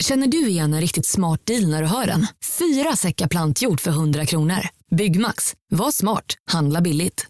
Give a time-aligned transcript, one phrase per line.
[0.00, 2.26] Känner du igen en riktigt smart deal när du hör den?
[2.58, 4.68] Fyra säckar plantjord för 100 kronor.
[4.90, 5.54] Byggmax.
[5.70, 6.24] Var smart.
[6.50, 7.26] Handla billigt.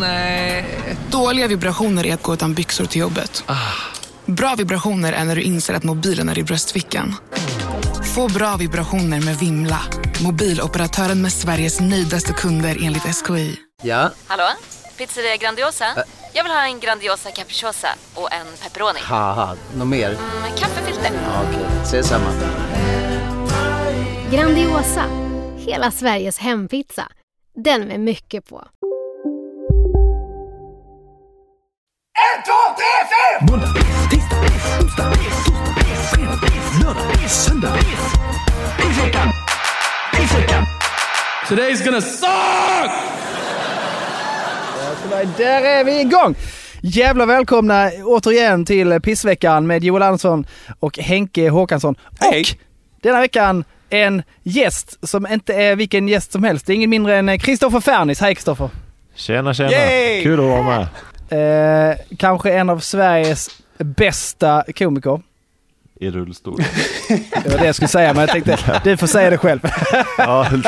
[0.00, 0.66] Nej.
[1.10, 3.44] Dåliga vibrationer är att gå utan byxor till jobbet.
[4.26, 7.14] Bra vibrationer är när du inser att mobilen är i bröstfickan.
[8.14, 9.80] Få bra vibrationer med Vimla.
[10.22, 13.56] Mobiloperatören med Sveriges nöjdaste kunder enligt SKI.
[13.82, 14.48] Ja, Hallå?
[15.00, 15.84] Pizzeria Grandiosa?
[16.32, 19.00] Jag vill ha en Grandiosa capriciosa och en pepperoni.
[19.02, 20.08] haha, något mer?
[20.42, 21.10] Med kaffefilter.
[21.14, 22.30] Ja, Okej, ses samma.
[24.32, 25.04] Grandiosa,
[25.56, 27.08] hela Sveriges hempizza.
[27.54, 28.64] Den med mycket på.
[33.50, 33.66] Måndag,
[34.10, 34.36] tisdag,
[34.82, 35.12] onsdag,
[36.10, 36.40] fredag,
[36.84, 37.74] lördag, söndag.
[38.76, 39.28] Pissveckan!
[40.12, 40.64] Pissveckan!
[41.48, 42.90] Today's gonna suck!
[45.36, 46.34] Där är vi igång!
[46.80, 50.46] Jävla välkomna återigen till Pissveckan med Joel Andersson
[50.80, 51.94] och Henke Håkansson.
[52.20, 52.40] Hej.
[52.40, 52.46] Och
[53.02, 56.66] denna veckan en gäst som inte är vilken gäst som helst.
[56.66, 58.20] Det är ingen mindre än Kristoffer Fernis.
[58.20, 58.70] Hej Kristoffer!
[59.14, 59.70] Tjena tjena!
[59.70, 60.22] Yay!
[60.22, 61.90] Kul att vara med.
[61.90, 65.22] Eh, kanske en av Sveriges bästa komiker.
[66.00, 66.62] I rullstol.
[67.44, 69.60] Det var det jag skulle säga men jag tänkte du får säga det själv.
[70.18, 70.46] ja,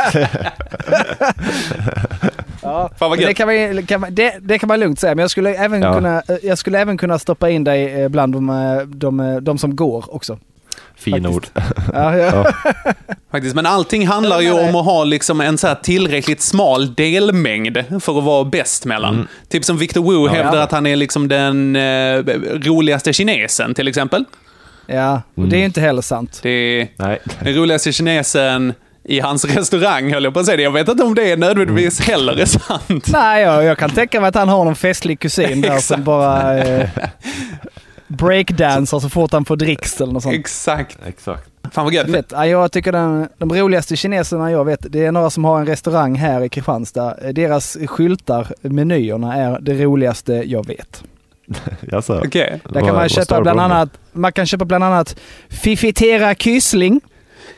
[2.63, 5.23] Ja, Fan vad det, kan man, kan man, det, det kan man lugnt säga, men
[5.23, 5.95] jag skulle även, Ja.
[5.95, 9.59] kunna, eh, jag skulle även kunna stoppa in dig eh, bland de, eh, de, de
[9.59, 10.39] som går också.
[10.97, 11.47] fin ord.
[11.55, 11.89] Faktiskt.
[11.95, 12.53] Ja, ja.
[13.31, 13.55] Faktiskt.
[13.55, 18.19] Men allting handlar ju om att ha liksom en så här tillräckligt smal delmängd för
[18.19, 19.29] att vara bäst mellan.
[19.49, 20.63] Typ som Victor Wu hävdar Ja.
[20.63, 22.19] att han är liksom den eh,
[22.53, 24.25] roligaste kinesen till exempel.
[24.87, 26.41] ja, och det är ju inte heller sant.
[26.43, 27.19] Det är Nej.
[27.41, 28.75] den roligaste kinesen
[29.05, 30.57] i hans restaurang höll jag på att säga.
[30.57, 30.63] det.
[30.63, 33.07] Jag vet inte om det är nödvändigtvis heller är sant.
[33.13, 36.59] Nej, jag, jag kan tänka mig att han har någon festlig kusin där som bara
[36.59, 36.89] eh,
[38.09, 40.35] breakdansar så fort han får dricks eller något sånt.
[40.35, 40.99] Exakt.
[41.07, 41.49] Exakt.
[41.73, 42.27] Fan vad gött.
[42.33, 45.67] Ja, jag tycker den, de roligaste kineserna jag vet, det är några som har en
[45.67, 47.33] restaurang här i Kristianstad.
[47.33, 51.05] Deras skyltar, menyerna, är det roligaste jag vet.
[51.81, 52.23] Jaså?
[52.25, 52.61] Okej.
[52.65, 55.17] Där kan man köpa bland annat, man kan köpa bland annat
[55.49, 57.01] Fifitera Kyssling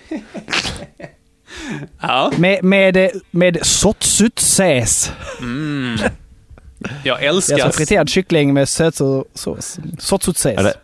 [2.01, 2.33] Ja.
[2.37, 5.13] med, med, med sotsutsäs.
[7.05, 7.55] Jag Det är älskar...
[7.55, 9.79] alltså friterad kyckling med sötsursås.
[9.99, 10.59] Sotsutsäs.
[10.59, 10.75] Är det,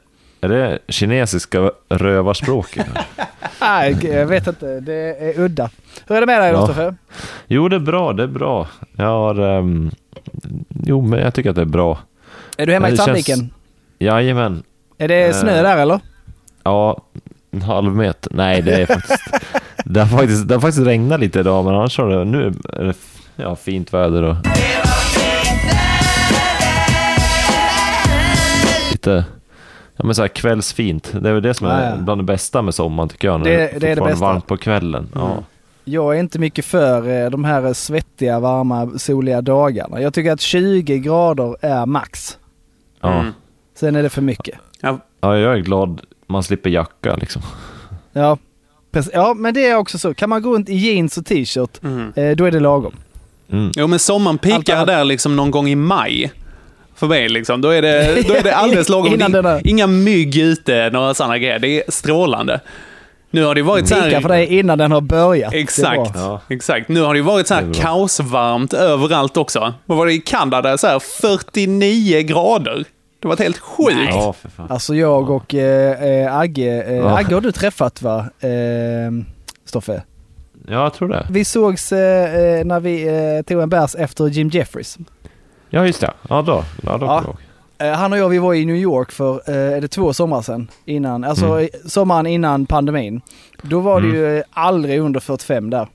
[0.41, 2.87] är det kinesiska rövarspråket?
[3.61, 4.81] Nej, jag vet inte.
[4.81, 5.71] Det är udda.
[6.07, 6.95] Hur är det med dig Ja.
[7.47, 8.13] Jo, det är bra.
[8.13, 8.69] Det är bra.
[8.97, 9.59] Jag har...
[9.59, 9.91] ehm,
[10.69, 11.99] jo, men jag tycker att det är bra.
[12.57, 13.39] Är du hemma Ja, i det Sandviken?
[13.39, 13.51] känns-
[13.99, 14.63] Jajamän.
[14.99, 15.63] Är det snö Eh.
[15.63, 16.01] där eller?
[16.63, 17.03] Ja,
[17.51, 18.33] en halv meter.
[18.35, 19.23] Nej, det är faktiskt...
[19.85, 22.25] det, har faktiskt det har faktiskt regnat lite idag, men annars har det...
[22.25, 22.95] Nu är det
[23.37, 24.37] ja, fint väder och...
[28.93, 29.25] Lite...
[29.97, 31.13] Ja men så här kvällsfint.
[31.21, 33.41] Det är väl det som är bland det bästa med sommaren tycker jag.
[33.41, 34.25] När Det- det, det är det bästa.
[34.25, 35.09] varmt på kvällen.
[35.15, 35.37] Ja.
[35.85, 40.01] Jag är inte mycket för eh, de här svettiga, varma, soliga dagarna.
[40.01, 42.39] Jag tycker att 20 grader är max.
[43.01, 43.13] Ja.
[43.21, 43.33] Mm.
[43.79, 44.59] Sen är det för mycket.
[44.81, 47.43] ja, jag är glad man slipper jacka liksom.
[48.13, 48.39] Ja.
[49.13, 50.15] Ja men det är också så.
[50.15, 52.13] Kan man gå runt i jeans och t-shirt, Mm.
[52.17, 52.93] eh, då är det lagom.
[53.53, 53.71] Mm.
[53.77, 56.33] Jo, men sommaren Allt pikar där liksom någon gång i maj.
[56.97, 57.61] För mig liksom.
[57.61, 59.15] Då är det, då är det alldeles lagom.
[59.15, 61.59] Innan Det Inga mygg ute, några sådana grejer.
[61.59, 62.61] Det är strålande.
[63.33, 64.21] Nu har det varit så här...
[64.21, 65.51] för dig innan den har börjat.
[65.53, 66.11] Det Exakt.
[66.15, 66.41] Ja.
[66.49, 66.89] exakt.
[66.89, 67.83] Nu har det varit så Det här är bra.
[67.83, 69.75] kaosvarmt överallt också.
[69.87, 70.79] Vad var det i Kanada?
[70.79, 72.85] Så här 49 grader.
[73.21, 73.91] Det var helt sjukt.
[74.11, 74.67] Ja, för fan.
[74.71, 77.19] Alltså jag och eh, eh, Agge, eh, Ja.
[77.19, 78.19] Agge har du träffat va?
[78.41, 78.51] Eh,
[79.65, 80.03] Stoffe?
[80.67, 81.27] Ja, jag tror det.
[81.31, 84.99] Vi sågs eh, eh, när vi eh, tog en bärs efter Jim Jeffries.
[85.71, 86.11] Ja, just det.
[86.29, 86.65] Ja, då.
[86.83, 87.25] Ja, då Ja.
[87.79, 87.89] jag.
[87.89, 90.43] Eh, Han och jag vi var i New York för, eh, är det två somrar
[90.43, 90.69] sedan?
[90.85, 91.69] Innan, alltså Mm.
[91.87, 93.21] sommaren innan pandemin.
[93.63, 94.11] Då var Mm.
[94.13, 95.89] det ju aldrig under 45 där.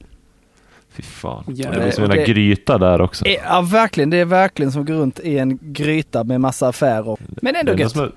[0.96, 1.44] Fy fan.
[1.48, 3.26] Ja, det blir som en det- gryta där också.
[3.26, 6.68] Eh, Ja verkligen, det är verkligen som att gå runt i en gryta med massa
[6.68, 7.18] affärer.
[7.42, 7.96] Men ändå Det gött.
[7.96, 8.12] är,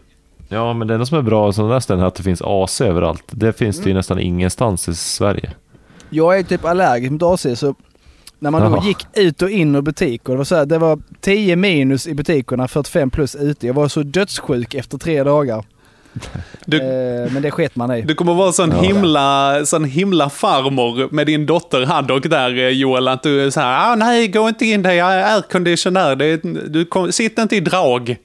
[0.49, 3.22] ja, men det enda som är bra som nästan är att det finns AC överallt.
[3.30, 3.89] Det finns det Mm.
[3.89, 5.53] ju nästan ingenstans i Sverige.
[6.10, 7.75] Jag är typ allergisk mot AC så
[8.39, 8.86] när man då Jaha.
[8.86, 12.15] gick ut och in ur butiker, det var, så här, det var 10 minus i
[12.15, 13.66] butikerna, 45 plus ute.
[13.66, 15.65] Jag var så dödssjuk efter tre dagar.
[16.65, 18.03] Du, Eh, men det sket man i.
[18.03, 18.82] du kommer vara sån Ja.
[18.82, 23.09] himla, sån himla farmor med din dotter Haddock där eh, Joel.
[23.09, 26.16] Att du är så här, ah, nej gå inte in där, jag är airconditioner.
[26.16, 28.16] Det är- Du kom, sitt inte i drag.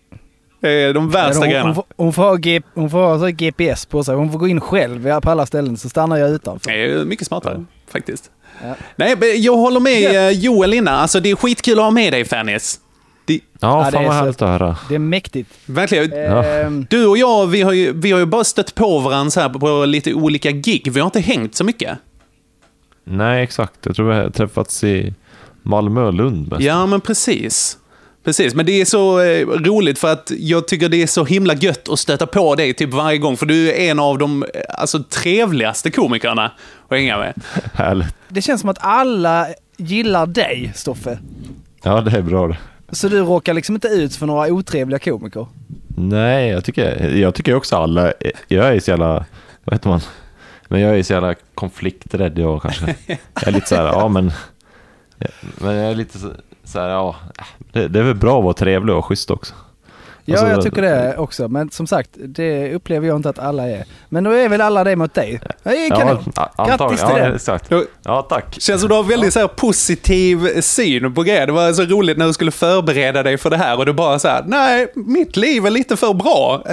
[0.62, 1.66] Det är de värsta hon, grejerna.
[1.66, 4.16] hon, får, hon, får ha G, hon får ha så GPS på sig.
[4.16, 6.72] Hon får gå in själv ja, på alla ställen så stannar jag utanför.
[6.72, 8.31] Det är mycket smartare, faktiskt.
[8.63, 8.75] Ja.
[8.96, 9.16] Nej,
[9.46, 10.94] jag håller med eh, Joel innan.
[10.96, 12.80] Alltså, det är skitkul att ha med dig, Fannis.
[13.25, 14.78] Det, Ja, Ja, det fan är vad härligt att höra.
[14.90, 15.50] Det är mäktigt.
[15.66, 16.12] verkligen.
[16.12, 16.44] Ja.
[16.46, 19.40] Ehm, Du och jag, vi har ju, vi har ju bara stött på varandra så
[19.40, 20.92] här på, på lite olika gig.
[20.92, 21.98] Vi har inte hängt så mycket.
[23.04, 23.74] Nej, exakt.
[23.86, 25.14] Jag tror vi har träffats i
[25.64, 26.62] Malmö och Lund mest.
[26.64, 27.78] Ja, men precis.
[28.24, 31.54] Precis, men det är så eh, roligt för att jag tycker det är så himla
[31.54, 33.38] gött att stöta på dig typ varje gång.
[33.38, 36.46] För du är en av de eh, alltså, trevligaste komikerna
[36.90, 37.34] att hänga med.
[37.74, 38.16] Härligt.
[38.30, 39.48] det känns som att alla
[39.78, 41.20] gillar dig, Stoffe.
[41.84, 42.58] Ja, det är bra det.
[42.94, 45.48] Så du råkar liksom inte ut för några otrevliga komiker.
[45.98, 48.13] Nej, jag tycker, jag tycker också alla,
[48.48, 49.25] jag är så jävla,
[49.63, 50.01] vad heter man?
[50.68, 52.95] Men jag är så jävla konflikträdd jag kanske.
[53.07, 54.31] Jag är lite så här, ja men,
[55.57, 56.19] men jag är lite
[56.63, 57.16] så, här, ja,
[57.72, 59.54] det, det är väl bra att vara trevlig och schysst också.
[60.25, 61.48] Ja, Alltså, jag tycker det också.
[61.48, 63.86] Men som sagt, det upplever jag inte att alla är.
[64.10, 65.40] Men då är väl alla det mot dig?
[65.64, 66.34] Det är kanon.
[66.68, 67.36] Grattis till ja, det.
[67.36, 67.72] exakt.
[68.04, 68.56] Ja, tack.
[68.62, 71.48] Känns som du har väldigt så här, positiv syn på grejer.
[71.48, 74.20] Det var så roligt när du skulle förbereda dig för det här och du bara
[74.20, 76.64] så här, nej, mitt liv är lite för bra.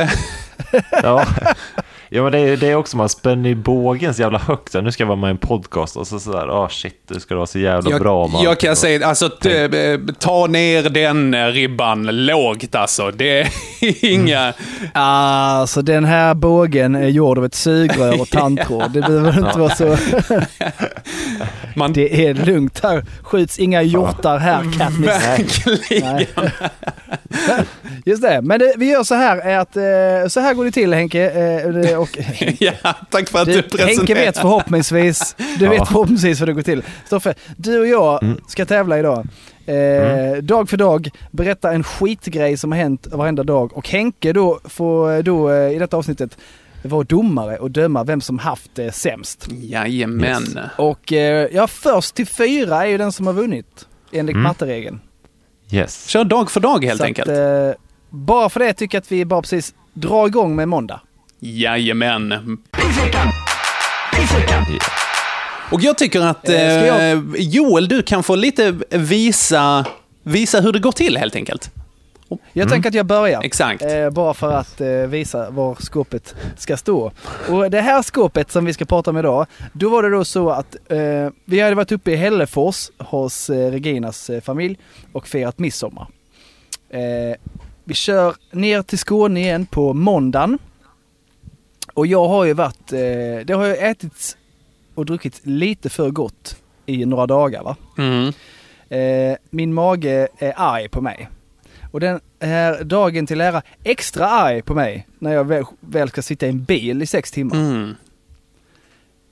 [1.02, 1.26] Ja.
[2.12, 4.72] ja, men det är, det är också, man spänner ju bågen så jävla högt.
[4.72, 7.20] Så Nu ska jag vara med i en podcast och så sådär, åh shit, det
[7.20, 8.26] ska vara så jävla Jag, bra.
[8.26, 8.42] Man.
[8.42, 13.10] jag kan säga, alltså, t- eh, ta ner den eh, ribban lågt alltså.
[13.10, 13.48] Det är
[14.04, 14.52] inga...
[14.94, 18.90] Alltså den här bågen är gjord av ett sugrör och tandtråd.
[18.92, 19.96] Det behöver inte vara så.
[21.76, 23.04] Man, Det är lugnt här.
[23.22, 25.06] Skjuts inga hjortar här Katniss.
[25.08, 26.14] verkligen.
[26.14, 26.28] Nej.
[28.04, 30.70] Just det, men det, vi gör så här är att eh, så här går det
[30.70, 31.30] till Henke.
[32.00, 32.18] Och,
[32.58, 32.72] Ja,
[33.10, 33.96] tack för att du, du, presenterade.
[33.96, 35.84] Henke vet förhoppningsvis, du vet Ja.
[35.84, 36.82] förhoppningsvis hur det går till.
[37.06, 38.40] Stoffe, du och jag Mm.
[38.48, 39.26] ska tävla idag.
[39.66, 44.60] Eh, Dag för dag, berätta en skitgrej som har hänt varenda dag och Henke då
[44.64, 46.38] får då eh, i detta avsnittet
[46.82, 49.48] vara domare och döma vem som haft det sämst.
[49.50, 50.42] Jajamän.
[50.42, 50.54] Yes.
[50.78, 54.42] Och eh, ja, först till fyra är ju den som har vunnit enligt Mm.
[54.42, 55.00] matteregeln.
[55.70, 56.06] Yes.
[56.08, 57.28] Kör dag för dag helt Så enkelt.
[57.28, 57.80] Att, eh,
[58.10, 61.00] bara för det tycker jag att vi bara precis drar igång med måndag.
[61.40, 62.58] Jajamän.
[65.72, 69.84] Och jag tycker att Eh, jag- eh, Joel, du kan få lite visa,
[70.22, 71.70] visa hur det går till helt enkelt.
[72.52, 73.42] Jag tänker att jag börjar.
[73.42, 73.82] Exakt.
[73.82, 77.12] Eh, bara för att eh, visa var skåpet ska stå.
[77.48, 80.50] Och det här skåpet som vi ska prata om idag, då var det då så
[80.50, 80.98] att eh,
[81.44, 84.78] vi hade varit uppe i Hällefors hos eh, Reginas eh, familj
[85.12, 86.06] och firat midsommar.
[86.90, 87.36] Eh,
[87.84, 90.58] vi kör ner till Skåne igen på måndagen.
[92.00, 92.98] Och jag har ju varit, eh,
[93.44, 94.36] det har ju ätits
[94.94, 96.56] och druckit lite för gott
[96.86, 97.76] i några dagar va.
[97.98, 98.32] Mm.
[98.88, 101.28] Eh, min mage är arg på mig.
[101.90, 106.22] Och den är dagen till ära extra arg på mig när jag väl, väl ska
[106.22, 107.56] sitta i en bil i sex timmar.
[107.56, 107.96] Mm.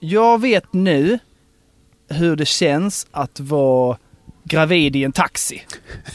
[0.00, 1.18] Jag vet nu
[2.08, 3.98] hur det känns att vara
[4.44, 5.62] gravid i en taxi,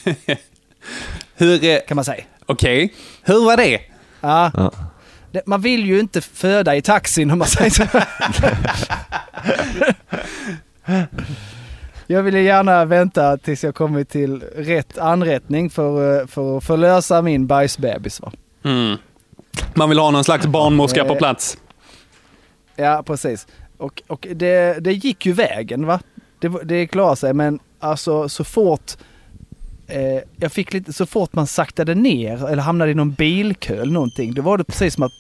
[1.36, 2.24] Hur, kan man säga.
[2.46, 3.82] okej, hur var det?
[4.22, 4.52] Ja.
[4.54, 4.72] Ja.
[5.46, 7.86] Man vill ju inte föda i taxin om man säger så.
[12.08, 17.22] Jag ville gärna vänta tills jag kommit till rätt anrättning för, eh, för att förlösa
[17.22, 18.22] min bajsbebis.
[18.22, 18.32] Va?
[18.64, 18.98] Mm.
[19.74, 21.58] Man vill ha någon slags barnmorska på Eh, plats.
[22.76, 23.48] Ja, precis.
[23.78, 26.00] Och, och det, det gick ju vägen va.
[26.40, 28.92] Det, det klarade sig men alltså så fort
[29.88, 33.94] eh, jag fick lite, så fort man saktade ner eller hamnade i någon bilkö eller
[33.94, 34.34] någonting.
[34.34, 35.12] Då var det precis som att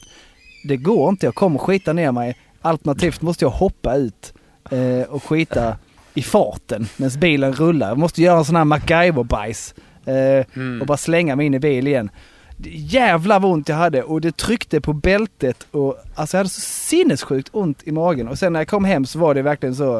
[0.68, 2.37] det går inte, jag kommer skita ner mig.
[2.61, 4.33] Alternativt måste jag hoppa ut
[4.71, 5.78] eh, och skita
[6.14, 7.87] i farten medan bilen rullar.
[7.87, 9.73] Jag måste göra en sån här MacGyver-bajs
[10.06, 10.45] eh,
[10.81, 12.09] och bara slänga mig in i bil igen.
[12.66, 16.61] Jävlar vad ont jag hade och det tryckte på bältet och alltså jag hade så
[16.61, 19.97] sinnessjukt ont i magen och sen när jag kom hem så var det verkligen så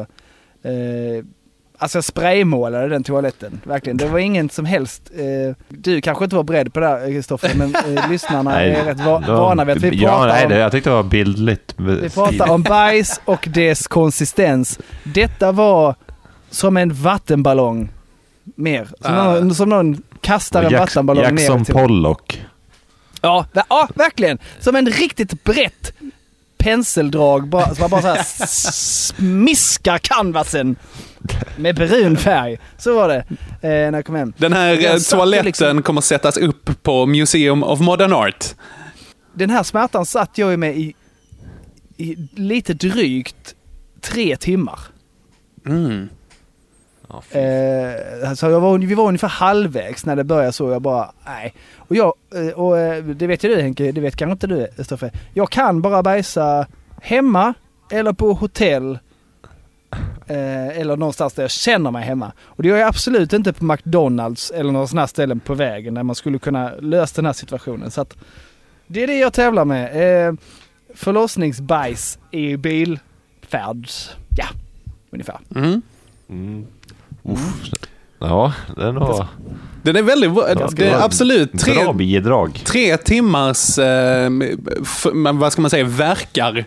[0.62, 1.24] eh,
[1.78, 3.96] Alltså jag spraymålade den toaletten, verkligen.
[3.96, 5.10] Det var ingen som helst...
[5.16, 9.00] Eh, du kanske inte var beredd på det här Kristoffer, men eh, lyssnarna är rätt
[9.00, 10.50] va- var- vana vid att vi ja, pratar nej, om...
[10.50, 11.74] det, Jag tyckte det var bildligt.
[11.76, 14.78] Vi pratar om bajs och dess konsistens.
[15.02, 15.94] Detta var
[16.50, 17.88] som en vattenballong.
[18.56, 18.84] Mer.
[19.00, 19.24] Som, Ah.
[19.34, 21.42] någon, som någon kastar en vattenballong ner.
[21.42, 22.42] Jackson Pollock.
[23.20, 24.38] Ja, ja, verkligen.
[24.60, 25.92] Som en riktigt brett
[26.64, 28.22] penseldrag bara, som man bara så här
[29.12, 30.76] smiskar canvasen
[31.56, 32.58] med brun färg.
[32.78, 33.16] Så var det
[33.68, 34.32] eh, när jag kom hem.
[34.36, 38.44] Den här Jag eh, satt toaletten liksom- kommer sättas upp på Museum of Modern Art.
[39.34, 40.94] Den här smärtan satt jag ju med i,
[41.96, 43.54] i lite drygt
[44.00, 44.78] tre timmar.
[45.66, 46.08] Mm.
[47.30, 50.70] Eh, alltså jag var, vi var ungefär halvvägs när det började så.
[50.70, 51.54] Jag bara, nej.
[51.76, 54.84] Och jag, eh, och eh, det vet ju du Henke, det vet kanske inte du
[54.84, 55.10] Stoffe.
[55.34, 56.66] Jag kan bara bajsa
[57.00, 57.54] hemma
[57.90, 58.98] eller på hotell
[60.26, 62.32] Eh, eller någonstans där jag känner mig hemma.
[62.44, 65.94] Och det gör jag absolut inte på McDonalds eller några sådana här ställen på vägen
[65.94, 67.90] där man skulle kunna lösa den här situationen.
[67.90, 68.16] Så att
[68.86, 70.26] det är det jag tävlar med.
[70.28, 70.34] Eh,
[70.94, 73.88] förlossningsbajs i bilfärd.
[74.36, 74.46] Ja,
[75.10, 75.38] ungefär.
[75.54, 75.82] Mm.
[76.28, 76.66] Mm.
[77.24, 77.70] Uff.
[78.18, 79.24] Ja, det är nog...
[79.82, 80.48] Den är väldigt bra.
[80.48, 82.62] Ja, Det är absolut tre, Bra bidrag.
[82.64, 84.30] tre timmars, eh,
[84.82, 86.64] f- men vad ska man säga, verkar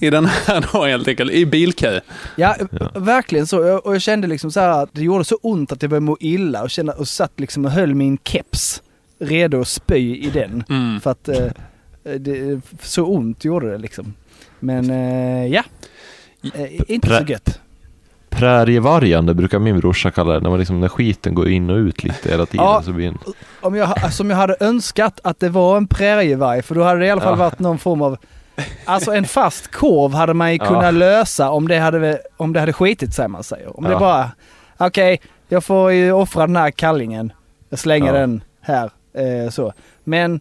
[0.00, 2.00] i den här då helt enkelt, i bilkö.
[2.36, 2.56] Ja,
[2.94, 3.56] verkligen så.
[3.64, 6.06] Jag- Och jag kände liksom så här att det gjorde så ont att jag började
[6.06, 8.82] må illa och, kände, och satt liksom och höll min keps
[9.20, 10.64] redo att spy i den.
[10.68, 11.00] Mm.
[11.00, 11.46] För att eh,
[12.18, 14.14] det, så ont gjorde det liksom.
[14.60, 15.62] Men eh, ja,
[16.54, 17.60] eh, inte så gött.
[18.30, 20.40] Prärievargen, det brukar min brorsa kalla det.
[20.40, 22.66] När, man liksom, när skiten går in och ut lite hela tiden.
[22.66, 22.82] Ja.
[22.84, 23.18] Så blir en,
[23.60, 27.06] Om jag, som jag hade önskat att det var en prärievarg, för då hade det
[27.06, 27.44] i alla fall Ja.
[27.44, 28.16] varit någon form av
[28.84, 30.66] Alltså en fast korv hade man ju Ja.
[30.68, 33.78] kunnat lösa om det hade, om det hade skitit sig man säger.
[33.78, 33.98] Om det Ja.
[33.98, 34.30] bara,
[34.78, 37.32] okej, jag får ju offra den här kallingen.
[37.68, 39.72] Jag slänger den här, eh, så.
[40.04, 40.40] Men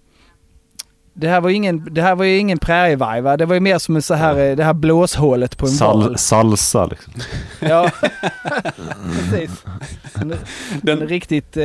[1.20, 3.38] det här var ju ingen, det här var ju ingen prärievarg va?
[3.38, 6.04] Det var ju mer som en så här, eh, det här blåshålet på en val.
[6.04, 7.14] sal, salsa liksom.
[7.60, 7.90] Ja,
[9.32, 9.52] precis.
[10.16, 10.38] En, en
[10.82, 11.64] Den, riktigt, eh,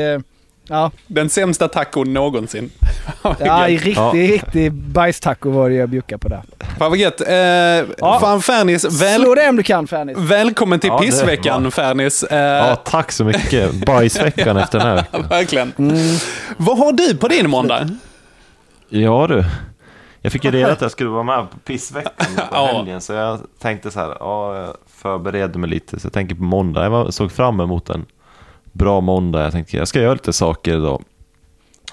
[0.68, 0.90] ja.
[1.06, 2.70] den sämsta tacon någonsin.
[3.40, 4.12] Ja, i riktig, Ja.
[4.14, 6.42] riktig bajstaco var det jag bjuckade på där.
[6.78, 7.20] Fan vad gött.
[7.20, 10.16] Eh, Fan Fernis, väl, Slå det om du kan Fernis.
[10.18, 12.23] välkommen till Ja, pissveckan var- Fernis.
[12.23, 13.87] Eh, Ja, tack så mycket.
[13.87, 15.26] Bajsveckan efter den här veckan.
[15.28, 15.73] Verkligen.
[15.78, 15.96] Mm.
[16.56, 17.88] Vad har du på din måndag?
[18.96, 19.44] Ja du.
[20.20, 23.00] Jag fick ju reda att jag skulle vara med på pissveckan på helgen.
[23.00, 26.00] Så jag tänkte så här, ja, jag förberedde mig lite.
[26.00, 26.84] Så jag tänker på måndag.
[26.84, 28.06] Jag såg fram emot en
[28.72, 29.42] bra måndag.
[29.42, 31.04] Jag tänkte jag ska göra lite saker idag.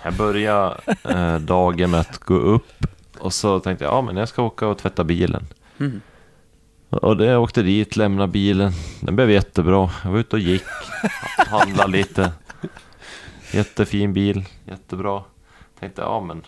[0.03, 2.86] Jag började eh, dagen med att gå upp.
[3.20, 5.48] Och så tänkte jag, ja men jag ska åka och tvätta bilen.
[5.79, 6.01] Mm.
[6.89, 8.72] Och det, jag åkte dit, lämnade bilen.
[9.00, 9.89] Den blev jättebra.
[10.03, 10.63] Jag var ute och gick,
[11.38, 12.31] handlade lite.
[13.51, 15.24] Jättefin bil, jättebra.
[15.79, 16.43] Tänkte, ja men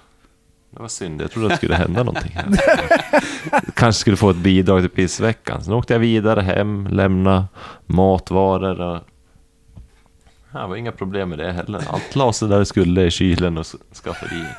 [0.73, 1.21] det var synd.
[1.21, 2.37] Jag trodde att det skulle hända någonting.
[3.73, 5.63] Kanske skulle få ett bidrag till pissveckan.
[5.63, 7.47] Sen åkte jag vidare hem, lämna
[7.85, 8.81] matvaror.
[8.81, 8.99] Och...
[10.51, 11.81] Det var inga problem med det heller.
[11.89, 13.65] Allt la sig där det skulle i kylen och
[14.03, 14.57] skafferiet.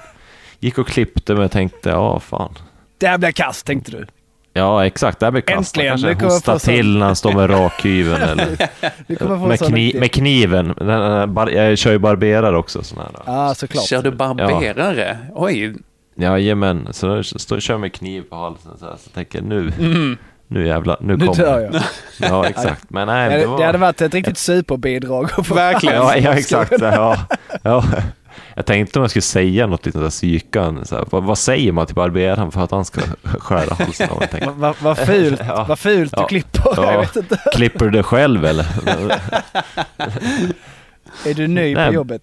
[0.61, 2.54] Gick och klippte mig och tänkte, ja fan.
[2.99, 4.06] Det här blir kast tänkte du.
[4.52, 5.76] Ja, exakt, det här blir kast.
[5.76, 10.75] Äntligen, kanske få sån- till när han står med rakhyveln eller med, kni med kniven.
[11.52, 12.83] Jag kör ju barberare också.
[12.83, 13.11] Sån här.
[13.26, 13.85] Ja, såklart.
[13.85, 15.18] Kör du barberare?
[15.35, 15.75] Oj.
[16.14, 19.73] Jajamän, så då står, kör med kniv på halsen så, här, så tänker jag nu,
[20.49, 21.71] nu jävlar, nu, Nu kommer dör det.
[21.73, 21.83] jag.
[22.30, 22.90] Ja, exakt.
[22.90, 23.64] Men nej, Det, det det var...
[23.64, 25.30] hade varit ett riktigt superbidrag.
[25.37, 25.97] att få- Verkligen.
[25.97, 26.73] Ja, ja, exakt.
[26.80, 27.16] Ja,
[27.62, 27.85] ja.
[28.56, 30.85] Jag tänkte om jag skulle säga något lite psykan.
[30.87, 34.23] Så här, vad, vad säger man till barberaren för att han ska skära halsen av
[34.30, 34.61] en?
[34.61, 35.64] Vad vad fult, Ja.
[35.68, 36.23] vad fult Ja.
[36.23, 36.73] du klipper.
[36.76, 36.92] Ja.
[36.92, 37.38] Jag vet inte.
[37.52, 38.66] Klipper du det själv eller?
[41.26, 41.88] Är du ny Nej.
[41.88, 42.23] på jobbet?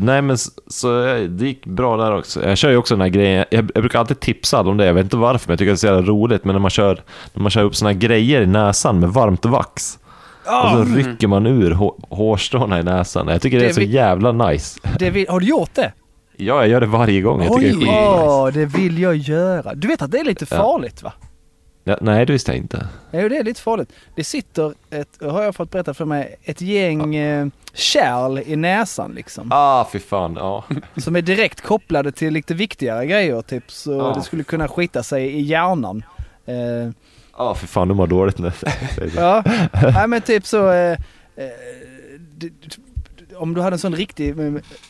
[0.00, 0.88] Nej men så, så
[1.28, 2.48] det gick bra där också.
[2.48, 4.86] Jag kör ju också den här grejen, jag, jag brukar alltid tipsa alla om det,
[4.86, 6.44] jag vet inte varför men jag tycker att det är så jävla roligt.
[6.44, 7.02] Men när man kör,
[7.34, 9.98] när man kör upp såna här grejer i näsan med varmt vax.
[10.64, 13.28] Och så rycker man ur hå, hårstråna i näsan.
[13.28, 14.80] Jag tycker det, Det är så vi- jävla nice.
[14.98, 15.92] Det vill, har du gjort det?
[16.36, 17.42] Ja, jag gör det varje gång.
[17.42, 17.92] Jag tycker det är skitnice.
[18.08, 19.74] åh, det vill jag göra.
[19.74, 20.56] Du vet att det är lite Ja.
[20.56, 21.12] farligt va?
[21.90, 22.88] Ja, nej, det visste jag inte.
[23.12, 23.92] Jo, det är lite farligt.
[24.14, 29.12] Det sitter, ett, har jag fått berättat för mig, ett gäng eh, kärl i näsan
[29.12, 29.48] liksom.
[29.52, 30.34] Ah, fy fan.
[30.38, 30.64] Ja.
[30.96, 33.42] Som är direkt kopplade till lite viktigare grejer.
[33.42, 34.12] Typ så Ja.
[34.16, 36.02] det skulle kunna skita sig i hjärnan.
[36.46, 36.90] Eh,
[37.32, 38.52] Ah, fy fan, du mår dåligt nu.
[39.16, 39.42] ja,
[39.94, 40.70] Nej, men typ så.
[40.70, 40.92] Eh,
[41.36, 41.46] eh,
[43.40, 44.34] om du hade en sån riktig,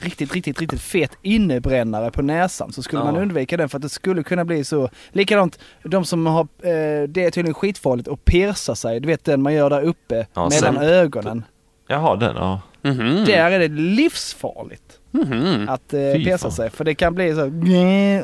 [0.00, 3.04] riktigt, riktigt, riktigt fet innebrännare på näsan så skulle Ja.
[3.12, 4.88] man undvika den för att det skulle kunna bli så.
[5.12, 9.00] Likadant, de som har, eh, det är tydligen skitfarligt att pierca sig.
[9.00, 11.44] Du vet den man gör där uppe Ja, mellan sen- ögonen.
[11.88, 12.60] Jaha, den, ja.
[12.82, 13.24] Mhm.
[13.24, 14.82] Där är det livsfarligt
[15.12, 15.68] Mhm.
[15.68, 16.52] att eh, Fy fan.
[16.52, 16.70] sig.
[16.70, 17.42] För det kan bli så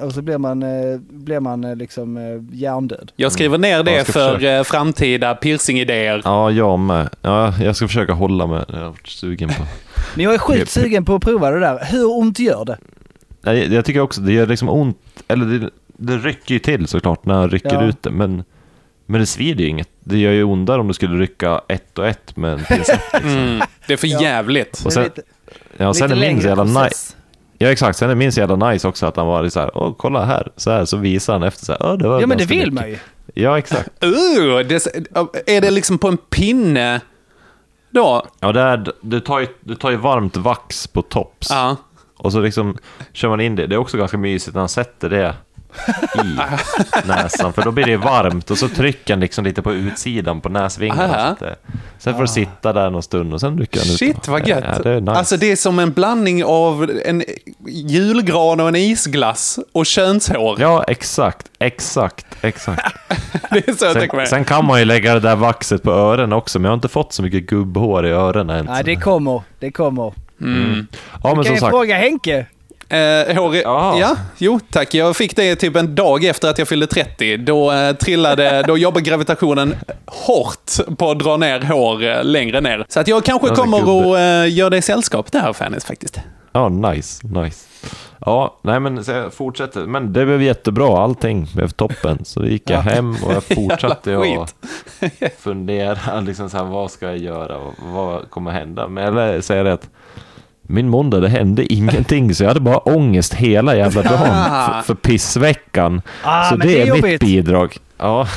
[0.07, 3.13] och så blir man, eh, blir man eh, liksom eh, hjärndöd.
[3.17, 4.53] Jag skriver ner Jag det ska för försöka.
[4.57, 6.23] eh, framtida piercingidéer.
[6.25, 7.09] Ja, jag med.
[7.23, 8.65] Ja, jag ska försöka hålla mig.
[8.69, 9.63] Jag har varit sugen på.
[10.15, 11.79] Men jag är sjukt sugen på att prova det där.
[11.91, 12.79] Hur ont gör det?
[13.43, 14.99] Nej, jag tycker också det gör liksom ont.
[15.29, 17.85] Eller det, det rycker ju till såklart när han rycker Ja.
[17.85, 18.11] ut det.
[18.11, 18.45] Men,
[19.07, 19.89] men det svider ju inget.
[20.05, 23.01] Det gör ju ondare om du skulle rycka ett och ett med en pincett.
[23.13, 23.31] Liksom.
[23.31, 23.63] Mm.
[23.87, 24.23] Det är för Ja.
[24.23, 24.83] jävligt.
[24.85, 25.23] Och sen, lite,
[25.77, 27.15] ja, sen är min så jävla nice.
[27.59, 29.95] Ja exakt, sen är min så jävla nice också att han var så här, åh
[29.99, 32.39] kolla här, så här, så visar han efter så här, "Åh, det var Ja men
[32.39, 32.99] det vill mycket." man ju.
[33.35, 33.89] Ja exakt.
[34.05, 34.87] Uh, det,
[35.47, 37.01] är det liksom på en pinne
[37.91, 38.27] då?
[38.41, 41.49] Ja, det är, du, tar ju, du tar ju varmt vax på tops.
[41.51, 41.77] Ja.
[42.19, 42.79] Och så liksom
[43.13, 43.67] kör man in det.
[43.67, 45.35] Det är också ganska mysigt när han sätter det
[46.25, 46.37] i
[47.09, 50.49] näsan, för då blir det varmt och så trycker han liksom lite på utsidan på
[50.49, 51.09] näsvingarna.
[51.13, 51.57] Så att det-
[51.99, 53.99] Sen får du sitta där någon stund och sen rycker han ut.
[53.99, 54.65] Shit vad gött.
[54.77, 55.13] Ja, det är nice.
[55.13, 57.25] Alltså det är som en blandning av en
[57.69, 60.61] julgran och en isglass och könshår.
[60.61, 62.97] Ja, exakt, exakt, exakt.
[63.51, 64.27] Det är så jag Sen, mig.
[64.27, 66.89] sen kan man ju lägga det där vaxet på öronen också, men jag har inte
[66.89, 68.67] fått så mycket gubbhår i öronen än.
[68.67, 69.43] Nej, det kommer.
[69.59, 70.13] Det kommer.
[70.41, 70.87] Mm.
[71.23, 71.71] Ja, men kan som jag sagt.
[71.71, 72.47] fråga Henke?
[72.89, 74.17] Eh, hår i, Ja.
[74.39, 74.95] jo tack.
[74.95, 77.37] Jag fick det typ en dag efter att jag fyllde 30.
[77.37, 79.75] Då eh, trillade, då jobbar gravitationen
[80.07, 82.85] hårt på att dra ner hår eh, längre ner.
[82.89, 84.43] Så att jag kanske Alltså, kommer gubbe.
[84.43, 86.21] att eh, göra dig sällskap där Fannis faktiskt.
[86.53, 87.67] Ja, nice, nice.
[88.21, 89.81] Ja, nej men så jag fortsätter.
[89.81, 92.25] Men det blev jättebra, allting blev toppen.
[92.25, 94.55] Så då gick jag hem och jag fortsatte att
[95.39, 98.89] fundera, liksom så här, vad ska jag göra och vad kommer hända?
[98.89, 99.89] Men jag säga det att
[100.69, 104.95] min måndag, det hände ingenting, så jag hade bara ångest hela jävla dagen för, för
[104.95, 106.03] pissveckan.
[106.23, 107.77] Ah, så det det är är mitt bidrag.
[107.99, 108.29] Ja,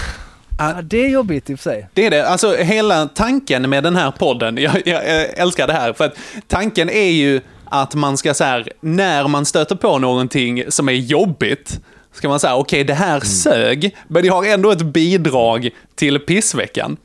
[0.59, 1.89] Ja, det är jobbigt i och för sig.
[1.93, 2.27] Det är det.
[2.27, 6.15] Alltså hela tanken med den här podden, jag, jag, älskar det här, för att
[6.47, 10.93] tanken är ju att man ska så här, när man stöter på någonting som är
[10.93, 11.79] jobbigt,
[12.13, 16.97] ska man säga okej det här sög, men jag har ändå ett bidrag till pissveckan.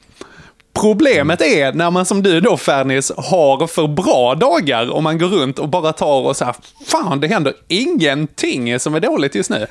[0.81, 5.27] Problemet är när man som du då Fernis har för bra dagar och man går
[5.29, 9.51] runt och bara tar och så här, fan det händer ingenting som är dåligt just
[9.51, 9.67] nu.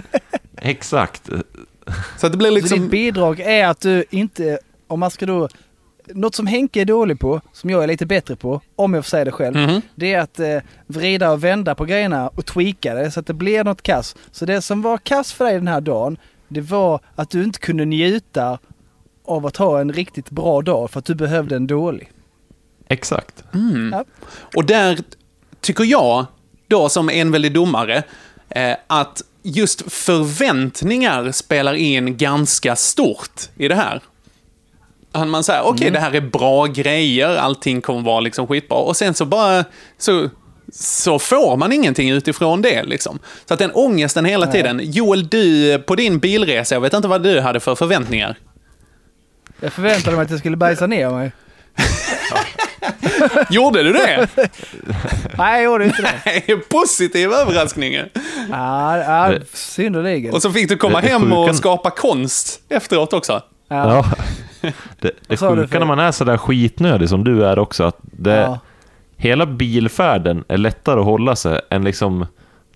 [0.62, 1.30] exakt.
[2.18, 2.80] Så att det blir Så liksom...
[2.80, 5.48] ditt bidrag är att du inte, om man ska då,
[6.06, 9.08] något som Henke är dålig på, som jag är lite bättre på, om jag får
[9.10, 9.80] säga det själv, Mhm.
[9.94, 13.34] det är att eh, vrida och vända på grejerna och tweaka det så att det
[13.34, 14.16] blir något kass.
[14.32, 16.16] Så det som var kass för dig den här dagen,
[16.48, 18.58] det var att du inte kunde njuta
[19.28, 22.10] av att ha en riktigt bra dag för att du behövde en dålig.
[22.88, 23.44] Exakt.
[23.92, 24.04] Ja.
[24.56, 24.98] Och där
[25.60, 26.26] tycker jag,
[26.68, 28.02] då som en väldig domare,
[28.48, 34.00] eh, att just förväntningar spelar in ganska stort i det här.
[35.12, 38.78] Att man säger, okej det här är bra grejer, allting kommer vara liksom skitbra.
[38.78, 39.64] Och sen så bara,
[39.98, 40.28] så,
[40.72, 43.18] så får man ingenting utifrån det liksom.
[43.44, 44.80] Så att den ångesten hela tiden.
[44.82, 48.38] Joel, du på din bilresa, jag vet inte vad du hade för förväntningar.
[49.60, 51.32] Jag förväntade mig att jag skulle bajsa ner mig.
[53.50, 54.28] Gjorde du det?
[55.38, 56.12] Nej, jag gjorde inte det.
[56.26, 57.94] Nej, Positiv överraskning.
[58.50, 60.34] Ja, ja synnerligen.
[60.34, 63.32] Och så fick du komma Det- det hem och skapa konst efteråt också.
[63.68, 64.04] Ja.
[64.62, 64.70] Ja.
[65.00, 68.58] Det, det sjuka när man är sådär skitnödig som du är också, att det, Ja.
[69.16, 72.26] hela bilfärden är lättare att hålla sig än liksom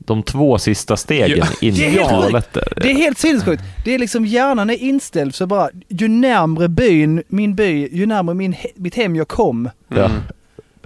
[0.06, 2.68] de två sista stegen in i toaletter.
[2.76, 3.62] Det är helt sinnessjukt.
[3.84, 8.34] Det är liksom hjärnan är inställd så bara, ju närmre byn, min by, ju närmare
[8.34, 10.10] min, he- mitt hem jag kom, Ja.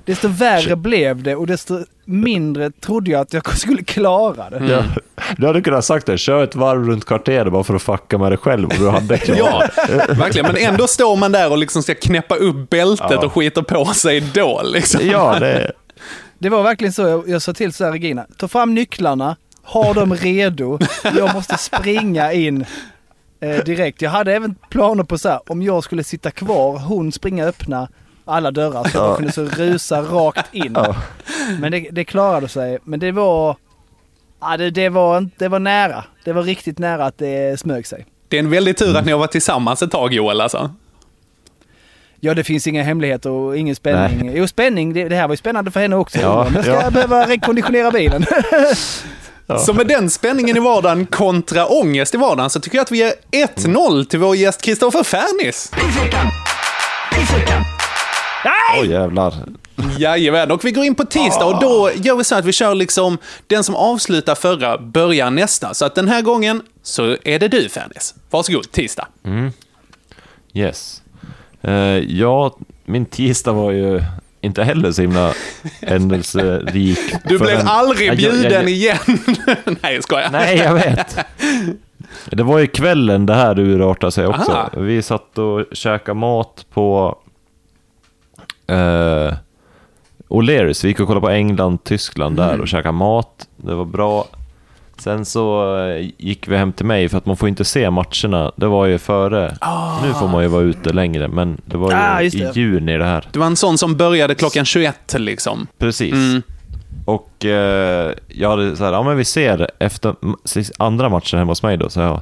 [0.04, 4.66] desto värre blev det och desto mindre trodde jag att jag skulle klara det.
[4.72, 4.82] Ja.
[5.38, 8.30] Du hade kunnat sagt det, kör ett varv runt kvarteret bara för att fucka med
[8.30, 10.46] dig själv och du hade klarat Ja, verkligen.
[10.46, 13.24] Men ändå står man där och liksom ska knäppa upp bältet Ja.
[13.26, 14.62] och skiter på sig då.
[14.64, 15.00] Liksom.
[15.04, 15.72] Ja, det...
[16.38, 19.92] Det var verkligen så jag, jag sa till så här, Regina, ta fram nycklarna, ha
[19.92, 20.78] dem redo,
[21.16, 22.64] jag måste springa in
[23.40, 24.02] eh, direkt.
[24.02, 27.88] Jag hade även planer på så här, om jag skulle sitta kvar, hon springa öppna
[28.24, 30.76] alla dörrar så jag kunde så rusa rakt in.
[31.60, 32.78] Men det, det klarade sig.
[32.84, 33.56] Men det var,
[34.40, 36.04] ja, det, det, var, inte- det var nära.
[36.24, 38.06] Det var riktigt nära att det smög sig.
[38.28, 40.70] Det är en väldig tur att ni har varit tillsammans ett tag Joel alltså.
[42.20, 44.26] Ja, det finns inga hemligheter och ingen spänning.
[44.26, 44.38] Nej.
[44.38, 46.18] Jo, spänning, det, det här var ju spännande för henne också.
[46.18, 46.82] Ja, Men ska ja.
[46.82, 48.26] jag behöva rekonditionera bilen?
[49.58, 52.98] Så med den spänningen i vardagen kontra ångest i vardagen så tycker jag att vi
[52.98, 53.12] ger
[53.56, 55.02] 1-0 till vår gäst Kristoffer.
[55.02, 56.26] Pissveckan!
[57.14, 57.62] Pissveckan!
[58.80, 59.34] Oj jävlar.
[59.98, 62.74] Jajamän, och vi går in på tisdag och då gör vi så att vi kör
[62.74, 65.74] liksom den som avslutar förra börjar nästa.
[65.74, 68.14] Så att den här gången så är det du Fernis.
[68.30, 69.08] Varsågod, tisdag.
[70.54, 71.02] Yes.
[71.62, 74.02] Eh, ja, min tisdag var ju
[74.40, 75.32] inte heller så himla
[75.82, 76.98] händelserik.
[77.24, 78.96] Du blev förrän- aldrig Ja, jag- bjuden jag- igen.
[79.82, 80.28] Nej, jag skojar.
[80.32, 81.16] Nej, jag vet.
[82.30, 84.52] Det var ju kvällen det här urartade sig också.
[84.52, 84.70] Aha.
[84.76, 87.18] Vi satt och käkade mat på
[88.72, 89.34] uh,
[90.28, 90.82] O'Learys.
[90.84, 93.48] Vi gick och kollade på England, Tyskland där och käkade mat.
[93.56, 94.26] Det var bra.
[94.98, 98.52] Sen så eh, gick vi hem till mig för att man får inte se matcherna.
[98.56, 99.56] Det var ju före.
[100.02, 103.04] Nu får man ju vara ute längre, men det var ju Ah, i juni det
[103.04, 103.28] här.
[103.32, 105.66] Det var en sån som började klockan 21 liksom.
[105.78, 106.12] Precis.
[106.14, 106.42] Mm.
[107.04, 110.14] Och eh, jag hade så här, ja men vi ser efter
[110.78, 112.20] andra matchen hemma hos mig då, så jag.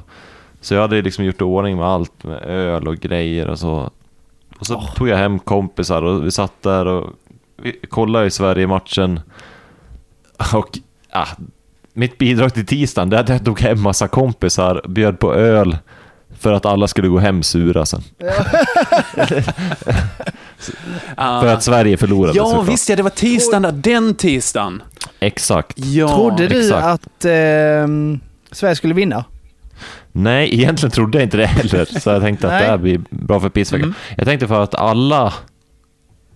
[0.61, 3.89] Så jag hade liksom gjort ordning med allt, med öl och grejer och så.
[4.59, 7.09] Och så tog jag hem kompisar och vi satt där och
[7.57, 9.19] vi kollade i Sverige-matchen.
[10.53, 10.79] Och
[11.11, 11.27] ah,
[11.95, 15.77] mitt bidrag till tisdagen, det är att jag tog hem massa kompisar, bjöd på öl,
[16.39, 18.01] för att alla skulle gå hem sura sen.
[21.17, 22.69] För att Sverige förlorade Ja, såklart.
[22.69, 23.71] visst ja, det var tisdagen där.
[23.71, 24.83] Den tisdagen.
[25.19, 25.73] Exakt.
[25.79, 26.07] Ja.
[26.15, 26.85] Trodde du exakt.
[26.85, 28.19] att ehm,
[28.51, 29.23] Sverige skulle vinna?
[30.11, 33.39] Nej, egentligen trodde jag inte det heller, så jag tänkte att det här blir bra
[33.39, 33.93] för pissveckan.
[34.17, 35.33] Jag tänkte för att alla...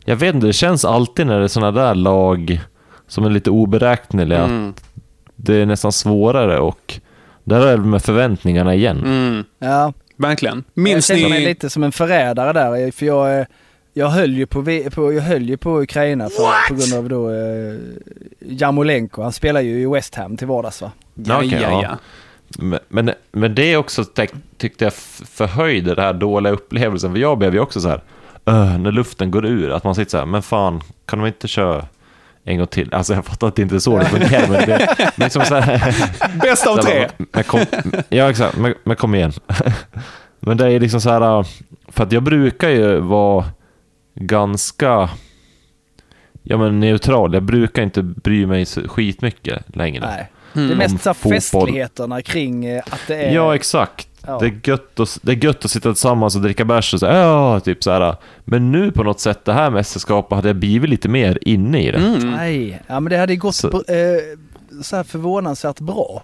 [0.06, 2.62] Jag vet inte, det känns alltid när det är sådana där lag
[3.08, 4.70] som är lite oberäkneliga, Mm.
[4.70, 4.84] att
[5.44, 7.00] det är nästan svårare och
[7.44, 8.98] där är det med förväntningarna igen.
[9.06, 9.44] Mm.
[9.60, 9.94] Ja.
[10.16, 10.64] Verkligen.
[10.74, 11.46] Jag Minns känner mig ni...
[11.46, 13.46] lite som en förrädare där, för jag, eh,
[13.94, 17.30] jag höll ju på, på, jag höll ju på Ukraina för, på grund av då
[17.30, 17.76] eh,
[18.40, 19.22] Jarmolenko.
[19.22, 20.92] Han spelar ju i West Ham till vardags va?
[21.14, 21.82] Ja, Okej, ja, ja.
[21.84, 21.98] ja.
[22.60, 27.38] Men, men, men det också tyck- tyckte jag förhöjde den här dåliga upplevelsen, för jag
[27.38, 28.02] blev ju också så här,
[28.46, 31.48] "Öh", när luften går ur, att man sitter så här, men fan, kan de inte
[31.48, 31.86] köra
[32.50, 32.94] en gång till?
[32.94, 35.56] Alltså jag fattar att det inte är så det fungerar, men det men liksom så
[35.56, 35.96] här,
[36.42, 37.28] Bäst av Så här tre.
[37.32, 37.60] Men kom,
[38.10, 38.58] ja, exakt.
[38.58, 39.34] Men, men kom igen.
[40.40, 41.46] men det är liksom så här...
[41.88, 43.46] För att jag brukar ju vara
[44.16, 45.10] ganska
[46.44, 47.34] ja, men neutral.
[47.34, 50.06] Jag brukar inte bry mig skitmycket längre.
[50.06, 50.32] Nej.
[50.56, 50.68] Mm.
[50.68, 51.34] Det är mest så fotboll.
[51.34, 53.34] festligheterna kring eh, att det är...
[53.34, 54.09] Ja, exakt.
[54.28, 54.38] Ja.
[54.40, 57.06] Det, är gött att, det är gött att sitta tillsammans och dricka bärs och så
[57.06, 58.16] ja, typ så här.
[58.46, 61.92] Men nu på något sätt, det här mästerskapet, hade jag blivit lite mer inne i
[61.92, 61.98] det.
[61.98, 62.32] Mm.
[62.32, 64.38] Nej, ja men det hade gått Så- eh,
[64.84, 66.24] så här förvånansvärt bra.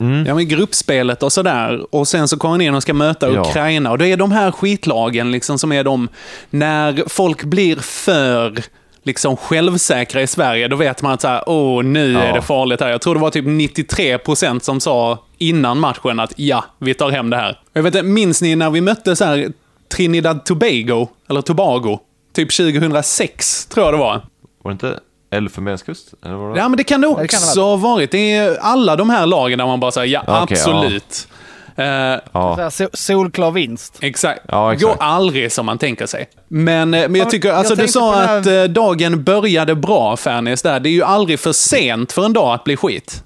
[0.00, 0.26] Mm.
[0.26, 1.94] Ja, men gruppspelet och sådär.
[1.94, 3.40] Och sen så kommer ni in och ska möta Ja.
[3.40, 3.90] Ukraina.
[3.90, 6.08] Och det är de här skitlagen liksom som är de,
[6.50, 8.58] när folk blir för
[9.02, 12.20] liksom självsäkra i Sverige, då vet man att så här, åh, nu Ja.
[12.20, 12.88] är det farligt här.
[12.88, 17.30] Jag tror det var typ 93% som sa innan matchen att ja, vi tar hem
[17.30, 17.60] det här.
[17.72, 19.52] Jag vet inte, minns ni när vi mötte så här
[19.96, 21.98] Trinidad Tobago, eller Tobago,
[22.34, 24.22] typ 2006, tror jag det var.
[24.62, 26.14] Var det inte Elfenbenskust?
[26.24, 26.58] Eller var det?
[26.60, 28.10] Ja, men det kan det det också kan det ha varit.
[28.10, 31.28] Det är alla de här lagen där man bara säger ja, Okej, absolut.
[31.76, 31.84] Eh,
[32.32, 32.54] Ja.
[32.58, 33.98] Här, sol- solklar vinst.
[34.00, 34.40] Exakt.
[34.48, 34.92] Ja, exakt.
[34.98, 36.28] Går aldrig som man tänker sig.
[36.48, 39.24] Men, eh, men jag Ja, tycker, jag alltså du tänkte sa här- att eh, dagen
[39.24, 40.80] började bra, Fernis, där.
[40.80, 43.24] Det är ju aldrig för sent för en dag att bli skit.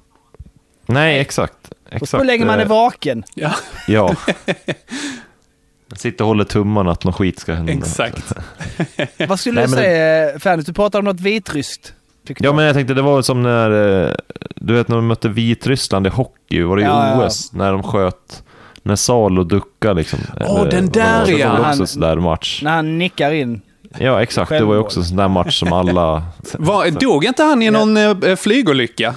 [0.86, 1.71] Nej, exakt.
[1.92, 2.10] Exakt.
[2.10, 3.24] så länge man är eh, vaken.
[3.34, 3.50] Ja,
[3.88, 4.14] Ja.
[5.88, 7.72] Jag sitter och håller tummarna att något skit ska hända.
[7.72, 8.32] exakt.
[9.28, 10.62] Vad skulle Nej, du det- säga, Fanny?
[10.62, 11.92] Du pratade om något vitryskt.
[12.38, 13.70] Ja, men jag tänkte det var som när,
[14.06, 14.14] eh,
[14.56, 17.26] du vet när de mötte Vitryssland i hockey, var det i Ja, ja, ja.
[17.26, 18.42] OS, när de sköt,
[18.82, 20.18] när Salo duckade liksom.
[20.40, 21.48] Åh, den där, det ja.
[21.48, 22.60] var väl också Han- en sån där match.
[22.62, 23.60] När han nickar in.
[23.98, 24.48] Ja, exakt.
[24.48, 24.78] Det var ju Självmål.
[24.78, 26.22] också en sån där match som alla...
[26.58, 29.14] Var, dog inte han i någon eh, flygolycka?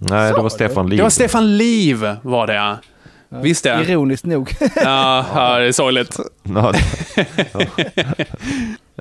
[0.00, 0.48] Nej, det var?
[0.48, 0.96] Stefan Liv.
[0.96, 2.78] Det var Stefan Liv, var det ja.
[3.28, 3.84] Visst det?
[3.88, 4.54] Ironiskt nog.
[4.76, 6.16] Ja, ja, det är sorgligt.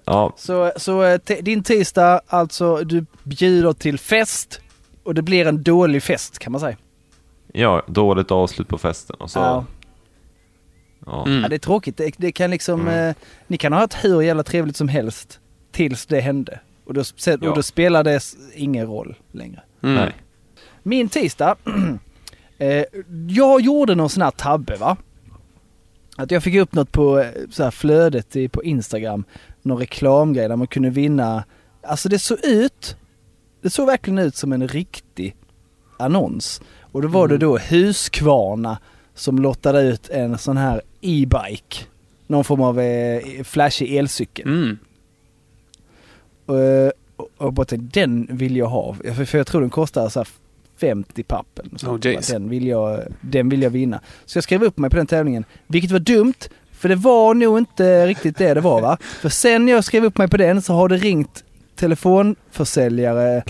[0.06, 4.62] Ja, så så eh, din tisdag, alltså du bjuder till fest
[5.04, 6.78] och det blir en dålig fest kan man säga.
[7.54, 9.16] ja, dåligt avslut på festen.
[9.20, 9.66] Och så, Ja.
[11.06, 11.26] ja.
[11.26, 11.42] Mm.
[11.42, 11.98] Ja, det är tråkigt.
[11.98, 13.16] Det, det kan liksom, eh,
[13.48, 15.40] ni kan ha haft hur jävla trevligt som helst
[15.72, 16.60] tills det hände.
[16.86, 17.04] Och då,
[17.42, 18.22] och då spelar det
[18.56, 19.62] ingen roll längre.
[19.84, 19.96] Mm.
[19.96, 20.14] Nej.
[20.88, 21.56] Min tisdag,
[22.58, 22.84] eh,
[23.28, 24.98] jag gjorde någon sån här tabbe va.
[26.18, 29.24] Att jag fick upp något på eh, så här flödet i, på Instagram,
[29.62, 31.44] någon reklamgrej där man kunde vinna,
[31.84, 32.98] alltså det såg ut,
[33.62, 35.36] det såg verkligen ut som en riktig
[36.00, 36.62] annons.
[36.82, 38.78] Och då var det då Husqvarna
[39.14, 41.86] som lottade ut en sån här e-bike.
[42.28, 44.48] Någon form av eh, flashig elcykel.
[44.48, 44.78] Mm.
[46.46, 48.94] Och, och, och bara tänkte, den vill jag ha.
[48.94, 50.26] För, för jag tror den kostar så
[50.80, 51.70] 50 pappen.
[51.78, 54.02] Så Oh, den, vill jag, den vill jag vinna.
[54.26, 55.46] Så jag skrev upp mig på den tävlingen.
[55.68, 56.34] Vilket var dumt,
[56.72, 58.98] för det var nog inte riktigt det det var va.
[59.22, 61.44] För sen jag skrev upp mig på den så har det ringt
[61.76, 63.44] telefonförsäljare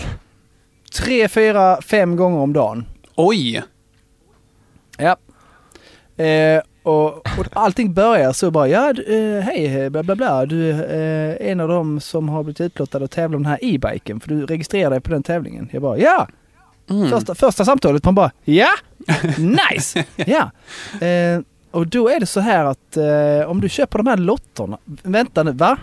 [0.96, 2.86] tre, fyra, fem gånger om dagen.
[3.14, 3.62] Oj!
[4.98, 5.16] Ja.
[6.24, 11.40] Eh, och, och allting börjar så bara, ja eh, hej bla bla bla, du är
[11.40, 14.28] eh, en av dem som har blivit utlottad att tävla om den här e-biken för
[14.28, 15.68] du registrerar dig på den tävlingen.
[15.72, 16.28] Jag bara, ja!
[16.90, 17.10] Mm.
[17.10, 18.68] Första, första samtalet, man bara, ja!
[19.38, 20.04] Nice!
[20.16, 20.50] ja!
[21.06, 24.78] Eh, och då är det så här att eh, om du köper de här lotterna,
[25.02, 25.76] vänta nu, va?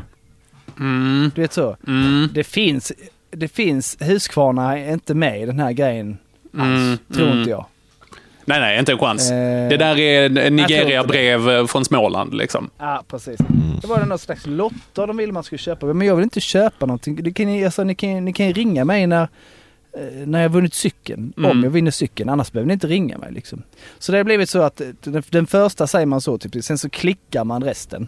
[0.80, 1.32] Mm.
[1.36, 1.78] Du vet så.
[1.88, 2.30] Mm.
[2.34, 2.92] Det finns,
[3.32, 6.18] det finns, Husqvarna är inte med i den här grejen
[6.54, 7.38] alls, Mm, tror mm.
[7.40, 7.66] inte jag.
[8.48, 9.32] Nej, nej, inte en chans.
[9.32, 12.70] Eh, Det där är Nigeria-brev eh, från Småland liksom.
[12.78, 13.38] Ja, precis.
[13.82, 15.86] Det var det någon slags lotter de ville man skulle köpa.
[15.86, 17.16] Men jag vill inte köpa någonting.
[17.24, 19.28] Det kan, ni- alltså, ni, kan, ni kan ju ringa mig när,
[20.26, 21.34] när jag vunnit cykeln.
[21.38, 21.52] Mm.
[21.52, 22.30] Om jag vinner cykeln.
[22.30, 23.64] Annars behöver ni inte ringa mig liksom.
[24.00, 26.64] Så det har blivit så att eh, den, den första säger man så typ.
[26.64, 28.08] Sen så klickar man resten.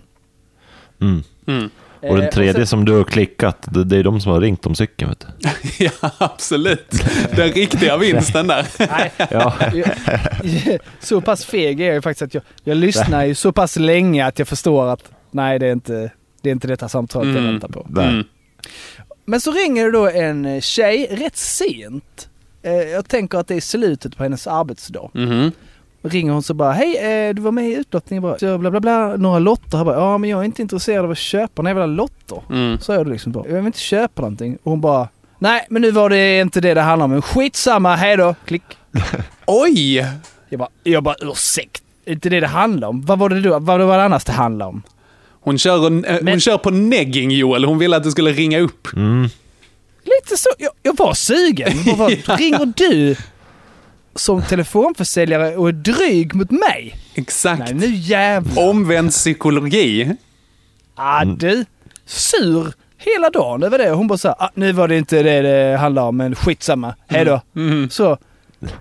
[1.01, 1.23] Mm.
[1.47, 1.69] Mm.
[2.01, 4.41] Och den Eh, tredje sen- som du har klickat, det, det är de som har
[4.41, 5.45] ringt om cykeln vet du.
[5.85, 6.91] ja, absolut.
[7.35, 8.67] Den riktiga vinsten där.
[8.79, 13.35] Nej, Ja, jag- så pass feg är jag ju faktiskt att jag, jag lyssnar ju
[13.35, 16.89] så pass länge att jag förstår att nej, det är inte, det är inte detta
[16.89, 17.51] samtalet jag Mm.
[17.51, 17.87] väntar på.
[19.29, 22.29] Men så ringer det då en tjej rätt sent.
[22.63, 25.09] Eh, Jag tänker att det är slutet på hennes arbetsdag.
[25.13, 25.51] Mhm.
[26.01, 28.79] Ringer hon så bara, hej eh, du var med i utlottningen bara, så bla bla
[28.79, 31.69] bla, några lotter här bara, ja men jag är inte intresserad av att köpa några
[31.69, 32.41] jävla lotter.
[32.49, 32.79] Mm.
[32.79, 34.57] Så är det liksom bara, jag vill inte köpa någonting.
[34.63, 35.07] Och hon bara,
[35.39, 38.63] nej men nu var det inte det det handlar om, men skitsamma, hejdå, klick.
[39.45, 40.05] Oj!
[40.49, 43.01] Jag bara, jag bara ursäkt, inte det det handlar om?
[43.01, 44.83] Vad var det då, vad var det annars det handlade om?
[45.47, 47.65] Hon kör, en, eh, hon Men- kör på negging Joel.
[47.65, 48.87] Hon ville att du skulle ringa upp.
[48.95, 49.29] Mm.
[50.03, 51.71] Lite så, jag, jag var sugen.
[51.85, 52.07] Jag bara,
[52.37, 53.15] Ringer du
[54.15, 56.95] som telefonförsäljare och är dryg mot mig?
[57.15, 57.59] Exakt.
[57.59, 58.69] Nej nu jävlar.
[58.69, 60.15] Omvänd psykologi.
[60.95, 61.65] Ah, du,
[62.05, 63.89] sur hela dagen över det.
[63.89, 66.95] Hon bara så här, ah, nu var det inte det det handlade om, men skitsamma.
[67.07, 67.41] Hejdå.
[67.55, 67.89] Mm.
[67.89, 68.17] Så,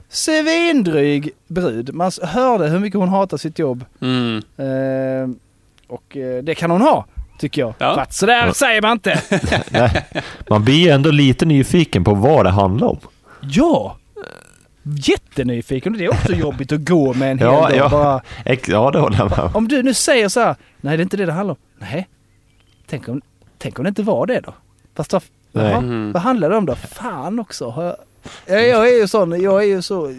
[0.09, 1.95] svindryg brud.
[1.95, 3.85] Man hörde hur mycket hon hatar sitt jobb.
[4.01, 4.37] Mm.
[4.57, 5.37] Eh,
[5.87, 7.07] och eh, det kan hon ha,
[7.39, 7.75] tycker jag.
[7.79, 7.95] Ja.
[7.95, 9.23] För att sådär säger man inte.
[9.71, 10.07] Nej.
[10.51, 12.99] Man blir ju ändå lite nyfiken på vad det handlar om.
[13.41, 13.97] ja!
[14.99, 17.77] Jättenyfiken det är också jobbigt att gå med en hel Ja, dag.
[17.77, 17.89] ja.
[17.89, 18.21] Bara,
[18.67, 19.51] Ja, det håller jag med om.
[19.55, 21.61] om du nu säger så här, nej det är inte det det handlar om.
[21.79, 22.09] Nej.
[22.87, 23.23] Tänk om,
[23.59, 24.55] tänk om det inte var det då?
[24.95, 25.23] Fast vad,
[25.53, 25.65] Nej.
[25.71, 26.13] jaha, Mm.
[26.13, 26.75] vad handlar det om då?
[26.75, 27.71] Fan också.
[27.71, 27.97] Har jag,
[28.47, 30.15] Ja, jag är ju sån, jag är ju så...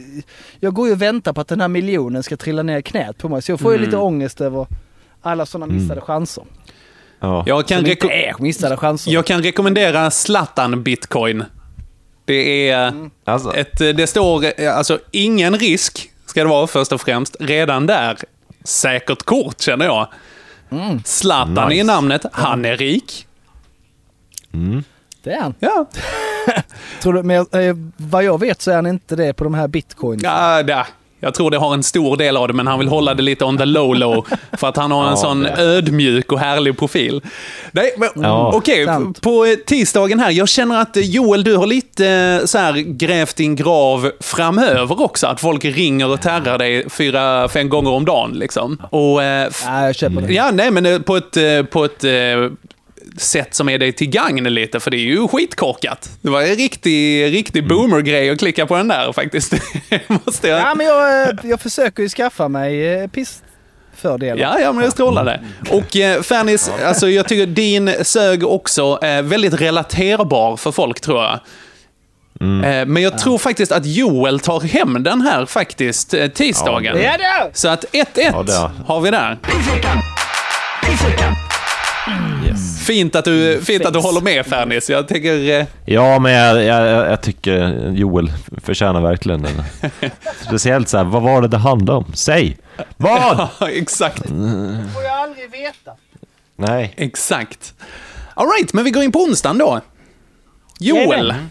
[0.59, 3.29] Jag går ju och väntar på att den här miljonen ska trilla ner knät på
[3.29, 3.41] mig.
[3.41, 3.85] Så jag får ju Mm.
[3.85, 4.67] lite ångest över
[5.27, 6.05] alla sådana missade Mm.
[6.05, 6.43] chanser.
[7.19, 7.43] Ja.
[7.47, 9.11] Jag kan, reko- är missade chanser.
[9.11, 11.43] jag kan rekommendera Zlatan Bitcoin.
[12.25, 12.93] Det är
[13.25, 17.35] Alltså, ett, det står, eh, alltså ingen risk ska det vara först och främst.
[17.39, 18.17] Redan där,
[18.63, 20.07] säkert kort känner jag.
[21.05, 21.81] Zlatan Nice.
[21.81, 23.27] i namnet, han är rik.
[24.53, 24.83] mm.
[25.23, 25.53] Det är han.
[25.59, 25.89] Ja,
[27.01, 29.67] Tror du, men eh, vad jag vet så är han inte det på de här
[29.67, 30.23] bitcoins.
[30.23, 30.85] ja det,
[31.19, 33.45] jag tror det har en stor del av det, men han vill hålla det lite
[33.45, 34.27] on the low low.
[34.57, 35.49] För att han har en Ja, sån det.
[35.57, 37.21] ödmjuk och härlig profil.
[37.71, 38.51] Nej, men Ja.
[38.55, 38.85] okej.
[38.85, 39.21] Sant.
[39.21, 42.07] På eh, tisdagen här, jag känner att eh, Joel, du har lite
[42.41, 45.27] eh, så här grävt din grav framöver också.
[45.27, 48.77] Att folk ringer och terrar dig fyra, fem gånger om dagen liksom.
[48.89, 49.23] Och...
[49.23, 50.33] Ja, jag köper det.
[50.33, 51.37] Ja, nej, men på ett,
[51.71, 52.03] på ett
[53.17, 56.09] sätt som är dig till gagn lite, för det är ju skitkorkat.
[56.21, 59.53] Det var en riktig, riktig boomer-grej att klicka på den där faktiskt.
[60.25, 60.59] Måste jag...
[60.59, 64.41] Ja, men jag, eh, jag försöker ju skaffa mig eh, pissfördelar.
[64.41, 65.41] Ja, ja, men det strålade.
[65.69, 71.23] Och eh, Fernis, alltså jag tycker din sög också är väldigt relaterbar för folk tror
[71.23, 71.39] jag.
[72.41, 76.97] Eh, men jag tror faktiskt att Joel tar hem den här faktiskt tisdagen.
[77.01, 77.49] Ja, då!
[77.53, 79.37] Så att 1-1 Ja, det- har vi där.
[82.89, 82.97] Yes.
[82.97, 84.89] Fint att du, fint att du håller med Fernis.
[84.89, 85.59] Jag tycker...
[85.59, 88.31] Eh, Ja, men jag, jag, jag tycker Joel
[88.63, 89.63] förtjänar verkligen den.
[90.45, 92.13] Speciellt så här, vad var det det handlade om?
[92.13, 92.57] Säg!
[92.97, 93.49] Vad?
[93.59, 94.27] ja, exakt.
[94.93, 95.91] får jag aldrig veta.
[96.55, 96.93] Nej.
[96.97, 97.73] Exakt.
[98.33, 99.81] All right, men vi går in på onsdagen då.
[100.79, 101.09] Joel.
[101.09, 101.49] Jajamän.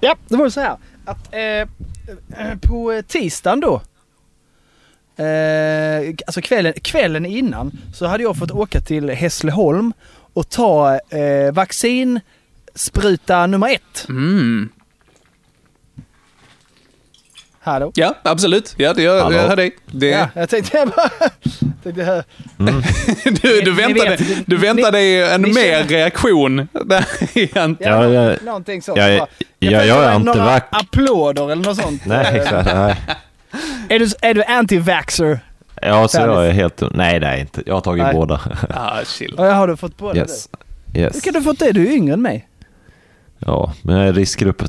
[0.00, 3.74] Ja, det var så här att eh, eh, på eh, tisdagen då,
[5.24, 9.92] eh, alltså kvällen, kvällen innan, så hade jag fått åka till Hässleholm
[10.36, 12.20] och ta eh, vaccin
[12.74, 14.06] spruta nummer ett.
[14.08, 14.68] Mm.
[17.60, 17.92] Hallå?
[17.94, 18.74] Ja, absolut.
[18.76, 19.76] Ja, det gör jag hör dig.
[19.86, 21.08] Det, Ja, jag tänkte jag bara...
[21.82, 22.24] Tänkte jag,
[23.24, 26.56] du, du, Ni väntade, vet, du väntade dig en ni mer känner- reaktion.
[26.86, 28.98] Där ja, Ja, jag- någonting sånt.
[28.98, 30.66] jag- jag- tänkte jag är bara några antivax.
[30.70, 32.02] applåder eller något sånt.
[32.06, 32.96] Nej, här, nej.
[33.88, 35.38] Är du, är du anti-vaxxer?
[35.82, 36.82] Ja, så jag är helt...
[36.94, 37.62] Nej, nej, inte.
[37.66, 38.14] Jag har tagit Nej.
[38.14, 38.40] båda.
[38.70, 39.34] Ah, chill.
[39.38, 40.48] Ja, har du fått båda Yes.
[40.52, 40.58] du?
[40.92, 41.20] Hur Yes.
[41.20, 41.72] kan du fått det?
[41.72, 42.48] Du är yngre än mig.
[43.38, 44.68] Ja, men jag är i riskgruppen.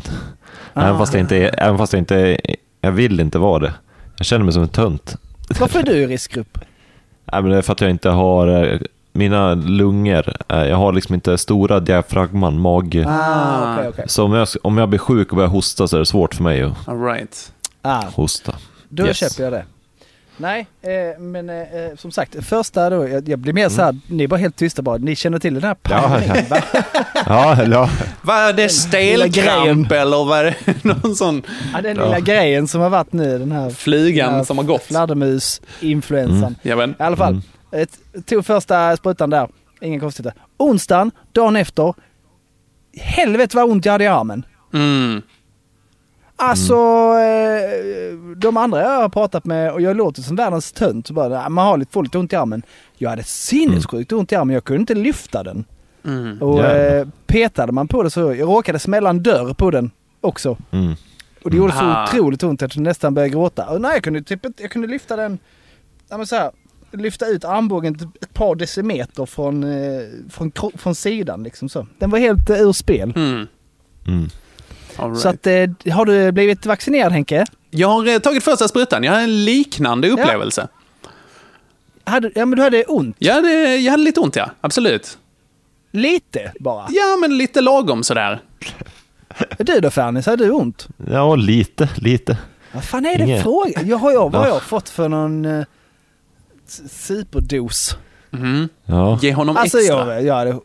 [0.74, 0.98] Även Ah.
[0.98, 2.38] fast jag inte är, även fast jag inte är,
[2.82, 3.74] Jag vill inte vara det.
[4.18, 5.16] Jag känner mig som en tönt.
[5.60, 6.58] Varför är du i riskgrupp?
[7.32, 8.48] Nej, men det är för att jag inte har...
[8.74, 8.80] eh,
[9.14, 13.04] Mina lungor, eh, jag har liksom inte stora diafragman, mag...
[13.08, 14.06] Ah, okej, okej.
[14.08, 16.44] Så om jag, om jag blir sjuk och börjar hosta så är det svårt för
[16.44, 17.54] mig att All right.
[17.82, 18.56] Ah, hosta.
[18.90, 19.18] då Yes.
[19.18, 19.66] köper jag det.
[20.38, 21.66] Nej, eh, men eh,
[21.98, 24.82] som sagt, första då, jag, jag blir mer så här, ni är bara helt tysta
[24.82, 26.58] bara, ni känner till den här Ja, pandemin, va?
[27.26, 27.90] Ja, ja.
[28.22, 28.70] Vad är det?
[28.70, 30.84] Stelkramp eller vad är det?
[30.84, 32.06] Någon sån Ja, den Ja.
[32.06, 34.84] lilla grejen som har varit nu, den här flygan den här som har gått?
[34.84, 36.56] Fladdermus-influensan.
[36.62, 36.96] Jajamän.
[37.00, 37.34] I alla fall,
[37.74, 37.84] Mm.
[37.84, 39.48] ett, tog första sprutan där,
[39.82, 40.42] inga konstigheter.
[40.58, 41.94] Onsdagen, dagen efter,
[42.98, 44.46] helvete vad ont jag hade i armen.
[44.74, 45.22] Mm.
[46.40, 46.74] Alltså,
[47.20, 51.10] eh, de andra jag har pratat med och jag låter som världens tönt.
[51.12, 52.62] Bara, "Ah, man har lite, får lite ont i armen.
[52.98, 55.66] Jag hade sinnessjukt ont i armen, jag kunde inte lyfta den.
[56.06, 56.42] Mm.
[56.42, 60.58] Och eh, petade man på det så, jag råkade smälla en dörr på den också.
[60.72, 60.94] Mm.
[61.44, 62.04] Och det gjorde så Ah.
[62.04, 63.66] otroligt ont att jag nästan började gråta.
[63.70, 65.40] Och nej, jag kunde typ jag kunde lyfta den,
[66.10, 66.52] ja men så här,
[66.92, 71.88] lyfta ut armbågen ett, par decimeter från, eh, från, kro- från sidan liksom så.
[72.00, 73.14] Den var helt eh, ur spel.
[73.16, 73.48] Mm.
[75.00, 75.10] Mm.
[75.12, 75.22] Right.
[75.22, 77.46] Så att, eh, har du blivit vaccinerad Henke?
[77.72, 79.04] Jag har eh, tagit första sprutan.
[79.04, 80.68] Jag har en liknande upplevelse.
[82.04, 83.16] Hade, ja men du hade ont?
[83.20, 84.50] Jag, hade, jag hade lite ont, ja.
[84.62, 85.18] Absolut.
[85.92, 86.88] Lite bara?
[86.90, 88.42] Ja, men lite lagom sådär.
[89.58, 90.88] Du då Fernis, hade du ont?
[91.12, 92.38] Ja, lite, lite.
[92.74, 93.88] Vad fan är det frågan?
[93.88, 94.54] Jag har jag, vad har Ja.
[94.54, 95.66] jag fått för någon eh,
[96.90, 97.98] superdos?
[98.30, 98.70] Mhm.
[98.86, 99.20] Ja.
[99.22, 100.14] Ge honom Alltså extra.
[100.16, 100.60] jag, jag, hade,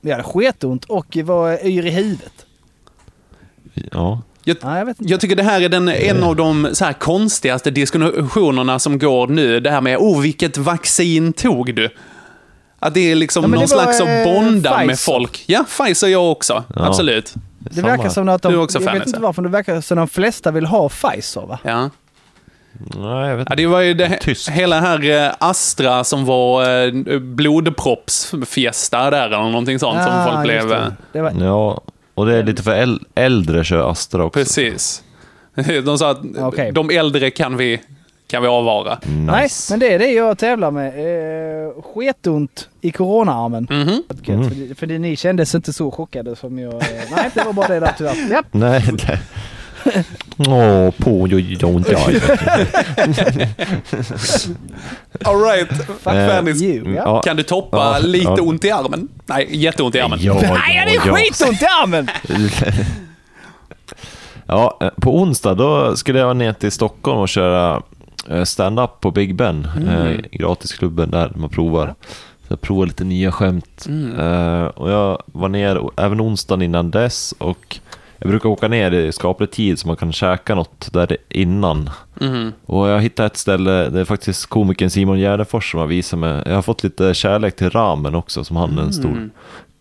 [0.00, 2.46] jag hade sketont och var yr i huvudet.
[3.74, 4.22] Ja.
[4.44, 5.12] Jag, Ja, jag vet inte.
[5.12, 9.26] jag tycker det här är den, en av de så här konstigaste diskussionerna som går
[9.26, 9.60] nu.
[9.60, 11.88] Det här med, oh, vilket vaccin tog du?
[12.78, 15.12] Att det är liksom Ja, någon slags att eh, bonda med Pfizer.
[15.12, 15.44] folk.
[15.46, 16.64] Ja, Pfizer jag också.
[16.76, 16.86] Ja.
[16.86, 17.34] Absolut.
[17.58, 17.88] Det Samma.
[17.88, 19.98] verkar som att de, Du är också jag fan, vet inte varför, det verkar som
[19.98, 21.58] att de flesta vill ha Pfizer va?
[21.62, 21.90] Ja.
[22.96, 23.54] Nej, jag vet Ja, inte.
[23.56, 24.48] det var ju det, Tyst.
[24.48, 30.44] hela här eh, Astra som var eh, blodproppsfiesta där eller någonting sånt som folk just
[30.44, 30.68] blev...
[30.68, 30.92] det.
[31.12, 31.80] Det var, Ja,
[32.14, 34.38] och det är lite för äl- äldre kör Astra också.
[34.40, 35.02] Precis.
[35.84, 36.72] De sa att Okej.
[36.72, 37.80] de äldre kan vi,
[38.26, 38.98] kan vi avvara.
[39.26, 39.72] Nej, Nice.
[39.72, 40.86] men det är det jag tävlar med.
[40.88, 43.66] Eh, sketont i coronaarmen.
[43.70, 44.02] Mhm.
[44.28, 44.48] Mm.
[44.50, 46.74] För, för det, ni kändes inte så chockade som jag...
[46.74, 46.80] Eh,
[47.16, 48.16] nej, det var bara det där tyvärr.
[48.30, 48.46] Japp.
[48.50, 49.18] Nej, det...
[50.38, 52.00] Åh, på jo, jo, inte jag.
[55.24, 55.70] All right.
[55.80, 57.02] Eh, Fernis, You, ja.
[57.04, 58.42] Ja, kan du toppa Ja, lite ja.
[58.42, 59.08] ont i armen?
[59.26, 60.18] Nej, jätteont i armen.
[60.22, 61.14] Ja, Nej, det är ja, ja.
[61.16, 62.08] skitont i armen!
[64.46, 67.82] Ja, eh, på onsdag då skulle jag ner till Stockholm och köra
[68.30, 71.94] eh, stand-up på Big Ben, eh, gratisklubben där man provar.
[72.40, 73.86] Så jag provar lite nya skämt.
[74.18, 77.78] Eh, och jag var ner o- även onsdagen innan dess och
[78.22, 81.90] jag brukar åka ner i skaplig tid så man kan käka något där innan.
[82.20, 82.52] Mhm.
[82.66, 86.42] Och jag hittade ett ställe, det är faktiskt komikern Simon Gärdenfors som har visat mig.
[86.46, 89.30] Jag har fått lite kärlek till ramen också som han är en stor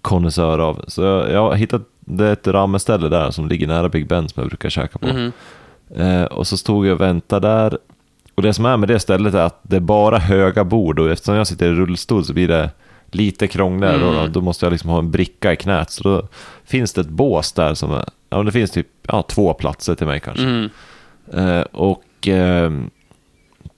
[0.02, 0.86] konnässör av.
[0.88, 4.30] Så jag, jag har hittat, det är ett ramenställe där som ligger nära Big Ben
[4.30, 5.08] som jag brukar käka på.
[5.08, 5.32] Mhm.
[5.96, 7.78] Eh, och så stod jag och väntade där.
[8.36, 11.10] Och det som är med det stället är att det är bara höga bord och
[11.10, 12.70] eftersom jag sitter i rullstol så blir det
[13.12, 13.98] lite krångligare.
[13.98, 15.92] Då, då, då måste jag liksom ha en bricka i knät.
[15.92, 16.28] Så då
[16.66, 20.08] finns det ett bås där som är, ja det finns typ ja, två platser till
[20.08, 20.44] mig kanske.
[20.44, 20.70] Mm.
[21.34, 22.90] Eh, och ehm,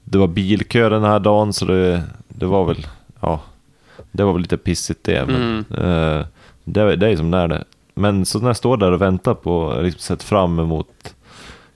[0.04, 2.88] det var bilkö den här dagen så det, det var väl,
[3.20, 3.42] ja,
[4.12, 5.26] det var väl lite pissigt det.
[5.26, 6.26] Men, eh,
[6.64, 7.64] det, det är som när det.
[7.94, 11.16] Men så när jag står där och väntar på, liksom sett fram emot,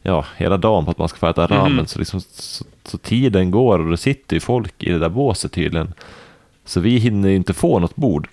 [0.01, 3.51] ja, hela dagen på att man ska få äta ramen, så, liksom, så, så tiden
[3.51, 5.93] går och det sitter ju folk i det där båset tydligen.
[6.65, 8.29] Så vi hinner ju inte få något bord.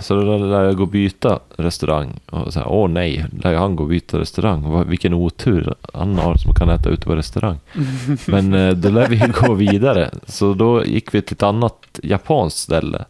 [0.00, 2.20] Så då lär jag gå och byta restaurang.
[2.30, 4.88] Och så här, åh nej, lär han gå och byta restaurang?
[4.88, 7.58] Vilken otur han har som kan äta ute på restaurang.
[8.26, 10.10] Men eh, då lär vi gå vidare.
[10.26, 13.04] Så då gick vi till ett annat japanskt ställe.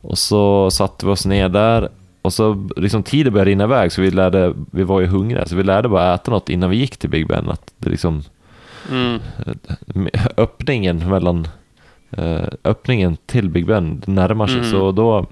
[0.00, 1.88] Och så satte vi oss ner där.
[2.22, 5.46] Och så liksom tiden började rinna iväg så vi lärde, vi var ju hungriga.
[5.46, 7.50] Så vi lärde bara äta något innan vi gick till Big Ben.
[7.50, 8.22] Att det liksom,
[8.90, 9.20] Mm.
[10.36, 11.48] öppningen mellan
[12.10, 14.58] eh, öppningen till Big Ben närmar sig.
[14.58, 14.70] Mm.
[14.70, 15.26] Så då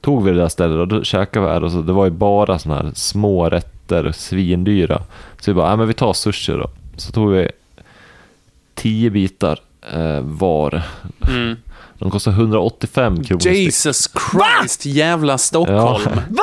[0.00, 2.10] tog vi det där stället och då käkade vi här och så det var ju
[2.10, 5.02] bara såna här små rätter, svindyra.
[5.40, 6.70] Så vi bara, nej men vi tar sushi då.
[6.96, 7.48] Så tog vi
[8.74, 9.58] tio bitar
[9.92, 10.82] eh, var.
[11.28, 11.56] Mm.
[11.98, 13.56] De kostar 185 kronor styck.
[13.56, 16.20] Jesus Christ, jävla Stockholm.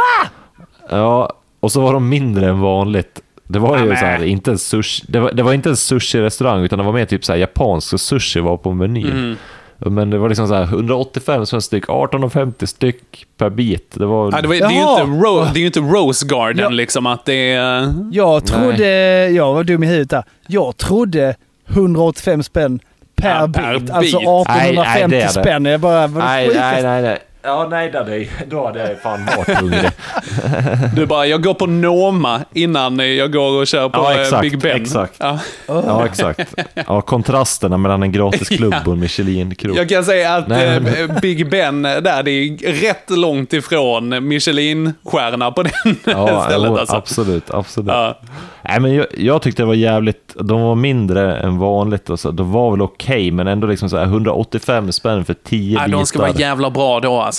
[0.90, 3.22] Ja, och så var de mindre än vanligt.
[3.48, 6.64] Det var ju så här, inte en sushi, det var, det var inte en sushi-restaurang
[6.64, 9.12] utan det var mer typ så här japansk och sushi var på menyn.
[9.12, 9.38] Mm.
[9.78, 13.92] Men det var liksom så här 185 spänn styck, 18,50 styck per bit.
[13.94, 14.32] Det var...
[14.32, 16.70] Ja, det, var, det, är ju inte Ro, det är ju inte Rose Garden Ja.
[16.70, 17.94] liksom att det är...
[18.12, 18.88] Jag trodde,
[19.30, 20.24] jag var dum i huvudet där.
[20.48, 21.36] Jag trodde
[21.70, 22.80] 185 spänn
[23.16, 23.90] per, Ja, per bit.
[23.90, 24.28] Alltså bit.
[24.28, 25.30] 1850 Nej, nej, det det.
[25.30, 25.66] spänn.
[25.66, 27.20] Jag bara, nej, nej, nej, nej.
[27.46, 29.90] Ja, nej, det då hade jag fan varit hungrig.
[30.96, 34.42] Du bara, jag går på Noma innan jag går och kör på Ja, eh, exakt,
[34.42, 34.82] Big Ben.
[34.82, 35.14] exakt.
[35.18, 35.40] Ja.
[35.68, 36.54] Ja, exakt.
[36.88, 39.78] Ja, kontrasterna mellan en gratisklubb och en Michelin-krog.
[39.78, 43.54] Jag kan säga att Nej, men- eh, Big Ben eh, där, det är rätt långt
[43.54, 45.72] ifrån Michelin-stjärna på den
[46.06, 46.70] Ja, stället.
[46.72, 46.96] jo, Alltså.
[46.96, 47.88] absolut, absolut.
[47.94, 48.20] Ja.
[48.62, 52.32] Nej, men jag, jag tyckte det var jävligt, de var mindre än vanligt och så,
[52.32, 55.98] de var väl okej, men ändå liksom så här 185 spänn för 10 Ja, bitar.
[56.00, 57.35] de ska vara jävla bra då alltså.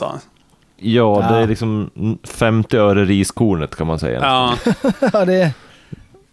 [0.78, 1.90] Ja, det är liksom
[2.28, 4.20] 50 öre riskornet kan man säga.
[4.22, 4.54] Ja.
[5.12, 5.52] Ja, det,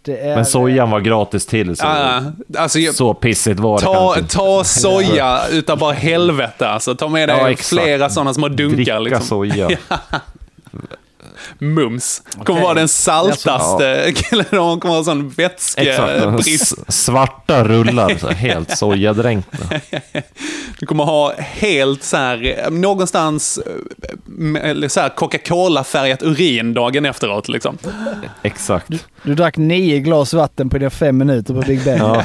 [0.02, 2.20] Det är, Men sojan var gratis till, så, Ja,
[2.58, 4.36] alltså, jag, så pissigt var det ta, kanske.
[4.38, 6.94] ta soja utan bara helvete alltså.
[6.94, 8.76] Ta med dig Ja, flera sådana små dunkar.
[8.76, 9.22] Dricka Liksom.
[9.26, 9.68] soja.
[11.58, 12.22] Mums.
[12.44, 13.86] Kommer vara den saltaste,
[14.30, 16.78] eller de kommer ha sån vätskebrist.
[16.88, 19.58] S- Svarta rullar, så här, helt sojadränkta.
[20.78, 23.58] Du kommer ha helt så här, eh, någonstans,
[24.62, 27.78] eh, så här Coca-Cola-färgat urin dagen efteråt liksom.
[28.42, 28.88] Exakt.
[29.22, 31.98] Du drack nio glas vatten på dina fem minuter på Big Ben.
[31.98, 32.24] Ja.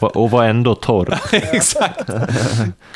[0.00, 1.18] Och var ändå torr.
[1.32, 2.10] Exakt.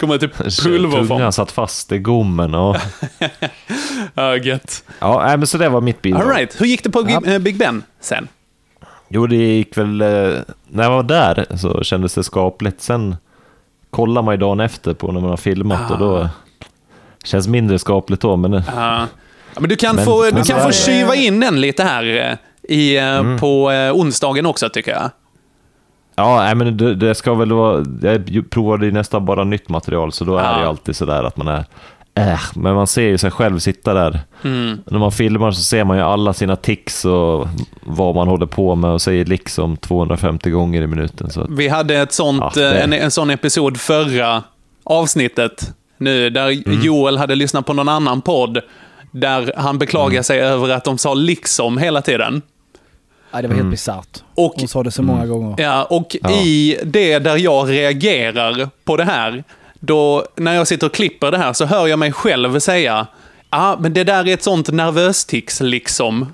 [0.00, 1.08] Kommer typ pulverform.
[1.08, 2.54] Tungan satt fast i gommen.
[2.54, 2.76] Och...
[4.14, 4.84] Ja, gött.
[4.98, 6.22] Ja, men så det var mitt bidrag.
[6.22, 6.60] All right.
[6.60, 8.28] Hur gick det på eh, Big Ben sen?
[9.08, 10.00] Jo, det gick väl...
[10.00, 10.08] eh,
[10.68, 12.80] När jag var där så kändes det skapligt.
[12.80, 13.16] Sen
[13.90, 15.98] kollar man ju dagen efter på när man har filmat och Ah.
[15.98, 16.28] då
[17.24, 18.36] känns mindre skapligt då.
[18.36, 19.06] Men eh, Ja.
[19.54, 22.72] Ja, men du kan Men- få, du kan få kyva in den lite här eh,
[22.76, 23.38] i, eh, Mm.
[23.38, 25.10] på eh, onsdagen också tycker jag.
[26.16, 27.84] ja, men det, det ska väl vara...
[28.02, 30.68] Jag provade ju nästan bara nytt material så då är det ju Ja.
[30.68, 31.64] alltid sådär att man är...
[32.18, 34.20] Äh, men man ser ju sig själv sitta där.
[34.44, 34.78] Mm.
[34.86, 37.48] När man filmar så ser man ju alla sina tics och
[37.80, 41.30] vad man håller på med och säger liksom 250 gånger i minuten.
[41.30, 44.42] Så att, Vi hade ett sånt, Ja, det- en, en sån episod förra
[44.84, 46.80] avsnittet nu, där Mm.
[46.82, 48.58] Joel hade lyssnat på någon annan podd
[49.10, 50.24] där han beklagade Mm.
[50.24, 52.42] sig över att de sa liksom hela tiden.
[53.32, 54.22] Ja, det var helt bisarrt.
[54.34, 55.54] Och, Hon sa det så många gånger.
[55.62, 56.30] ja, och Ja.
[56.30, 59.44] i det där jag reagerar på det här,
[59.80, 63.06] då när jag sitter och klipper det här så hör jag mig själv säga
[63.50, 66.32] Ja, ah, men det där är ett sånt nervöstics liksom.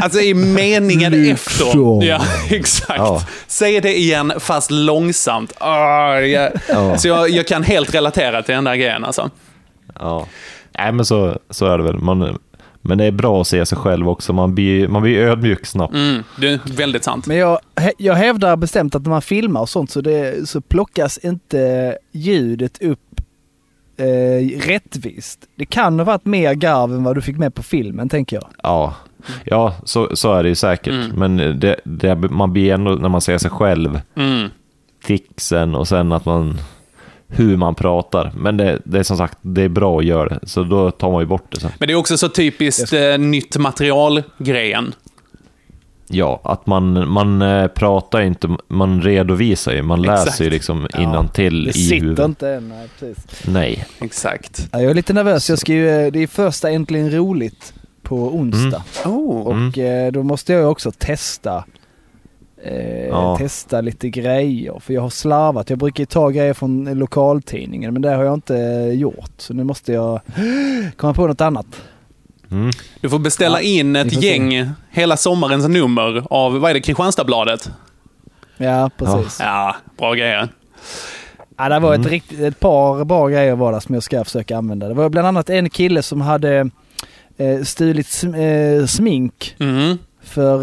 [0.00, 2.04] Alltså i meningen efter.
[2.04, 2.98] Ja, exakt.
[2.98, 3.22] Ja.
[3.46, 5.52] Säg det igen, fast långsamt.
[5.58, 6.98] Ah, jag, Ja.
[6.98, 9.30] Så jag, jag kan helt relatera till den där grejen alltså.
[10.00, 10.26] ja.
[10.78, 11.98] Nej, men så, så är det väl.
[11.98, 12.38] Man,
[12.82, 14.32] men det är bra att se sig själv också.
[14.32, 15.94] Man blir, man blir ödmjuk snabbt.
[15.94, 17.26] Mm, det är väldigt sant.
[17.26, 17.58] Men jag,
[17.98, 22.82] jag hävdar bestämt att när man filmar och sånt så, det, så plockas inte ljudet
[22.82, 23.20] upp
[23.96, 25.38] eh, rättvist.
[25.56, 28.46] Det kan ha varit mer garv än vad du fick med på filmen, tänker jag.
[28.62, 28.94] Ja,
[29.44, 30.94] ja så, så är det ju säkert.
[30.94, 31.10] Mm.
[31.16, 34.48] Men det, det, man blir ändå, när man ser sig själv, Mm.
[35.04, 36.58] fixen och sen att man
[37.30, 38.32] hur man pratar.
[38.36, 40.40] Men det, det är som sagt, det är bra att göra det.
[40.48, 41.70] Så då tar man ju bort det sen.
[41.78, 44.94] Men det är också så typiskt eh, nytt material-grejen.
[46.12, 49.82] Ja, att man, man eh, pratar inte, man redovisar ju.
[49.82, 50.26] Man Exakt.
[50.26, 52.24] läser ju liksom innantill Det i sitter huvudet.
[52.24, 52.68] inte än.
[52.68, 53.46] Nej, precis.
[53.48, 53.84] Nej.
[54.00, 54.68] Exakt.
[54.72, 55.50] Ja, jag är lite nervös.
[55.50, 58.82] Jag ska ju, eh, det är första Äntligen Roligt på onsdag.
[59.04, 59.46] Oh.
[59.46, 61.64] Och eh, då måste jag ju också testa
[62.64, 63.36] eh, Ja.
[63.38, 64.80] testa lite grejer.
[64.80, 65.70] För jag har slarvat.
[65.70, 68.54] Jag brukar ta grejer från lokaltidningen men det har jag inte
[68.94, 69.30] gjort.
[69.36, 70.20] Så nu måste jag
[70.96, 71.66] komma på något annat.
[72.50, 72.70] Mm.
[73.00, 74.26] Du får beställa Ja, in ett får se.
[74.28, 77.70] gäng, hela sommarens nummer av, vad är det, Kristianstadsbladet?
[78.56, 79.36] Ja, precis.
[79.40, 79.46] Ja.
[79.46, 80.48] Ja, bra grejer.
[81.58, 82.00] det var Mm.
[82.00, 84.88] ett, riktigt, ett par bra grejer var det som jag ska försöka använda.
[84.88, 86.70] Det var bland annat en kille som hade
[87.36, 89.98] eh, stulit sm- eh, smink Mm.
[90.22, 90.56] För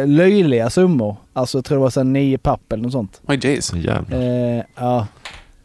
[0.00, 1.16] eh, löjliga summor.
[1.32, 3.20] Alltså jag tror det var så här nio papp eller något sånt.
[3.26, 3.72] Oj, jeez.
[3.74, 4.18] Jävlar.
[4.58, 5.06] Eh, ja.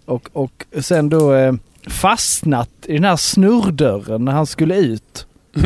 [0.06, 1.54] Och, och sen då eh,
[1.88, 5.26] fastnat i den här snurrdörren när han skulle ut.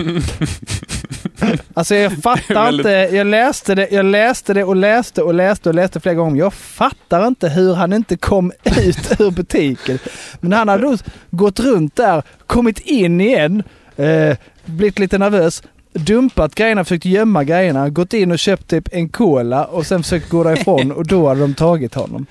[1.73, 3.15] alltså jag fattar Väldigt- inte.
[3.15, 6.39] Jag läste, det, jag läste det och läste och läste och läste flera gånger.
[6.39, 9.99] Jag fattar inte hur han inte kom ut ur butiken.
[10.39, 10.97] Men han hade då
[11.31, 13.63] gått runt där, kommit in igen,
[13.95, 15.63] eh, blivit lite nervös,
[15.95, 20.29] dumpat grejerna, försökt gömma grejerna, gått in och köpt typ en cola och sen försökt
[20.29, 22.25] gå därifrån och då hade de tagit honom.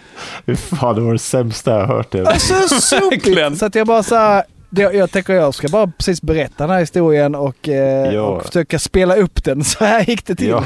[0.47, 2.11] Fy fan, det var det sämsta jag hört.
[2.11, 2.27] Det.
[2.27, 3.59] Alltså sopigt!
[3.59, 4.43] Så att jag bara så
[4.83, 8.20] här, det, jag tänker jag ska bara precis berätta den här historien och, eh, Ja.
[8.22, 9.64] och försöka spela upp den.
[9.75, 10.49] Så här gick det till.
[10.49, 10.64] Ja.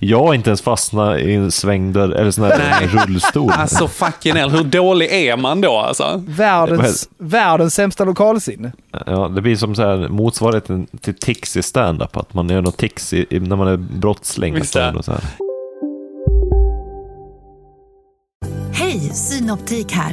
[0.00, 2.86] Jag har inte ens fastnat i en svängdörr eller sån Nej.
[2.92, 3.50] rullstol.
[3.50, 6.24] Alltså fucking hell, hur dålig är man då alltså?
[6.26, 8.72] Världens, världens sämsta lokalsinne.
[9.06, 12.16] Ja, det blir som så här motsvarigheten till tics i stand-up.
[12.16, 14.54] Att man gör något tics i, när man är brottsling.
[14.54, 14.94] Visst så här.
[18.72, 20.12] Hej, Synoptik här.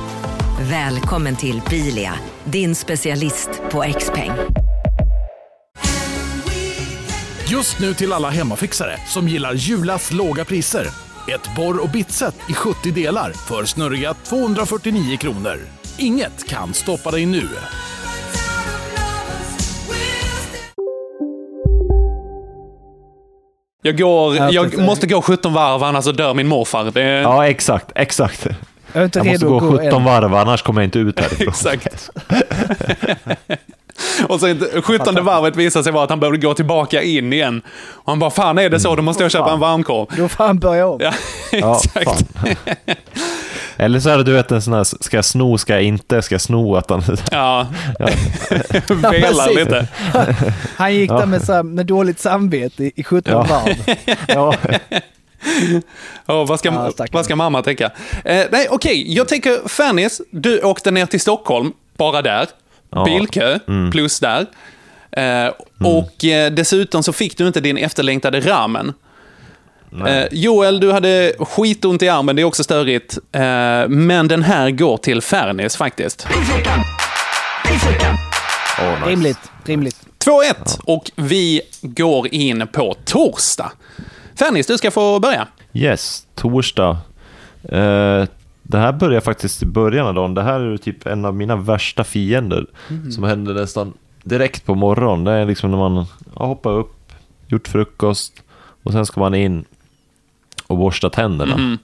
[0.69, 4.31] Välkommen till Bilia, din specialist på XPeng.
[7.47, 10.87] Just nu till alla hemmafixare som gillar Julas låga priser.
[11.33, 15.59] Ett borr och bitset i 70 delar för snurriga 249 kronor.
[15.97, 17.47] Inget kan stoppa dig nu.
[23.83, 26.91] Jag, går, Ja, jag måste gå 17 varv, annars så dör min morfar.
[26.91, 28.47] Det, Ja, exakt, exakt.
[28.93, 30.03] Jag är inte Jag måste redo gå att gå 17 än.
[30.05, 31.47] varv, annars kommer jag inte ut härifrån.
[31.73, 32.09] Exakt.
[34.27, 37.61] Och sen 17 varvet visade sig vara att han behövde gå tillbaka in igen.
[37.89, 38.95] Och han bara, fan är det så?
[38.95, 40.07] Då måste jag köpa en varmkorv.
[40.17, 40.99] Då får han börja om.
[41.03, 41.13] Ja,
[41.51, 42.05] Ja, exakt.
[42.05, 42.55] fan.
[43.77, 46.21] Eller så är det du vet en sån här, ska jag sno, ska jag inte,
[46.21, 46.75] ska jag sno?
[46.75, 47.67] Att han, Ja,
[47.99, 48.07] ja.
[49.11, 49.87] velar lite.
[50.77, 51.17] Han gick Ja.
[51.19, 53.43] där med, så här, med dåligt samvete i, i 17 Ja.
[53.49, 53.95] varv.
[54.27, 54.53] Ja.
[56.27, 57.13] Oh, vad, ska, Ja, stackarn.
[57.13, 57.85] vad ska mamma tänka?
[58.25, 59.13] Eh, nej, okej.
[59.15, 62.47] Jag tänker, Fernis, du åkte ner till Stockholm, bara där.
[62.91, 63.03] Ja.
[63.05, 63.91] Bilkö, Mm.
[63.91, 64.45] plus där.
[65.11, 65.51] Eh,
[65.87, 68.93] Och eh, dessutom så fick du inte din efterlängtade ramen.
[70.07, 73.17] Eh, Joel, du hade skitont i armen, det är också störigt.
[73.31, 73.41] Eh,
[73.87, 76.27] men den här går till Fernis faktiskt.
[78.79, 79.09] Åh, nice.
[79.09, 79.97] Rimligt, rimligt.
[80.19, 83.71] 2-1 och vi går in på torsdag.
[84.41, 85.47] Fernis, du ska få börja.
[85.73, 86.97] Yes, torsdag.
[87.63, 88.25] Eh,
[88.63, 90.33] det här börjar faktiskt i början av dagen.
[90.33, 92.65] Det här är typ en av mina värsta fiender.
[93.11, 95.23] Som hände nästan direkt på morgonen.
[95.23, 97.13] Det är liksom när man har hoppat upp,
[97.47, 98.43] gjort frukost
[98.83, 99.65] och sen ska man in
[100.67, 101.57] och borsta tänderna.
[101.57, 101.77] Mhm.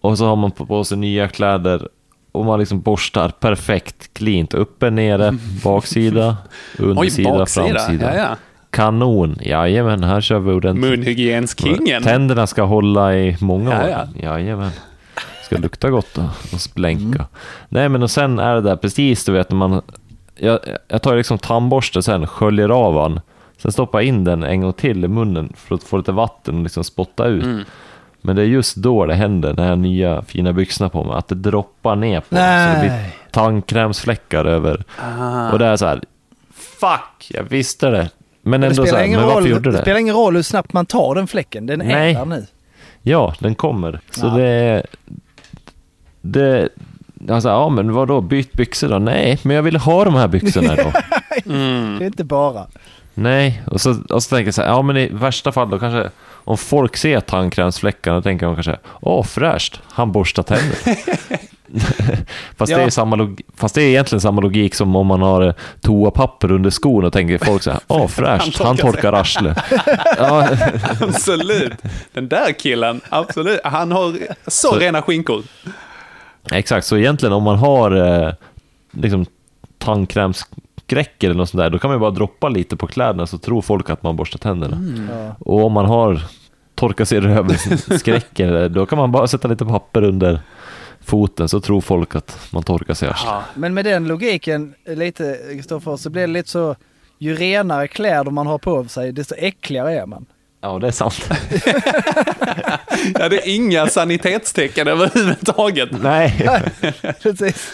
[0.00, 1.88] Och så har man på sig nya kläder
[2.32, 4.54] och man liksom borstar perfekt, cleant.
[4.54, 6.36] Uppe, nere, baksida,
[6.78, 7.66] Oj, undersida, baksida.
[7.68, 8.16] framsida.
[8.16, 8.36] Ja, ja.
[8.76, 10.90] Kanon, jajamän, här kör vi ordentligt.
[10.90, 12.02] Munhygienkingen.
[12.02, 13.88] Tänderna ska hålla i många år.
[13.88, 14.06] ja.
[14.22, 14.70] Jajamän.
[15.44, 17.26] Ska lukta gott och, och splänka.
[17.68, 19.82] Nej men och sen är det där precis du vet när man...
[20.34, 23.20] Jag, jag tar liksom tandborste sen, sköljer av den.
[23.58, 26.56] Sen stoppar jag in den en gång till i munnen för att få lite vatten
[26.56, 27.44] och liksom spotta ut.
[27.44, 27.64] Mm.
[28.20, 31.16] Men det är just då det händer, när jag har nya fina byxorna på mig,
[31.16, 32.74] att det droppar ner på mig.
[32.74, 34.84] Så det blir tandkrämsfläckar över.
[34.98, 35.52] Ah.
[35.52, 36.00] Och det är så här,
[36.54, 38.10] fuck, jag visste det.
[38.46, 39.82] Men Det ändå så spelar, här, ingen men varför roll, gjorde det det?
[39.82, 41.66] spelar ingen roll hur snabbt man tar den fläcken.
[41.66, 42.10] Den Nej.
[42.14, 42.46] är där nu.
[43.02, 44.00] Ja, den kommer.
[44.10, 44.30] Så Ja.
[44.34, 44.82] det...
[46.20, 46.68] Det...
[47.30, 48.98] Alltså, ja men vadå, byt byxor då?
[48.98, 50.92] Nej, men jag ville ha de här byxorna då.
[51.46, 51.98] Mm.
[51.98, 52.66] Det är inte bara.
[53.14, 55.78] Nej, och så, och så tänker jag så här, ja men i värsta fall då
[55.78, 60.76] kanske, om folk ser tandkrämsfläckarna, tänker de kanske, åh fräscht, han borstar tänder.
[62.56, 62.86] fast, det Ja.
[62.86, 66.70] är samma fast det är egentligen samma logik som om man har eh, toapapper under
[66.70, 69.58] skon och tänker folk så här, åh fräscht, Han torkar torkar arslet.
[70.18, 70.48] ja,
[71.00, 71.72] Absolut.
[72.12, 73.60] Den där killen, absolut.
[73.64, 74.12] Han har
[74.46, 75.42] så, Så- rena skinkor.
[76.52, 77.90] Exakt, så egentligen om man har
[78.26, 78.32] eh,
[78.92, 79.26] liksom
[79.78, 83.38] tandkrämsskräck eller något sånt där, då kan man ju bara droppa lite på kläderna så
[83.38, 84.78] tror folk att man borstar tänderna.
[85.10, 85.36] Ja.
[85.38, 86.20] Och om man har
[86.74, 90.40] torka sig i röven-skräcken, då kan man bara sätta lite papper under
[91.06, 93.08] foten så tror folk att man torkar sig.
[93.24, 93.44] Ja.
[93.54, 96.76] Men med den logiken, lite Kristoffer, så blir det lite så,
[97.18, 100.26] ju renare kläder man har på sig, desto äckligare är man.
[100.60, 101.30] Ja, det är sant.
[103.18, 105.88] ja, det är inga sanitetstecken överhuvudtaget.
[106.02, 106.48] Nej.
[107.22, 107.72] Precis.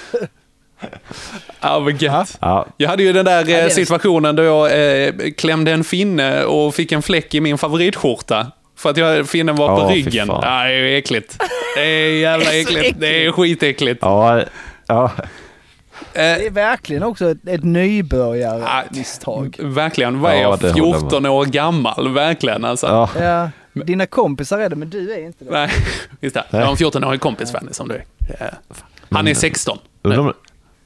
[1.60, 2.38] Ja, vad gött.
[2.40, 4.66] Ja, Jag hade ju den där är eh, situationen då jag
[5.06, 8.46] eh, klämde en finne och fick en fläck i min favoritskjorta.
[8.82, 10.28] För att jag, finnen var på fy ryggen.
[10.28, 11.38] Ja, det är ju äckligt.
[11.76, 13.00] Det är jävla är äckligt.
[13.00, 13.98] Det är skitäckligt.
[14.02, 14.42] ja,
[14.86, 15.10] ja.
[16.12, 19.56] Det är verkligen också ett, ett nybörjarmisstag.
[19.60, 20.20] Verkligen.
[20.20, 20.58] Vad är Ja, jag?
[20.58, 22.14] det håller jag 14 år gammal.
[22.14, 22.86] Verkligen alltså.
[22.86, 23.08] ja.
[23.20, 25.50] Ja, dina kompisar är det, men du är inte det.
[25.50, 25.70] Nej,
[26.20, 26.44] just det.
[26.50, 28.04] Jag har en 14-årig kompis Fanny som du är.
[28.40, 28.46] Eh,
[29.10, 29.78] Han är 16.
[30.02, 30.32] Undrar om,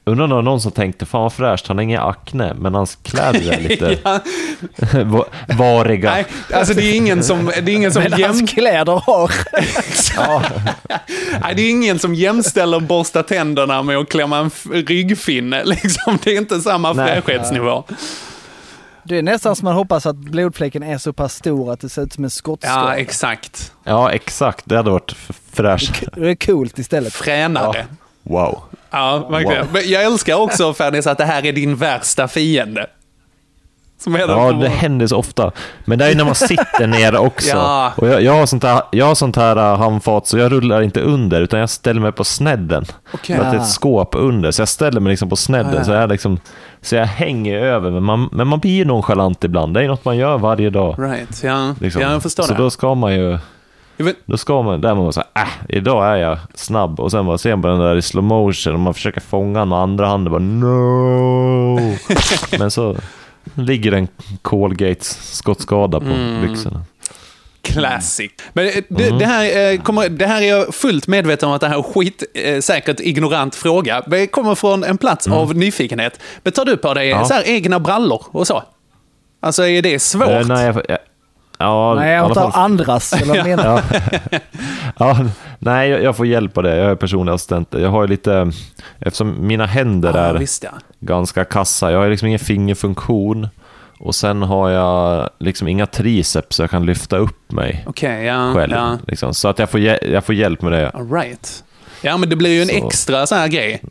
[0.07, 2.75] undrar om det var någon som tänkte, fan vad fräscht, han har inga akne, men
[2.75, 4.19] hans kläder är lite Ja,
[5.03, 5.25] va-
[5.57, 6.11] variga.
[6.11, 9.31] nej, alltså det är ingen som, det är ingen som Men jäm, hans kläder har.
[11.41, 14.51] nej, det är ingen som jämställer borsta tänderna med att klämma en
[14.85, 15.63] ryggfinne.
[15.65, 16.17] Liksom.
[16.23, 17.83] Det är inte samma fräschhetsnivå.
[19.03, 22.01] Det är nästan som man hoppas att blodfläcken är så pass stor att det ser
[22.01, 22.81] ut som en skottskada.
[22.81, 23.71] Ja, exakt.
[23.83, 24.65] Ja, exakt.
[24.65, 25.15] Det hade varit
[25.53, 26.03] fräscht.
[26.15, 27.13] det är coolt istället.
[27.13, 27.85] Fränare.
[28.23, 28.61] Wow.
[28.91, 29.61] Ja, verkligen.
[29.61, 29.73] Wow.
[29.73, 32.87] Men jag älskar också Fernis att det här är din värsta fiende.
[34.05, 35.51] Ja, det händer så ofta.
[35.85, 37.47] Men det är ju när man sitter ner också.
[37.57, 37.93] Ja.
[37.95, 40.81] Och jag, jag, har sånt här, jag har sånt här uh, handfat, så jag rullar
[40.81, 42.85] inte under, utan jag ställer mig på snedden.
[43.13, 43.35] Okej.
[43.35, 45.75] För att det är ett skåp under, så jag ställer mig liksom på snedden.
[45.75, 45.83] Ja.
[45.83, 46.39] så, jag liksom,
[46.81, 49.73] så jag hänger över, men man, men man blir ju nonchalant ibland.
[49.73, 50.95] Det är något man gör varje dag.
[50.99, 51.75] Right, ja.
[51.81, 52.01] Liksom.
[52.01, 52.59] ja jag förstår så det.
[52.59, 53.37] då ska man ju...
[53.97, 56.99] Vet- Då ska man, där man bara säga, äh, idag är jag snabb.
[56.99, 59.69] Och sen bara ser man den där i slow motion och man försöker fånga den
[59.69, 61.79] med andra handen bara no.
[62.59, 62.95] Men så
[63.55, 64.07] ligger en
[64.41, 66.41] Colgates skottskada på Mm.
[66.47, 66.81] byxorna.
[67.61, 68.31] Classic.
[68.53, 69.19] Men eh, det, Mm.
[69.19, 71.77] det, här, eh, kommer, det här är jag fullt medveten om att det här är
[71.77, 74.01] en skit, eh, säkert ignorant fråga.
[74.07, 76.19] Det kommer från en plats av nyfikenhet.
[76.43, 77.19] Men tar du på dig Mm.
[77.21, 77.25] Ja.
[77.27, 78.63] så här, egna brallor och så?
[79.41, 80.27] Alltså är det svårt?
[80.27, 80.97] Eh, nej, jag, jag,
[81.67, 83.13] ja, Nej, jag tar andras.
[83.13, 83.83] Eller vad menar?
[84.29, 84.39] Ja.
[84.97, 85.17] ja,
[85.59, 86.75] nej, jag, får hjälp av det.
[86.77, 87.67] Jag är personlig assistent.
[87.71, 88.51] Jag har ju lite,
[88.99, 90.69] eftersom mina händer Ja, är visst ja.
[90.99, 91.91] ganska kassa.
[91.91, 93.47] Jag har liksom ingen fingerfunktion
[93.99, 98.53] och sen har jag liksom inga triceps så jag kan lyfta upp mig Okej, ja.
[98.53, 98.73] själv.
[98.73, 98.97] ja.
[99.07, 99.33] Liksom.
[99.33, 100.89] Så att jag får, jag får hjälp med det.
[100.89, 101.63] All right.
[102.01, 102.87] Ja, men det blir ju en Så.
[102.87, 103.81] extra så här grej.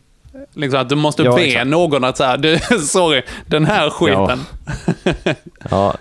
[0.55, 1.67] Liksom att du måste Ja, be exakt.
[1.67, 4.41] någon att säga, du, sorry, den här skiten.
[5.71, 5.95] Ja,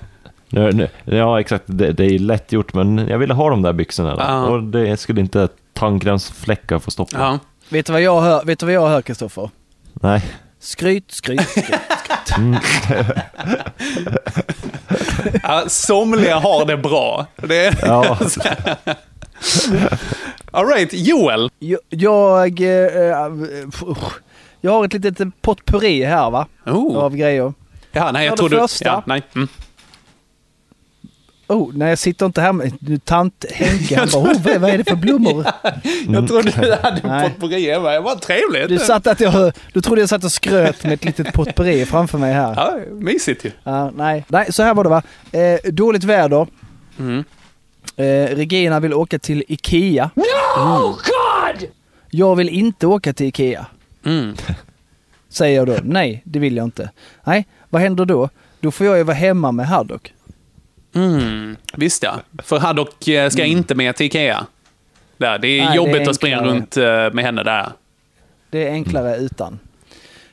[0.55, 1.63] nu, nu, ja exakt.
[1.67, 4.15] Det, det är lätt gjort, men jag ville ha de där byxorna.
[4.19, 4.45] Ja.
[4.45, 7.17] Och det skulle inte tandkrämsfläckar få stoppa.
[7.19, 7.39] Ja.
[7.69, 9.49] Vet du vad jag hör, vet du vad jag hör Kristoffer?
[9.93, 10.21] Nej.
[10.59, 12.37] Skryt, skryt, skryt.
[12.37, 12.59] Mm.
[15.43, 17.25] Ja, somliga har det bra.
[17.35, 17.77] Det är...
[17.81, 18.17] Ja.
[20.51, 21.49] All right, Joel.
[21.59, 23.31] Jag, jag, eh,
[23.87, 24.13] usch.
[24.61, 26.47] jag har ett litet potpurri här va?
[26.65, 26.97] Oh.
[26.97, 27.53] Av grejer.
[27.91, 28.57] Ja, nej, jag Ja, det tror du...
[28.57, 28.85] första.
[28.85, 29.21] Ja, nej.
[29.35, 29.47] Mm.
[31.47, 33.99] Oh, nej jag sitter inte här med nu, tant Henke.
[33.99, 35.45] Han bara, oh, vad vad är det för blommor?
[36.09, 37.29] Jag trodde du hade Nej.
[37.29, 37.69] potpourri.
[37.69, 38.69] Jag bara, det var trevligt.
[38.69, 42.17] Du, satt att jag, du trodde jag satt och skröt med ett litet potpurri framför
[42.17, 42.53] mig här.
[42.55, 43.51] Ja, mysigt ju.
[43.63, 44.25] Ja, nej.
[44.27, 45.01] nej, så här var det va.
[45.31, 46.47] Eh, dåligt väder.
[46.99, 47.23] Mm.
[47.95, 50.09] Eh, Regina vill åka till Ikea.
[50.15, 51.69] No, God!
[52.09, 53.65] Jag vill inte åka till Ikea.
[54.05, 54.35] Mm.
[55.29, 55.77] Säger jag då.
[55.83, 56.89] Nej, det vill jag inte.
[57.23, 58.29] Nej, vad händer då?
[58.59, 60.13] Då får jag ju vara hemma med Haddock.
[60.95, 61.55] Mm.
[61.73, 62.19] Visst ja.
[62.43, 64.45] För Haddock eh, ska inte med till Ikea.
[65.17, 66.83] Där, det är Nej, det är jobbigt att springa runt eh,
[67.13, 67.69] med henne där.
[68.49, 69.59] Det är enklare utan.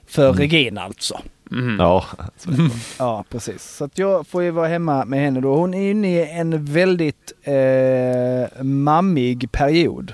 [0.07, 1.21] För Regina alltså.
[1.51, 1.77] Mm.
[1.81, 2.05] Ja.
[2.99, 3.63] Ja, precis.
[3.77, 5.55] Så att jag får ju vara hemma med henne då.
[5.57, 10.13] Hon är inne i en väldigt eh, mammig period.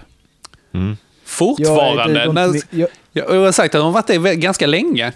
[0.74, 0.96] Mm.
[1.24, 2.24] Fortfarande.
[2.24, 5.12] Jag- När- jag- jag- Jag jag har sagt att hon har varit det ganska länge.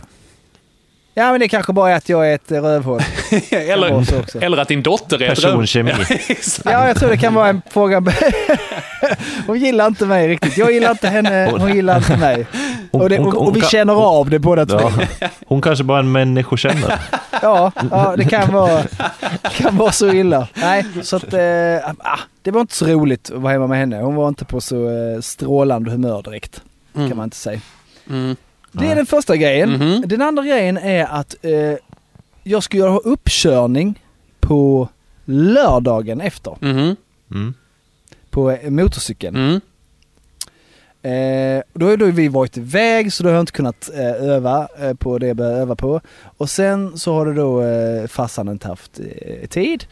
[1.15, 3.01] Ja, men det kanske bara är att jag är ett rövhål.
[3.51, 5.93] Eller, eller att din dotter är ett Personkemi.
[6.09, 6.71] Ja, exakt.
[6.71, 8.03] Ja, jag tror det kan vara en fråga.
[9.47, 10.59] hon gillar inte mig riktigt.
[10.59, 12.47] Jag gillar inte henne, hon gillar inte mig.
[12.91, 14.91] Och, det, och, och vi känner av det båda två.
[15.21, 15.29] Ja.
[15.47, 16.99] Hon kanske bara är en människokännare.
[17.43, 18.83] Ja, ja det kan vara,
[19.57, 20.49] kan vara så illa.
[20.55, 21.35] Nej, så att
[21.99, 24.01] ah, det var inte så roligt att vara hemma med henne.
[24.01, 26.63] Hon var inte på så eh, strålande humör direkt.
[26.95, 27.09] Mm.
[27.09, 27.61] Kan man inte säga.
[28.11, 28.37] Mm.
[28.73, 29.71] Det är den första grejen.
[29.73, 30.03] Mhm.
[30.07, 31.77] Den andra grejen är att eh,
[32.43, 34.03] jag ska göra uppkörning
[34.41, 34.89] på
[35.25, 36.57] lördagen efter.
[36.61, 36.97] Mhm.
[37.31, 37.55] Mm.
[38.31, 39.37] På eh, motorcykeln.
[39.37, 39.61] Mm.
[41.05, 44.69] Eh, då har då vi varit iväg så då har jag inte kunnat eh, öva
[44.79, 46.01] eh, på det jag började öva på.
[46.37, 49.85] Och sen så har det då eh, farsan inte haft eh, tid.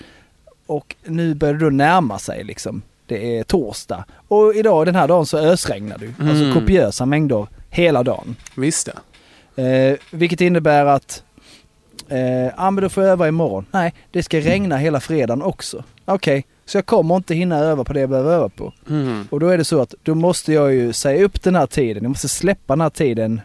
[0.67, 2.83] Och nu börjar det då närma sig liksom.
[3.11, 4.05] Det är torsdag.
[4.29, 6.13] Och idag, den här dagen, så ösregnar det ju.
[6.21, 6.31] Mm.
[6.31, 8.37] Alltså kopiösa mängder hela dagen.
[8.57, 9.63] Visst ja.
[9.63, 11.23] Eh, vilket innebär att
[12.09, 12.21] eh,
[12.57, 13.67] ja men då får öva imorgon.
[13.71, 15.85] Nej, det ska regna hela fredagen också.
[16.05, 18.73] Okej, så jag kommer inte hinna öva på det jag behöver öva på.
[18.89, 19.29] Mm.
[19.31, 22.03] Och då är det så att då måste jag ju säga upp den här tiden.
[22.03, 23.41] Jag måste släppa den här tiden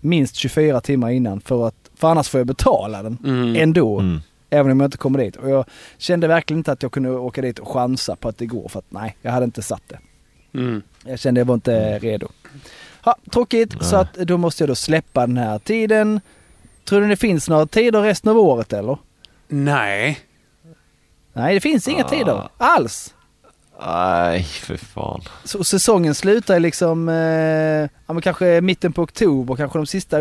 [0.00, 3.56] minst 24 timmar innan för att för annars får jag betala den Mm.
[3.56, 4.00] ändå.
[4.00, 4.20] Mm.
[4.50, 5.36] Även om jag inte kommer dit.
[5.36, 5.64] Och jag
[5.98, 8.78] kände verkligen inte att jag kunde åka dit och chansa på att det går för
[8.78, 9.98] att nej, jag hade inte satt det.
[10.58, 10.82] Mm.
[11.04, 12.28] Jag kände jag var inte redo.
[13.04, 16.20] Ha, tråkigt, så att då måste jag då släppa den här tiden.
[16.84, 18.98] Tror du det finns några tider resten av året eller?
[19.48, 20.20] Nej.
[21.32, 22.08] Nej, det finns inga Ah.
[22.08, 23.14] tider alls.
[23.86, 25.20] Nej, för fan.
[25.44, 27.14] Så säsongen slutar liksom, eh,
[28.06, 30.18] ja men kanske mitten på oktober, kanske de sista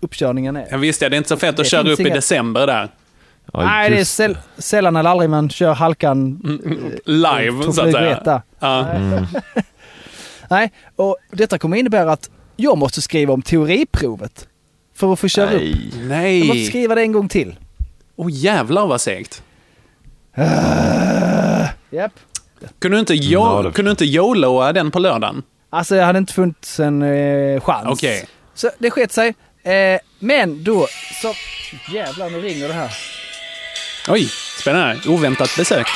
[0.00, 0.70] uppkörningarna är.
[0.70, 2.66] Jag visste det är inte så fett Det att köra finns upp i inga- december
[2.66, 2.88] där.
[3.52, 6.40] Ja, Nej, det är säll- sällan eller aldrig man kör halkan
[7.04, 8.42] Live, på så att säga.
[8.58, 8.88] Ja.
[8.88, 9.24] Mm.
[10.50, 14.48] Nej, och detta kommer innebära att jag måste skriva om teoriprovet.
[14.94, 15.62] För att få köra upp.
[16.02, 16.38] Nej.
[16.38, 16.66] Jag måste Nej.
[16.66, 17.54] skriva det en gång till.
[18.16, 19.42] Åh jävlar vad segt.
[21.90, 22.12] Japp.
[22.78, 25.42] Kunde du inte, jo- det- kunde inte YOLOa den på lördagen?
[25.70, 27.86] Alltså jag hade inte funnits en eh, chans.
[27.88, 28.26] Okej.
[28.54, 29.34] Så det sket sig.
[29.62, 30.86] Eh, men då
[31.22, 31.34] så...
[31.94, 32.90] Jävlar, nu ringer det här.
[34.08, 34.28] Oj,
[34.58, 35.08] spännande.
[35.08, 35.86] Oväntat besök.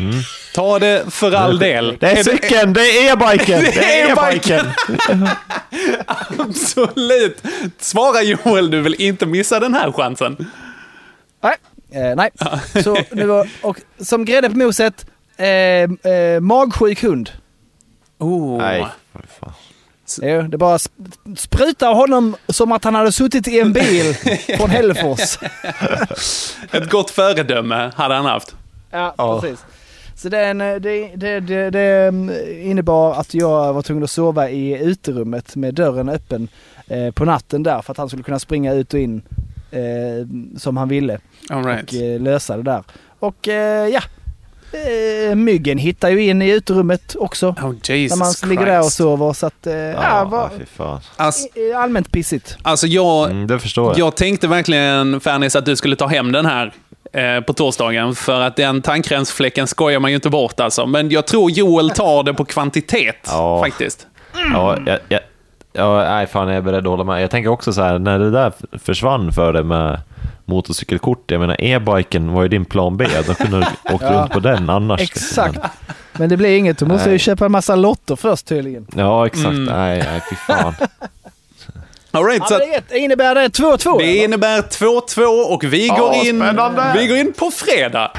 [0.00, 0.14] Mm.
[0.54, 1.96] Ta det för all del.
[2.00, 3.60] Det är cykeln, det är e-biken!
[3.74, 4.66] Det är e-biken.
[6.38, 7.42] Absolut.
[7.78, 10.50] Svara Joel, du vill inte missa den här chansen.
[11.42, 11.56] Nej.
[11.90, 12.30] Eh, nej.
[12.84, 17.30] Så nu var, och som grädde på moset, eh, eh, magsjuk hund.
[18.18, 18.58] Oh.
[18.58, 18.86] Nej,
[20.22, 24.14] Jo, det bara sp- sprutar honom som att han hade suttit i en bil
[24.58, 25.38] från Hällefors.
[26.72, 28.54] Ett gott föredöme hade han haft.
[28.90, 29.40] Ja, Ja.
[29.40, 29.64] precis.
[30.16, 32.34] Så den, eh, det, det, det, det mm,
[32.70, 36.48] innebar att jag var tvungen att sova i uterummet med dörren öppen
[36.86, 39.22] eh, på natten där för att han skulle kunna springa ut och in
[39.70, 39.78] eh,
[40.58, 41.18] som han ville.
[41.50, 41.88] All right.
[41.92, 42.82] Och eh, lösa det där.
[43.18, 44.00] Och eh, ja,
[45.30, 47.48] eh, myggen hittar ju in i uterummet också.
[47.48, 48.96] Oh, Jesus när man ligger där och Christ.
[48.96, 49.32] sover.
[49.32, 51.00] Så att, eh, ja, var, fy fan.
[51.16, 52.56] Alltså, allmänt pissigt.
[52.62, 53.98] Alltså jag, Mm, det förstår jag.
[53.98, 56.72] jag tänkte verkligen, Fernis, att du skulle ta hem den här
[57.12, 58.14] eh, på torsdagen.
[58.14, 60.86] För att den tandkrämsfläcken skojar man ju inte bort alltså.
[60.86, 63.60] Men jag tror Joel tar det på kvantitet Ja.
[63.64, 64.06] faktiskt.
[64.52, 65.20] Ja, jag, jag,
[65.72, 67.22] ja, nej fan jag är beredd att hålla med.
[67.22, 70.00] Jag tänker också så här, när det där försvann för dig med
[70.46, 74.10] motorcykelkort, jag menar e-biken var ju din plan B, då kunde du åkt Ja.
[74.12, 75.00] runt på den annars.
[75.00, 75.58] Exakt.
[76.12, 76.78] Men det blir inget.
[76.78, 78.86] Du måste ju köpa en massa lotter först tydligen.
[78.96, 79.46] Ja, exakt.
[79.46, 79.64] Mm.
[79.64, 80.74] Nej, nej, fy fan.
[82.10, 83.98] All right, Ja, så det är- innebär det 2-2?
[83.98, 84.24] det eller?
[84.24, 85.24] innebär 2-2
[85.54, 86.92] och vi går, Ja, in, spännande.
[86.98, 88.12] vi går in på fredag.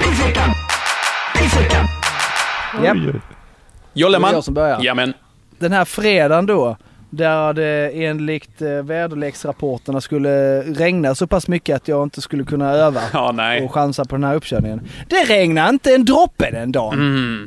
[3.94, 4.80] Jag som börjar.
[4.82, 5.14] Jamen.
[5.60, 6.78] Den här fredagen då,
[7.10, 12.72] där det enligt eh, väderleksrapporterna skulle regna så pass mycket att jag inte skulle kunna
[12.72, 13.62] öva Ja, nej.
[13.66, 14.82] och chansa på den här uppkörningen.
[15.10, 16.94] Det regnade inte en droppe den dagen.
[16.94, 17.46] Mm.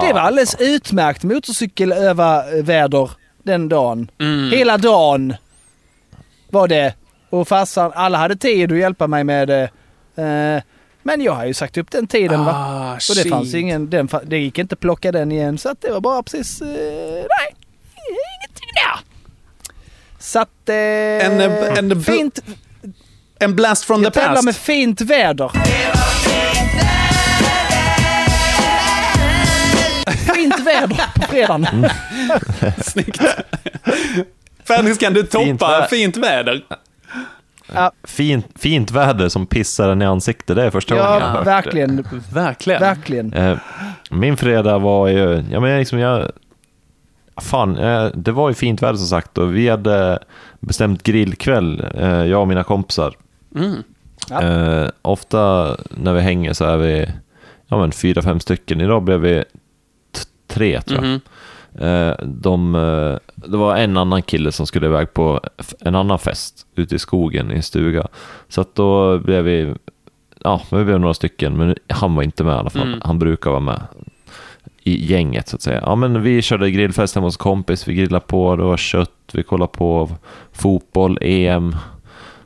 [0.00, 3.10] Det var alldeles utmärkt motorcykelöva-väder
[3.42, 4.10] den dagen.
[4.20, 4.50] Mm.
[4.50, 5.34] Hela dagen
[6.50, 6.94] var det.
[7.30, 9.62] Och farsan, alla hade tid att hjälpa mig med det.
[10.16, 10.62] Eh,
[11.02, 12.52] men jag har ju sagt upp den tiden va.
[12.54, 13.28] Ah, Och det shit.
[13.30, 16.22] fanns ingen, den, det gick inte att plocka den igen så att det var bara
[16.22, 17.54] precis, eh, nej,
[18.10, 19.00] ingenting där.
[20.18, 22.38] Så att, eh, En, eh, en- fint,
[23.38, 24.44] En blast from jag the tävlar past.
[24.44, 25.50] med fint väder.
[30.34, 31.64] Fint väder på fredagen.
[31.72, 31.90] Mm.
[32.84, 33.20] Snyggt.
[34.64, 36.64] Fernis, kan du toppa Fint vä- fint väder?
[38.04, 41.32] Fint, fint väder som pissar en i ansiktet, det är första gången jag har Ja,
[41.36, 42.80] hört verkligen, Verkligen.
[42.80, 43.30] verkligen.
[43.30, 43.38] det.
[43.50, 43.58] Eh,
[44.10, 46.30] Min fredag var ju, ja men liksom jag,
[47.40, 50.18] fan, eh, det var ju fint väder som sagt och vi hade
[50.60, 53.14] bestämt grillkväll, eh, jag och mina kompisar.
[53.56, 53.82] Mm.
[54.30, 54.90] Ja.
[55.02, 57.06] Ofta när vi hänger så är vi
[57.66, 58.80] ja, men fyra, fem stycken.
[58.80, 59.44] Idag blev vi
[60.48, 61.14] tre tror jag.
[61.14, 61.18] Eh,
[62.22, 65.40] de, eh, det var en annan kille som skulle iväg på
[65.80, 68.06] en annan fest ute i skogen i en stuga.
[68.48, 69.74] Så att då blev vi,
[70.44, 72.88] ja, vi blev några stycken, men han var inte med i alla fall.
[72.88, 73.00] Mm.
[73.04, 73.80] Han brukar vara med
[74.82, 75.82] i gänget så att säga.
[75.86, 79.42] Ja, men vi körde grillfest hemma hos kompis, vi grillade på, det var kött, vi
[79.42, 80.08] kollade på
[80.52, 81.76] fotboll, EM.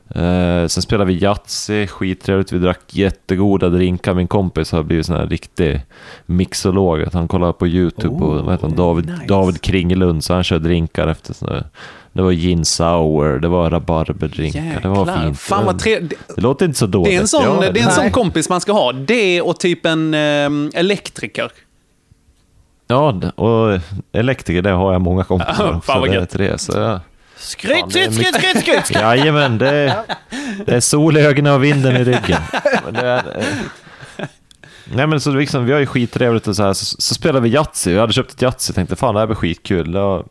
[0.09, 2.51] Eh, sen spelade vi Yatzy, skittrevligt.
[2.51, 4.13] Vi drack jättegoda drinkar.
[4.13, 5.81] Min kompis har blivit sån här riktig
[6.25, 7.01] mixolog.
[7.03, 9.25] Att han kollar på YouTube på vad heter han, David, nice.
[9.27, 11.63] David Kringelund, så han kör drinkar efter här,
[12.13, 15.39] Det var gin sour, det var rabarberdrinkar, det var fint.
[15.39, 16.35] Fan vad trevligt.
[16.35, 17.11] Det låter inte så dåligt.
[17.11, 18.91] Det är en sån, Ja, det är en sån kompis man ska ha.
[18.91, 21.51] Det och typ en eh, elektriker.
[22.87, 23.79] Ja, och
[24.11, 26.29] elektriker, det har jag många kompisar Fan, vad gött.
[26.29, 26.99] tre, så.
[27.45, 28.91] Skryt, det skryt, skryt, skryt, skryt.
[29.01, 29.93] Jajamän, det är,
[30.65, 32.41] det är sol i ögonen och vinden i ryggen.
[32.91, 33.13] Det
[34.17, 34.25] eh,
[34.93, 37.49] nej men så liksom, vi har ju skittrevligt och så här, så, så spelade vi
[37.49, 37.91] Yatzy.
[37.91, 39.93] Jag hade köpt ett Yatzy och tänkte fan det här blir skitkul.
[39.93, 40.23] Ja,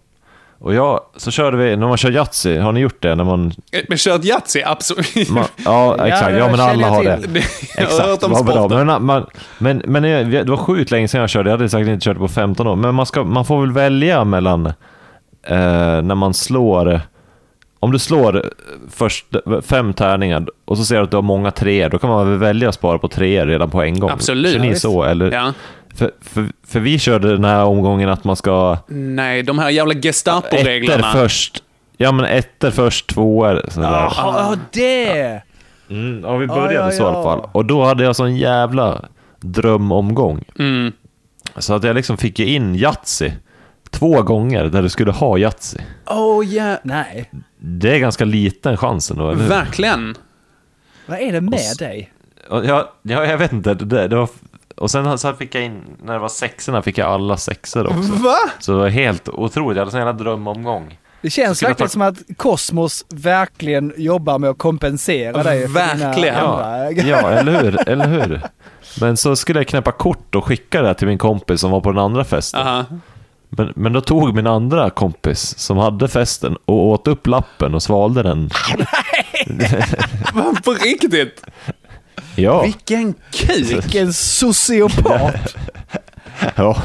[0.59, 3.15] och jag, så körde vi, när man kör Yatzy, har ni gjort det?
[3.15, 5.31] När man, Eh, Men kört Yatzy, absolut.
[5.31, 7.33] man ja exakt, ja, men alla har till.
[7.33, 7.41] det.
[7.77, 8.55] Jag har hört Exakt, om vad bra.
[8.55, 8.87] sporten.
[8.87, 9.27] Men, man,
[9.59, 12.17] men, men jag- det var sjukt länge sedan jag körde, jag hade säkert inte kört
[12.19, 12.77] på 15 år.
[12.77, 14.73] Men man, ska, man får väl välja mellan
[15.47, 17.01] eh, när man slår,
[17.81, 18.45] om du slår
[18.91, 19.27] först
[19.63, 22.39] fem tärningar och så ser du att du har många treor, då kan man väl
[22.39, 24.11] välja att spara på treor redan på en gång.
[24.11, 24.53] Absolut.
[24.53, 25.03] Kör ni Ja, så?
[25.03, 25.33] Eller?
[25.33, 25.53] Ja.
[25.95, 29.93] För, för, för vi körde den här omgången att man ska Nej, de här jävla
[29.95, 31.13] ettor Gestapo-reglerna.
[31.13, 31.63] först,
[31.97, 33.63] ja men ettor först, tvåor.
[33.69, 33.91] sådär.
[33.91, 35.43] Jaha, ja, det!
[35.91, 37.23] Mm, ja, vi Ja, började ja, så i alla ja.
[37.23, 37.49] fall.
[37.53, 39.01] Och då hade jag sån jävla
[39.41, 40.45] drömomgång.
[40.59, 40.93] Mm.
[41.57, 43.31] Så att jag liksom fick in Yatzy
[43.95, 45.79] två gånger där du skulle ha Yatzy.
[46.07, 46.79] Oh yeah.
[46.83, 49.49] Nej, Det är ganska liten chans ändå, eller hur?
[49.49, 50.15] Verkligen.
[51.07, 52.13] vad är det med s- dig?
[52.51, 53.75] Och jag, ja, jag vet inte.
[53.75, 54.29] Det, det var,
[54.77, 58.13] och sen så fick jag in, när det var sexorna fick jag alla sexor också.
[58.13, 58.37] Va?
[58.59, 59.77] Så det var helt otroligt.
[59.77, 60.99] Jag hade sån jävla drömomgång.
[61.23, 66.35] Det känns verkligen ta- som att Kosmos verkligen jobbar med att kompensera dig Verkligen.
[66.35, 67.89] Ja, ja eller hur?
[67.89, 68.43] Eller hur?
[69.01, 71.91] Men så skulle jag knäppa kort och skicka det till min kompis som var på
[71.91, 72.61] den andra festen.
[72.61, 72.85] Aha.
[73.57, 77.83] Men, men då tog min andra kompis som hade festen och åt upp lappen och
[77.83, 78.51] svalde den.
[80.35, 81.43] Va, På riktigt?
[82.37, 83.71] Ja, Vilken kuk!
[83.71, 85.57] Vilken sociopat!
[86.57, 86.77] ja.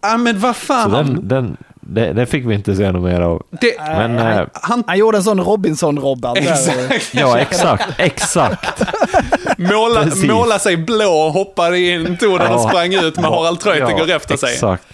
[0.00, 0.90] Ja, men vad Så fan.
[0.92, 3.42] den, den, det, det fick vi inte se något mer av.
[3.50, 7.14] Det, Men, Nej, eh, han, Han gjorde en sån Robinson-Robban exakt.
[7.14, 8.82] ja, exakt, exakt.
[9.58, 10.24] måla, Precis.
[10.30, 14.36] måla sig blå, hoppade in, tog den och sprang ut med Harald Treutiger Ja, efter
[14.36, 14.52] sig.
[14.52, 14.84] Exakt.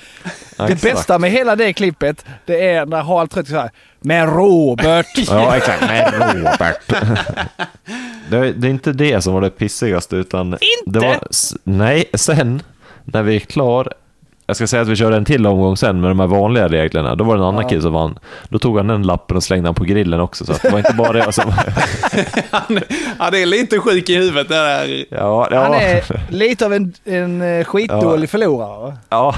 [0.57, 0.83] Det exakt.
[0.83, 5.07] bästa med hela det klippet, det är när Harald Treutiger säger Men Robert!
[5.29, 5.81] Ja, exakt.
[5.81, 6.81] Men Robert.
[8.31, 10.47] det, det är inte det som var det pissigaste, utan...
[10.47, 10.61] Inte?
[10.87, 11.19] Det var,
[11.65, 12.63] nej, sen
[13.05, 13.93] när vi är klar.
[14.47, 17.15] Jag ska säga att vi körde en till omgång sen med de här vanliga reglerna.
[17.15, 17.69] Då var det en annan Ja.
[17.69, 18.19] kille som vann.
[18.49, 20.45] Då tog han den lappen och slängde den på grillen också.
[20.47, 21.45] Så det var inte bara jag som...
[23.19, 25.05] Ja, det är lite sjuk i huvudet det där.
[25.11, 25.63] Ja, ja.
[25.63, 28.29] Han är lite av en, en eh, skitdålig Ja.
[28.29, 28.97] förlorare.
[29.09, 29.35] Ja,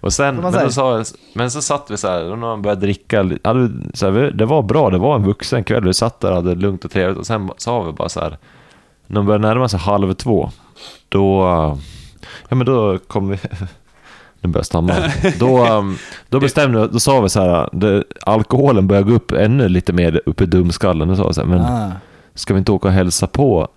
[0.00, 1.04] och sen, men, då sa,
[1.34, 4.30] men så satt vi så här, och när man började dricka, hade, så här, vi-
[4.30, 6.84] det var bra, det var en vuxen kväll, vi satt där och hade det lugnt
[6.84, 8.38] och trevligt och sen sa vi bara så här,
[9.06, 10.50] när man började närma sig halv två,
[11.08, 11.42] då,
[12.48, 13.38] ja men då kom vi,
[14.42, 14.94] nu börjar jag stamma,
[15.38, 15.82] då, eh,
[16.28, 20.20] då bestämde då sa vi så här, det, alkoholen börjar gå upp ännu lite mer
[20.26, 21.90] upp i dumskallen, så, var vi så här, men Ah.
[22.34, 23.68] ska vi inte åka och hälsa på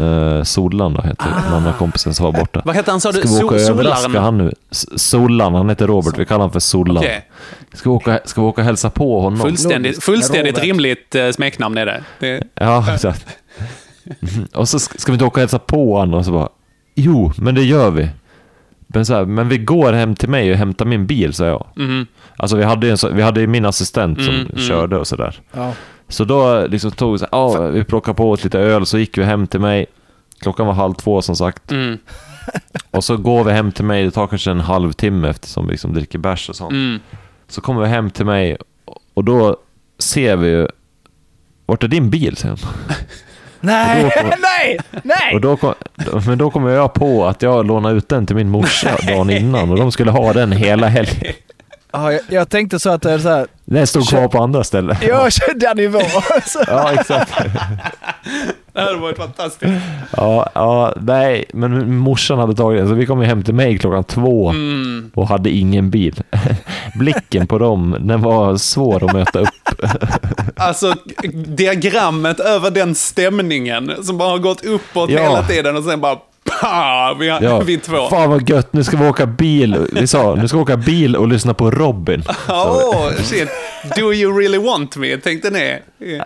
[0.00, 2.62] Uh, Solan då heter den andra kompisen som var borta.
[2.64, 3.20] Vad heter han sa du?
[3.20, 4.52] Ska vi åka och So- överraska han nu?
[4.96, 6.96] Solan, han heter Robert, vi kallar honom för Solan.
[6.96, 7.28] Okej.
[7.72, 9.38] Ska, vi åka, ska vi åka och hälsa på honom?
[9.40, 10.64] Fullständigt, fullständigt Robert.
[10.64, 12.02] rimligt eh, smeknamn är det.
[12.18, 13.26] det Ja, exakt.
[14.20, 14.46] Mhm.
[14.54, 16.14] Och så ska ska vi inte åka och hälsa på honom?
[16.18, 16.48] Och så bara,
[16.94, 18.08] jo, men det gör vi.
[18.90, 21.66] Men, så här, men vi går hem till mig och hämtar min bil, sa jag.
[21.76, 22.06] Mhm.
[22.36, 24.58] Alltså vi hade, en, så- vi hade ju min assistent som Mm, mm.
[24.58, 25.40] körde och sådär.
[25.52, 25.72] Ja.
[26.08, 28.98] Så då liksom tog vi så här, ja, vi plockade på oss lite öl, så
[28.98, 29.86] gick vi hem till mig.
[30.40, 31.72] Klockan var halv två som sagt.
[31.72, 31.98] Mm.
[32.90, 35.94] Och så går vi hem till mig, det tar kanske en halvtimme eftersom vi liksom
[35.94, 36.72] dricker bärs och sånt.
[36.72, 36.98] Mm.
[37.48, 38.56] Så kommer vi hem till mig
[39.14, 39.56] och då
[39.98, 40.68] ser vi ju,
[41.66, 42.36] vart är din bil?
[42.42, 42.56] Hon.
[43.60, 45.34] Nej, Och kom- nej, nej!
[45.34, 45.74] Och då kom,
[46.26, 49.70] men då kommer jag på att jag lånade ut den till min morsa dagen innan
[49.70, 51.32] och de skulle ha den hela helgen.
[51.92, 54.64] Ja, jag, jag tänkte så att det är så här, Den stod kvar på andra
[54.64, 54.96] ställen.
[55.02, 56.00] jag kände nivå.
[56.46, 57.32] Så- Ja, exakt.
[58.78, 59.72] Det hade varit fantastiskt.
[60.16, 63.78] Ja, ja, nej, men morsan hade tagit den så vi kom ju hem till mig
[63.78, 65.10] klockan två Mm.
[65.14, 66.22] och hade ingen bil.
[66.98, 69.48] Blicken på dem, den var svår att möta upp.
[70.56, 70.94] Alltså,
[71.46, 75.20] diagrammet över den stämningen som bara har gått uppåt Ja.
[75.22, 76.16] hela tiden och sen bara
[76.60, 78.08] pa, vi, Ja, vi två.
[78.10, 79.86] Fan vad gött, nu ska vi åka bil.
[79.92, 82.22] Vi sa, nu ska vi åka bil och lyssna på Robin.
[82.48, 83.48] Oh, shit.
[83.96, 85.16] Do you really want me?
[85.16, 85.78] Tänkte ni.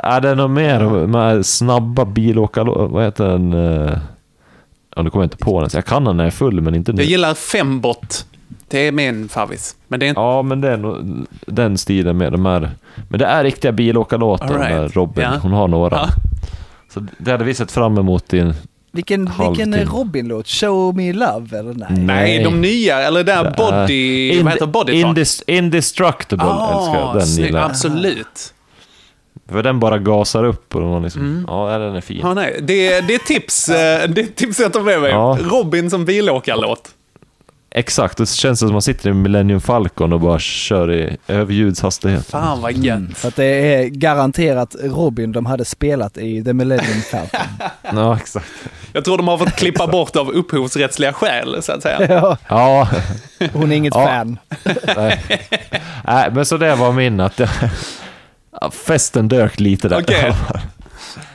[0.02, 2.86] Är det något mer om de här snabba bilåkarlåtar?
[2.86, 3.52] Vad heter den?
[3.52, 3.98] eh,
[4.96, 5.70] Ja, nu kommer jag inte på den.
[5.70, 7.02] så Jag kan den när jag är full, men inte nu.
[7.02, 8.26] Jag gillar fembot.
[8.68, 9.76] Det är min favvis.
[9.88, 10.20] Men det är inte...
[10.20, 12.70] Ja, men det är nog den stilen med de här.
[13.08, 14.70] Men det är riktiga bilåkarlåtar right.
[14.70, 15.24] med Robin.
[15.24, 15.38] Ja.
[15.42, 15.96] Hon har några.
[15.96, 16.08] Ja.
[16.94, 18.54] Så det hade vi sett fram emot i en...
[18.94, 19.74] Vilken, vilken.
[19.86, 20.48] Robin-låt?
[20.48, 21.88] Show me love eller nej?
[21.98, 24.32] Nej, de nya, eller där body...
[24.32, 24.92] Ind- vad heter body?
[24.92, 27.14] Indis- Indestructible älskar jag.
[27.14, 27.64] Den snygg, gillar.
[27.64, 28.54] Absolut.
[29.48, 31.22] För den bara gasar upp och man liksom...
[31.22, 31.44] Mm.
[31.48, 32.18] Ja, den är fin.
[32.22, 32.58] Ja, nej.
[32.62, 33.68] Det, det är tips.
[33.68, 33.74] eh,
[34.08, 35.10] Det är tips jag tar med mig.
[35.10, 35.38] Ja.
[35.40, 36.88] Robin som bilåkarlåt.
[37.74, 41.16] Exakt, det känns som att man sitter i en Millennium Falcon och bara kör i
[41.28, 42.26] överljudshastighet.
[42.26, 43.00] Fan vad gött.
[43.18, 47.40] För att det är garanterat Robin de hade spelat i The Millennium Falcon.
[47.96, 48.46] Ja, exakt.
[48.92, 52.06] Jag tror de har fått klippa bort av upphovsrättsliga skäl, så att säga.
[52.08, 52.88] ja, Ja,
[53.52, 54.06] hon är inget Ja.
[54.06, 54.38] fan.
[54.96, 55.20] nej.
[56.04, 57.38] nej, men så det var min att...
[58.60, 60.00] Jag, festen dök lite där.
[60.02, 60.32] Okej.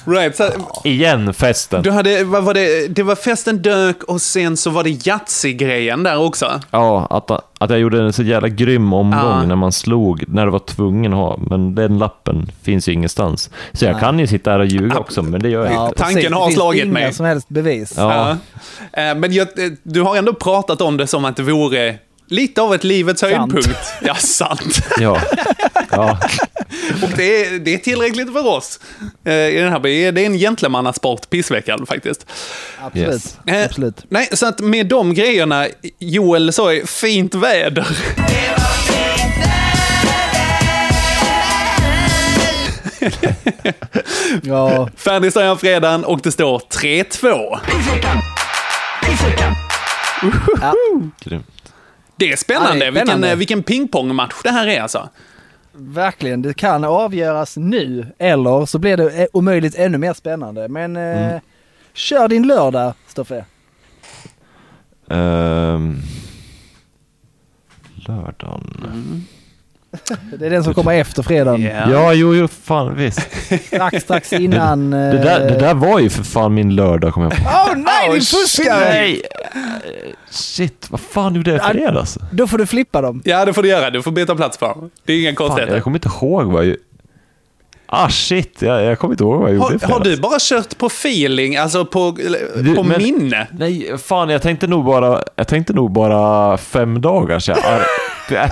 [0.06, 0.44] Right, så,
[0.84, 1.84] Igen festen.
[1.84, 6.04] du hade, vad var det, det var festen dök och sen så var det Yatzy-grejen
[6.04, 6.60] där också.
[6.72, 9.44] Ja, att, att jag gjorde en så jävla grym omgång Ja.
[9.46, 11.38] när man slog, när det var tvungen att ha.
[11.50, 13.50] Men den lappen finns ju ingenstans.
[13.74, 15.98] Så jag kan ju sitta här och ljuga också, men det gör jag Ja, inte.
[16.00, 17.14] Tanken har det finns slagit inga mig.
[17.14, 17.94] som helst bevis.
[17.98, 18.38] Ja.
[18.94, 19.02] Ja.
[19.02, 21.96] Eh, Men jag, eh, du har ändå pratat om det som att det vore
[22.28, 23.34] lite av ett livets Sant.
[23.54, 23.80] höjdpunkt.
[24.02, 24.82] Ja, sant.
[25.00, 25.22] Ja.
[25.92, 26.20] ja.
[27.04, 28.80] Och det är, det är tillräckligt för oss.
[29.26, 32.26] eh, I den här, det är en gentlemannasport, pissveckan faktiskt.
[32.82, 33.08] Absolut.
[33.14, 33.38] Yes.
[33.48, 34.06] Eh, Absolut.
[34.10, 35.68] Nej, så att med de grejerna,
[36.00, 37.88] Joel sa ju fint väder.
[44.44, 47.60] Ja, Färdigställda fredagen och det står 3-2.
[51.24, 51.46] Grymt.
[52.18, 52.68] Det är spännande.
[52.70, 53.32] Ja, det är Vilken, spännande.
[53.32, 55.10] eh, vilken pingpongmatch det här är alltså.
[55.74, 56.42] verkligen.
[56.42, 60.68] Det kan avgöras nu eller så blir det eh, omöjligt ännu mer spännande.
[60.68, 61.40] Men eh, Mm.
[61.94, 63.46] kör din lördag, Stoffe.
[65.10, 65.98] Ehm,
[67.96, 69.26] lördagen.
[70.40, 71.62] Det är den som kommer efter fredagen.
[71.92, 73.20] Ja, jo, jo, fan visst.
[73.68, 74.94] Strax, strax innan...
[74.94, 77.38] eh, Det där, det där var ju för fan min lördag, kom jag på.
[77.46, 78.80] Åh nej, din fuskare!
[78.90, 79.22] Nej!
[79.34, 79.60] Eh,
[80.30, 82.18] Shit, vad fan gjorde jag i fredags?
[82.32, 83.22] Då får du flippa dem.
[83.26, 83.90] Ja, det får du göra.
[83.90, 84.90] Du får byta plats på dem.
[85.06, 85.74] Det är inga Fan, konstigheter.
[85.76, 86.76] jag kommer inte ihåg vad jag...
[87.90, 90.78] Ah shit, jag, jag kommer inte ihåg vad jag gjorde Har, har du bara kört
[90.78, 92.18] på feeling, alltså på,
[92.56, 93.48] Du, på men- minne?
[93.52, 97.86] Nej, fan jag tänkte nog bara, jag tänkte nog bara fem dagar så jag, ar-
[98.44, 98.50] äh,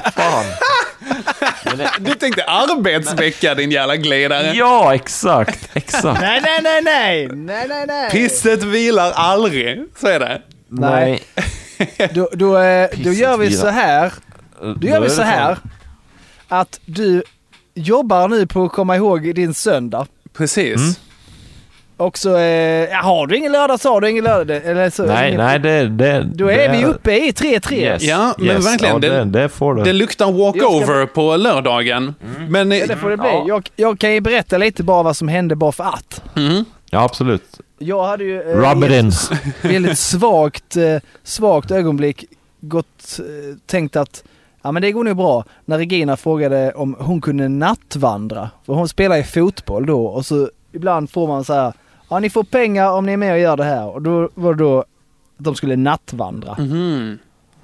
[2.00, 4.54] Du tänkte arbetsvecka din jävla glidare.
[4.56, 6.22] Ja, exakt, exakt.
[6.22, 8.10] Nej, nej, nej, nej, nej, nej, nej.
[8.12, 10.42] Pisset vilar aldrig, så är det.
[10.70, 11.24] Nej.
[12.14, 14.14] Då, då, eh, då gör vi så här.
[14.62, 15.58] Då gör vi så här.
[16.48, 17.24] Att du
[17.74, 20.08] jobbar nu på att komma ihåg din söndag.
[20.38, 20.76] Precis.
[20.76, 20.94] Mm.
[21.98, 22.44] Och så, eh,
[22.90, 24.58] ja, har du ingen lördag så har du ingen lördag.
[24.66, 25.88] Eller så, Nej, ingen, nej, det...
[25.90, 27.74] det Då är vi uppe i 3-3.
[27.74, 28.66] Yes, Ja, men yes.
[28.66, 29.84] verkligen, Ja, det- det, det får du.
[29.84, 32.16] Det luktar walkover på lördagen.
[32.50, 32.72] Men...
[32.72, 33.30] Ja, det får det bli.
[33.30, 33.46] Ja.
[33.48, 36.22] Jag, jag kan ju berätta lite bara vad som hände bara för att.
[36.36, 36.66] Mm.
[36.90, 37.60] Ja, absolut.
[37.80, 39.12] Jag hade ju eh, Rub it in.
[39.62, 42.26] väldigt svagt, eh, svagt ögonblick
[42.62, 44.24] gått, eh, tänkt att
[44.64, 45.44] ja men det går nog bra.
[45.66, 48.50] När Regina frågade om hon kunde nattvandra.
[48.66, 51.74] För hon spelar ju fotboll då och så ibland får man så här,
[52.10, 53.88] ja ni får pengar om ni är med och gör det här.
[53.88, 54.86] Och då var det då att
[55.38, 56.56] de skulle nattvandra.
[56.60, 57.18] Mhm.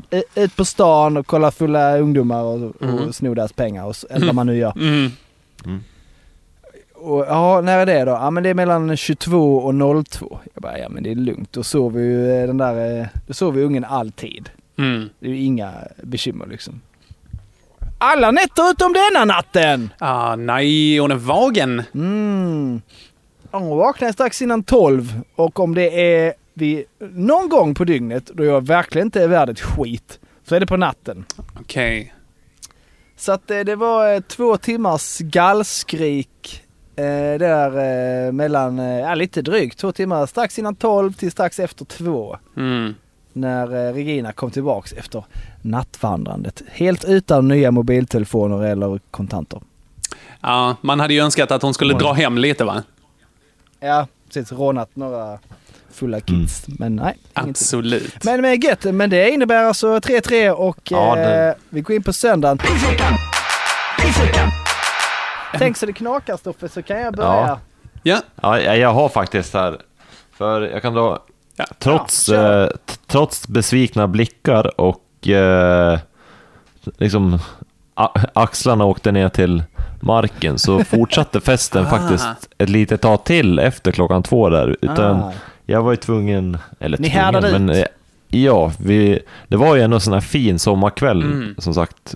[0.09, 3.13] U- Ut på stan och kolla fulla ungdomar och, och Mhm.
[3.13, 4.73] sno deras pengar och, eller vad man nu gör.
[4.77, 5.11] Mm.
[6.95, 8.11] Och, ja, när är det då?
[8.11, 10.39] Ja men det är mellan 22 och 02.
[10.53, 11.53] Jag bara, ja men det är lugnt.
[11.53, 14.49] Då sover ju eh, den där, eh, då sover ju ungen alltid.
[14.77, 15.09] Mm.
[15.19, 15.71] Det är ju inga
[16.03, 16.81] bekymmer liksom.
[17.97, 19.89] Alla nätter utom denna natten!
[19.97, 21.83] Ah, nej, hon är vagen.
[21.93, 22.81] Mm.
[23.52, 28.43] Hon vaknar strax innan 12 och om det är vid någon gång på dygnet då
[28.43, 31.26] jag verkligen inte är värd ett skit så är det på natten.
[31.60, 32.14] Okej.
[33.18, 36.64] Så att eh, det var eh, två timmars gallskrik
[36.95, 37.04] eh,
[37.39, 37.68] där
[38.28, 42.38] eh, mellan, eh, ja lite drygt, två timmar strax innan 12 till strax efter två.
[42.58, 42.95] Mm.
[43.34, 45.24] När eh, Regina kom tillbaks efter
[45.62, 46.64] nattvandrandet.
[46.72, 49.62] Helt utan nya mobiltelefoner eller kontanter.
[50.41, 52.84] Ja, man hade ju önskat att hon skulle dra hem lite va?
[53.84, 54.51] Ja, precis.
[54.51, 55.39] Rånat några
[55.91, 56.65] fulla kids.
[56.67, 57.49] Men nej, ingenting.
[57.51, 58.23] Absolut.
[58.23, 62.13] Men med gött, men det innebär alltså 3-3 och Ja, eh, vi går in på
[62.13, 62.59] söndagen.
[65.57, 67.29] Tänk så det knakar Stoffe så kan jag börja.
[67.29, 67.59] Ja.
[68.03, 68.21] Ja.
[68.41, 69.82] Ja, jag har faktiskt här,
[70.32, 71.19] för jag kan dra,
[71.79, 72.69] trots, Ja, eh,
[73.07, 75.99] trots besvikna blickar och eh,
[76.97, 77.39] liksom
[78.34, 79.63] axlarna åkte ner till
[80.02, 81.89] marken så fortsatte festen Ah.
[81.89, 82.28] faktiskt
[82.58, 84.76] ett litet tag till efter klockan två där.
[84.82, 85.34] Utan Ah.
[85.66, 87.86] jag var ju tvungen, eller Ni tvungen, men eh,
[88.28, 91.56] ja, vi, det var ju ändå en sån här fin sommarkväll Mm.
[91.58, 92.16] som sagt.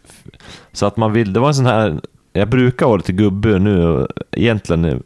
[0.74, 2.00] Så att man vill, det var en sån här,
[2.34, 4.98] jag brukar vara lite gubbig nu egentligen eh,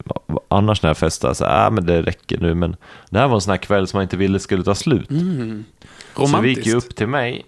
[0.47, 2.75] annars när jag festar så äh, men det räcker nu men
[3.09, 5.09] det här var en sån här kväll som man inte ville skulle ta slut.
[5.11, 5.63] Mm.
[6.15, 7.45] Så vi gick ju upp till mig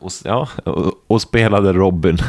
[0.00, 2.18] och, ja, och, och spelade Robin.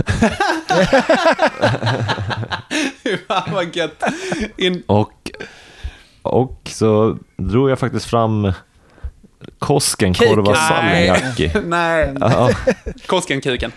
[3.28, 4.04] Fan vad gött.
[4.58, 4.84] In...
[4.88, 5.32] och,
[6.22, 8.52] och så drog jag faktiskt fram
[9.60, 11.52] Kosken Korva Salmiakki.
[11.66, 12.14] Nej.
[12.20, 12.50] Ja,
[13.08, 13.72] Koskenkuken.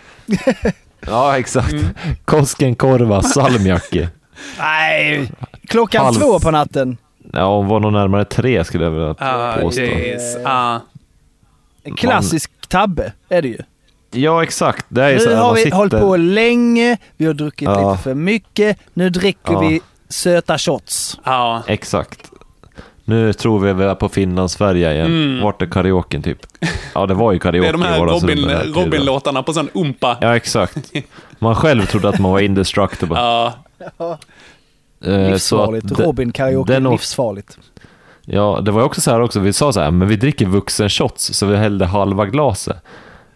[1.07, 1.73] ja, exakt.
[1.73, 1.85] Mm.
[2.25, 4.09] Kosken Korva Salmiakki.
[4.59, 5.33] Nej,
[5.69, 6.97] klockan Halv- två på natten.
[7.33, 9.81] Ja, hon var nog närmare tre skulle jag vilja Ah, påstå.
[9.83, 10.37] jeez.
[10.45, 10.79] Ah.
[11.83, 13.59] En klassisk tabbe är det ju.
[14.15, 14.87] Ja, exakt.
[14.89, 15.77] Det är så Nu här, har vi sitter...
[15.77, 17.91] hållit på länge, vi har druckit Ja.
[17.91, 19.59] lite för mycket, nu dricker Ja.
[19.61, 21.19] vi söta shots.
[21.25, 21.63] Ja.
[21.67, 22.31] Exakt.
[23.05, 25.07] Nu tror vi vi är på Finlandsfärja igen.
[25.07, 25.43] Mm.
[25.45, 26.39] Vart är karaoken typ?
[26.95, 28.75] Ja, det var ju karaoke Det är de här vardagsrummet Robin-.
[28.85, 30.17] Robin-låtarna på sån umpa.
[30.21, 30.93] Ja, exakt.
[31.39, 33.17] Man själv trodde att man var indestructible.
[33.99, 34.19] Ja.
[35.05, 35.89] Eh, Livsfarligt.
[35.89, 37.59] så att de- Robin karaoke, den och- livsfarligt.
[38.27, 40.47] Ja, det var ju också så här också, vi sa så här, men vi dricker
[40.47, 42.77] vuxenshots, så vi hällde halva glaset.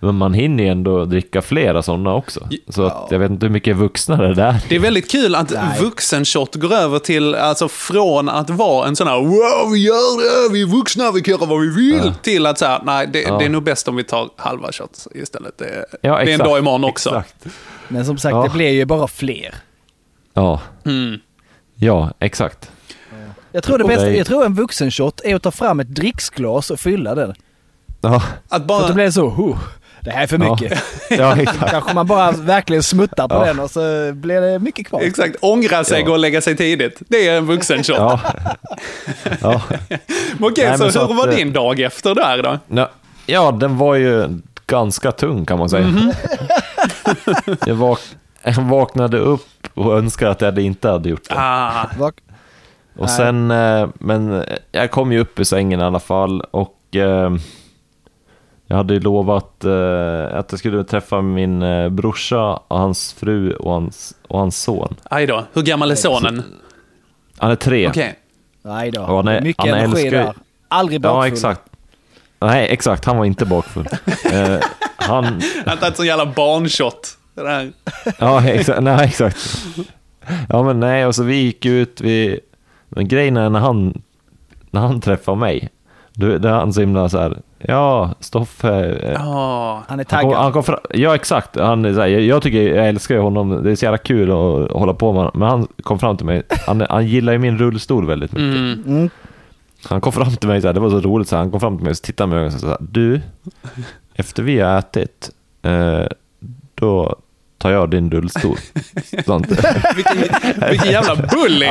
[0.00, 2.48] Men man hinner ju ändå dricka flera sådana också.
[2.68, 5.50] Så att jag vet inte hur mycket vuxna det där Det är väldigt kul att
[5.50, 5.80] Nej.
[5.80, 10.52] vuxenshot går över till, alltså från att vara en sån här wow, vi gör det,
[10.52, 12.14] vi är vuxna, vi kan göra vad vi vill, Ja.
[12.22, 13.38] till att säga nej, det, Ja.
[13.38, 15.58] det är nog bäst om vi tar halva shots istället.
[15.58, 17.08] Det, Ja, det är en dag imorgon också.
[17.08, 17.46] Exakt.
[17.88, 18.42] Men som sagt, Ja.
[18.42, 19.54] det blir ju bara fler.
[20.34, 21.18] Ja, Mm.
[21.74, 22.70] ja, exakt.
[23.52, 26.80] Jag tror, det bästa, jag tror en vuxenshot är att ta fram ett dricksglas och
[26.80, 27.34] fylla den.
[28.00, 29.58] Ja, Att För att bara, det blir så, oh,
[30.00, 30.50] det här är för Ja.
[30.60, 30.82] mycket.
[31.10, 31.70] ja exakt.
[31.70, 33.44] Kanske man bara verkligen smuttar på Ja.
[33.44, 35.00] den och så blir det mycket kvar.
[35.00, 36.06] exakt, ångra sig, Ja.
[36.06, 36.96] gå och lägga sig tidigt.
[37.08, 37.96] Det är en vuxenshot.
[37.98, 38.20] Ja.
[39.40, 39.62] ja.
[40.38, 42.58] Men Okej, Nej, så, men så hur att, var eh, din dag efter där då?
[42.68, 42.90] Ja,
[43.26, 44.28] ja, den var ju
[44.66, 45.86] ganska tung kan man säga.
[45.86, 46.12] Mhm.
[47.66, 48.00] jag, vak
[48.42, 51.34] jag vaknade upp och önskade att jag inte hade gjort det.
[51.38, 51.86] Ah,
[52.98, 57.30] Och sen, eh, men jag kom ju upp i sängen i alla fall och eh,
[58.70, 63.52] jag hade ju lovat eh, att jag skulle träffa min eh, brorsa, och hans fru
[63.52, 64.96] och hans, och hans son.
[65.04, 66.42] aj då, hur gammal är sonen?
[67.38, 67.88] Han är tre.
[67.88, 68.18] Okej.
[68.62, 69.00] Nej då.
[69.00, 70.34] Och han är- Mycket han energi älskar- där.
[70.68, 71.18] Aldrig bakfull.
[71.18, 71.60] Ja, exakt.
[72.40, 73.04] Nej, exakt.
[73.04, 73.86] Han var inte bakfull.
[74.32, 74.56] eh,
[74.96, 75.24] han...
[75.24, 77.18] Han har tagit sån jävla barnshot.
[77.34, 77.72] Det där.
[78.18, 78.82] Ja, exakt.
[78.82, 79.66] Nej, exakt.
[80.48, 82.40] Ja, men nej, och så vi gick ut, vi...
[82.88, 84.02] Men grejen är när han,
[84.70, 85.68] när han träffar mig,
[86.12, 88.98] då, då är han så himla så här, ja, Stoffe...
[89.14, 89.82] Ja.
[89.88, 90.42] Han är Han kom, taggad.
[90.42, 93.62] han kom fram, ja exakt, han är så här, jag, jag tycker, jag älskar honom,
[93.62, 95.38] det är så jävla kul att hålla på med honom.
[95.40, 98.58] Men han kom fram till mig, han, han gillar ju min rullstol väldigt mycket.
[98.58, 98.82] Mm.
[98.86, 99.10] Mm.
[99.84, 101.60] Han kom fram till mig, så här, det var så roligt, så här, han kom
[101.60, 103.20] fram till mig och tittade mig i ögonen och sa du,
[104.14, 105.30] efter vi har ätit,
[105.62, 106.04] eh,
[106.74, 107.16] då
[107.58, 108.56] tar jag din rullstol.
[109.26, 109.50] Sånt.
[109.96, 110.18] Vilken,
[110.70, 111.66] vilken jävla bully!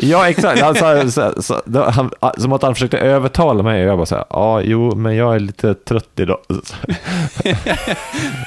[0.00, 3.82] Ja, var, exakt, han sa, så, så, då, han, som att han försökte övertala mig
[3.82, 6.38] och jag bara så här, ja jo men jag är lite trött idag.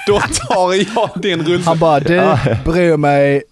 [0.07, 1.61] Då tar jag din rullstol.
[1.61, 3.43] Han bara, du bryr mig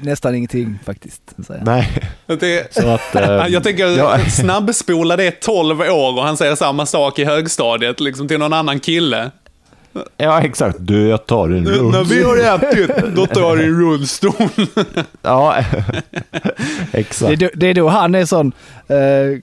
[0.00, 1.22] nästan ingenting faktiskt.
[1.62, 1.88] Nej,
[2.26, 3.14] Det, så att...
[3.14, 4.18] eh, jag tänker ja.
[4.18, 8.80] snabbspola det 12 år och han säger samma sak i högstadiet liksom till någon annan
[8.80, 9.30] kille.
[10.16, 12.04] Ja exakt, du jag tar När rullstol.
[12.04, 14.32] vi har ätit, då tar jag din rullstol.
[15.22, 15.56] Ja,
[16.30, 17.32] Det, exakt.
[17.32, 18.52] är då, det är då han är sån,
[18.88, 18.96] eh,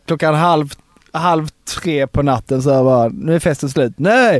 [0.07, 0.73] klockan halv,
[1.13, 3.93] halv tre på natten så här bara, nu är festen slut.
[3.97, 4.39] Nej!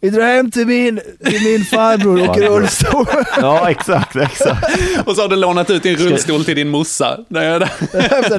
[0.00, 2.60] Vi drar hem till min, till min farbror och Farbror.
[2.60, 3.06] rullstol.
[3.40, 4.66] Ja exakt, exakt.
[5.06, 7.18] Och så har du lånat ut din rullstol till din morsa.
[7.28, 7.58] Ja,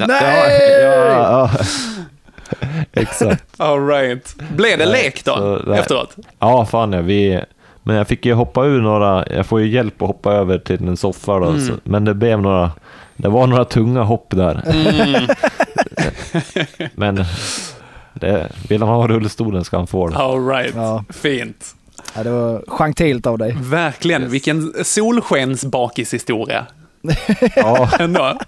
[0.06, 0.80] Nej!
[0.82, 1.50] ja, ja.
[2.96, 3.44] Exakt.
[3.56, 4.34] All right.
[4.56, 6.16] Blev det lek då, Så efteråt?
[6.38, 7.40] Ja, fan ja, vi...
[7.82, 10.88] Men jag fick ju hoppa ur några, jag får ju hjälp att hoppa över till
[10.88, 11.66] en soffa då, Mm.
[11.66, 12.70] så, men det blev några,
[13.16, 14.62] det var några tunga hopp där.
[14.66, 15.26] Mm.
[16.94, 17.24] Men
[18.14, 20.16] det, vill han ha rullstolen ska han få det.
[20.16, 20.74] All right.
[20.74, 21.04] Ja.
[21.10, 21.74] Fint.
[22.14, 23.56] Ja, det var gentilt av dig.
[23.60, 26.66] Verkligen, vilken solskensbakishistoria.
[27.56, 28.38] Ja, Ändå.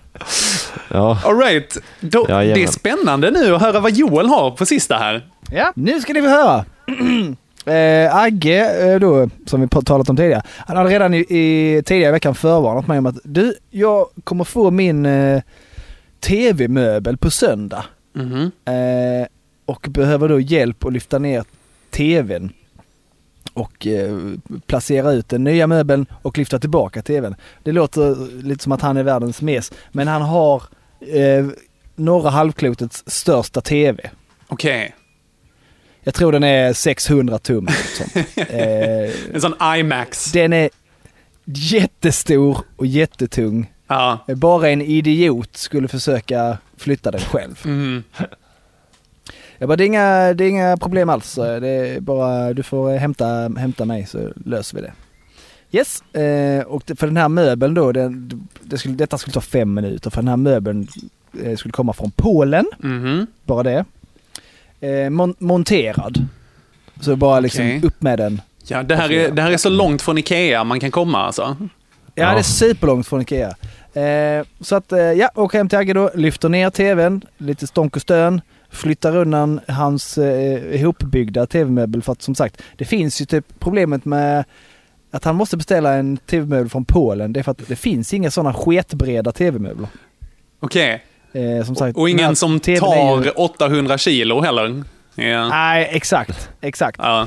[0.89, 1.19] ja.
[1.25, 1.77] All right.
[2.01, 2.63] Då, det Jajamän.
[2.63, 5.27] är spännande nu att höra vad Joel har på sista här.
[5.51, 6.65] Ja, nu ska ni få höra.
[7.67, 12.13] Eh, Agge, eh, då, som vi talat om tidigare, han hade redan i, i tidigare
[12.13, 15.43] veckan förvarnat mig om att du, jag kommer få min eh,
[16.21, 17.85] tv-möbel på söndag.
[18.15, 18.51] Mhm.
[18.65, 19.27] Eh,
[19.65, 21.45] och behöver då hjälp att lyfta ner
[21.91, 22.53] tvn
[23.61, 24.19] och eh,
[24.67, 27.35] placera ut den nya möbeln och lyfta tillbaka tvn.
[27.63, 30.63] Det låter lite som att han är världens mes, men han har
[31.01, 31.47] eh,
[31.97, 34.11] norra halvklotets största tv.
[34.49, 34.95] Okej.
[36.03, 37.69] Jag tror den är 600 tum.
[37.97, 38.27] Sånt.
[38.37, 40.33] Eh, En sån IMAX.
[40.33, 40.71] den är
[41.45, 43.73] jättestor och jättetung.
[43.89, 44.19] Ja.
[44.37, 47.61] Bara en idiot skulle försöka flytta den själv.
[47.65, 48.03] Mm.
[49.59, 51.35] Jag bara, det är inga, det är inga problem alls.
[51.35, 53.27] Det är bara, du får hämta,
[53.59, 54.93] hämta mig så löser vi det.
[55.79, 59.75] Yes, eh, och för den här möbeln då, den, det skulle, detta skulle ta fem
[59.75, 60.89] minuter för den här möbeln
[61.45, 63.27] eh, skulle komma från Polen, Mhm.
[63.45, 63.85] bara det.
[64.81, 66.27] Eh, mon, monterad.
[67.01, 68.41] Så bara liksom upp med den.
[68.67, 71.57] Ja, det här, är, det här är så långt från Ikea man kan komma alltså.
[71.61, 71.67] Ja,
[72.25, 72.33] Ja.
[72.33, 73.55] det är superlångt från Ikea.
[73.93, 77.97] Eh, så att, eh, ja, åker hem till Agge då, lyfter ner tvn, lite stånk
[77.97, 78.41] och stön,
[78.71, 84.05] flyttar undan hans eh, ihopbyggda tv-möbel för att som sagt, det finns ju typ problemet
[84.05, 84.45] med
[85.11, 87.33] att han måste beställa en tv-möbel från Polen.
[87.33, 89.89] Det är för att det finns inga sådana sketbreda tv-möbler.
[90.61, 91.05] Okej.
[91.33, 94.85] Eh, som sagt, Och ingen som är ju- tar 800 kilo heller.
[95.15, 95.49] Ja.
[95.49, 96.51] Nej, exakt.
[96.61, 96.99] Exakt.
[97.03, 97.27] Ja.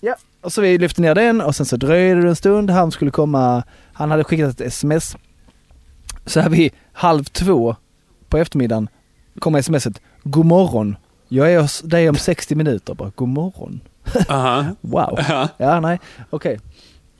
[0.00, 2.70] Ja, och så vi lyfte ner den och sen så dröjde det en stund.
[2.70, 3.62] Han skulle komma,
[3.92, 5.16] han hade skickat ett sms.
[6.26, 7.76] Så här vid halv två
[8.28, 8.88] på eftermiddagen
[9.38, 10.00] kommer smset.
[10.22, 10.96] God morgon.
[11.28, 12.94] Jag är hos dig om 60 minuter.
[12.94, 13.80] Bara, God morgon.
[14.28, 14.64] Aha.
[14.80, 15.18] Wow.
[15.28, 15.48] Ja.
[15.56, 16.00] Ja, nej.
[16.30, 16.58] Okej.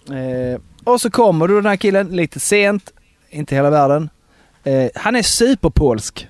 [0.08, 2.92] Eh, och så kommer då den här killen lite sent.
[3.30, 4.10] Inte hela världen.
[4.64, 6.28] Eh, han är superpolsk.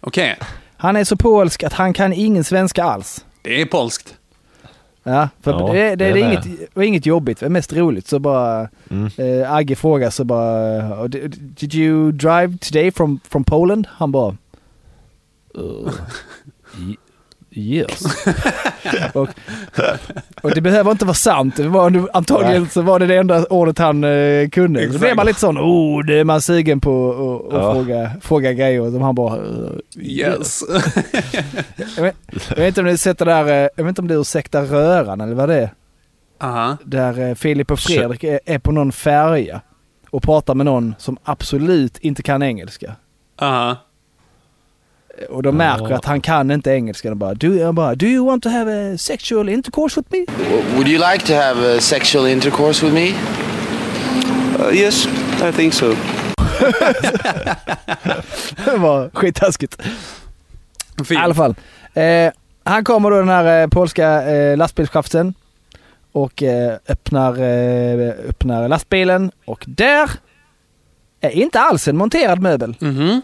[0.00, 0.36] Okej.
[0.76, 3.24] Han är så polsk att han kan ingen svenska alls.
[3.42, 4.14] Det är polskt.
[5.02, 7.40] Ja, för Ja, det, det, det, är är inget, det var inget jobbigt.
[7.40, 8.08] Det är mest roligt.
[8.08, 9.10] Så bara Mm.
[9.42, 13.86] eh, Agge frågar så bara "Oh, did, did you drive today from, from Poland?
[13.90, 14.36] Han bara
[15.58, 15.92] uh,
[17.56, 18.26] Yes.
[19.14, 19.28] och,
[20.42, 21.58] och det behöver inte vara sant.
[21.58, 22.70] Var, antagligen Nej.
[22.70, 24.80] så var det det enda ordet han eh, kunde.
[24.80, 25.00] Så Exakt.
[25.00, 27.10] blev man lite sån, oh, det är man sugen på
[27.50, 27.72] att Ja.
[27.74, 28.90] fråga, fråga grejer.
[28.90, 30.62] Som han bara, uh, Yes.
[31.96, 32.16] Jag vet,
[32.48, 34.20] jag vet inte om du sett det där, eh, jag vet inte om det är
[34.20, 35.70] Ursäkta röran eller vad det är.
[36.40, 36.76] Aha.
[36.84, 39.60] Där eh, Filip och Fredrik är, är på någon färja
[40.10, 42.96] och pratar med någon som absolut inte kan engelska.
[43.40, 43.76] Aha.
[45.30, 45.96] Och de märker Ja.
[45.96, 47.08] att han kan inte engelska.
[47.08, 50.26] De bara, do, bara, do you want to have a sexual intercourse with me?
[50.74, 53.08] Would you like to have uh, sexual intercourse with me?
[53.08, 55.06] Uh, yes,
[55.48, 55.86] I think so.
[58.64, 59.82] det var skittaskigt.
[61.10, 61.54] I alla fall.
[61.94, 62.32] Eh,
[62.64, 65.34] han kommer då den här eh, polska eh, lastbilschauffören
[66.12, 70.10] och eh, öppnar, eh, öppnar lastbilen och där
[71.20, 72.76] är inte alls en monterad möbel.
[72.80, 73.22] Mhm.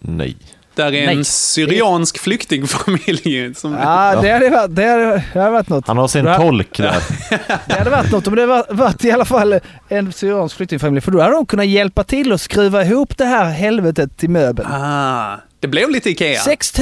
[0.00, 0.36] Nej.
[0.74, 1.24] Där är en Nej.
[1.24, 3.54] syriansk flyktingfamilj.
[3.54, 3.72] Som...
[3.72, 5.86] Ja, det hade, varit, det, hade, det hade varit något.
[5.86, 6.96] Han har sin tolk där.
[7.66, 11.00] Det hade varit något om det var- varit i alla fall en syriansk flyktingfamilj.
[11.00, 14.68] För då hade de kunnat hjälpa till att skruva ihop det här helvetet till möbeln.
[14.72, 16.40] Ah, det blev lite Ikea.
[16.40, 16.78] 6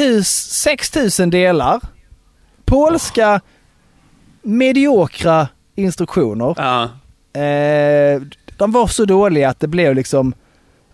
[1.18, 1.80] 000 delar.
[2.64, 3.40] Polska
[4.42, 6.54] mediokra instruktioner.
[6.56, 6.82] Ja.
[7.40, 8.22] Eh,
[8.56, 10.34] de var så dåliga att det blev liksom,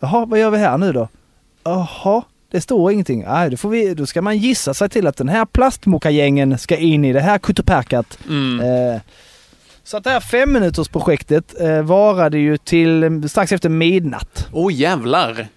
[0.00, 1.08] jaha vad gör vi här nu då?
[1.64, 3.24] Jaha, det står ingenting.
[3.28, 6.76] Nej, då, får vi, då ska man gissa sig till att den här plastmokagängen ska
[6.76, 8.18] in i det här kuttepärkat.
[8.28, 8.60] Mm.
[8.60, 9.00] Eh,
[9.84, 14.48] så att det här femminutersprojektet eh, varade ju till strax efter midnatt.
[14.52, 15.48] Åh oh, jävlar.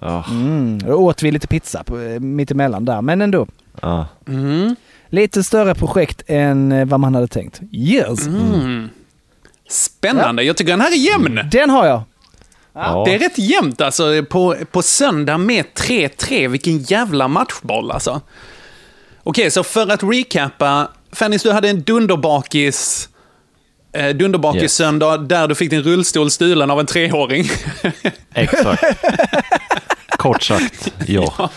[0.00, 0.24] Ja.
[0.30, 3.46] Mm, då åt vi lite pizza på, eh, mittemellan där, men ändå.
[3.80, 4.06] Ja.
[4.28, 4.76] Mm.
[5.08, 7.60] Lite större projekt än eh, vad man hade tänkt.
[7.72, 8.26] Yes!
[8.26, 8.88] Mm.
[9.68, 10.42] Spännande.
[10.42, 11.40] Jag tycker den här är jämn.
[11.50, 12.02] Den har jag.
[12.74, 13.02] Ja.
[13.06, 16.48] Det är rätt jämnt alltså på, på söndag med 3-3.
[16.48, 18.20] Vilken jävla matchboll alltså.
[19.22, 20.88] Okej, så för att recappa.
[21.12, 23.08] Fennis, du hade en dunderbakis...
[23.94, 24.74] Eh, dunderbakis Yes.
[24.74, 27.44] söndag där du fick din rullstol stulen av en treåring.
[28.34, 28.84] Exakt.
[30.08, 31.50] Kort sagt, ja.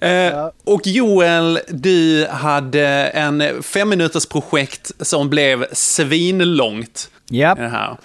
[0.00, 7.10] Eh, och Joel, du hade en femminuters projekt som blev svinlångt.
[7.30, 7.58] Japp.
[7.58, 7.96] det här.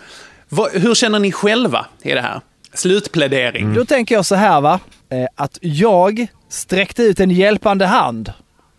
[0.49, 2.41] Vad- hur känner ni själva i det här?
[2.73, 3.73] Slutplädering.
[3.73, 8.33] Då tänker jag så här va, eh, att jag sträckte ut en hjälpande hand.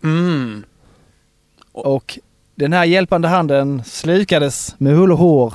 [0.05, 0.64] Mm.
[1.72, 2.18] Och
[2.55, 5.55] den här hjälpande handen slukades med hull och hår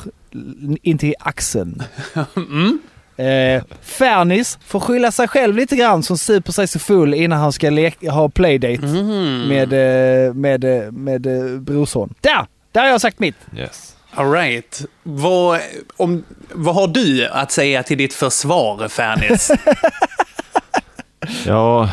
[0.81, 1.83] in till axeln.
[2.35, 2.79] Mm.
[3.17, 7.51] Eh, Fernis får skylla sig själv lite grann som super sig så full innan han
[7.53, 9.41] ska leka, ha playdate Mm.
[9.47, 9.73] med,
[10.27, 12.13] eh, med, eh, med eh, brorson.
[12.21, 12.45] Där!
[12.71, 13.35] Där har jag sagt mitt.
[13.57, 13.94] Yes.
[14.15, 14.85] All right.
[15.03, 15.59] Vad,
[15.97, 16.23] om,
[16.53, 19.51] vad har du att säga till ditt försvar, Fernis?
[21.45, 21.89] Ja,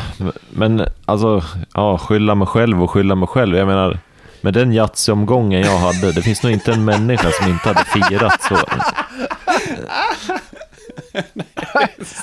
[0.49, 1.43] men alltså,
[1.73, 3.57] ja, skylla mig själv och skylla mig själv.
[3.57, 3.99] Jag menar,
[4.41, 8.41] med den Yatzy-omgången jag hade, det finns nog inte en människa som inte hade firat
[8.41, 8.57] så.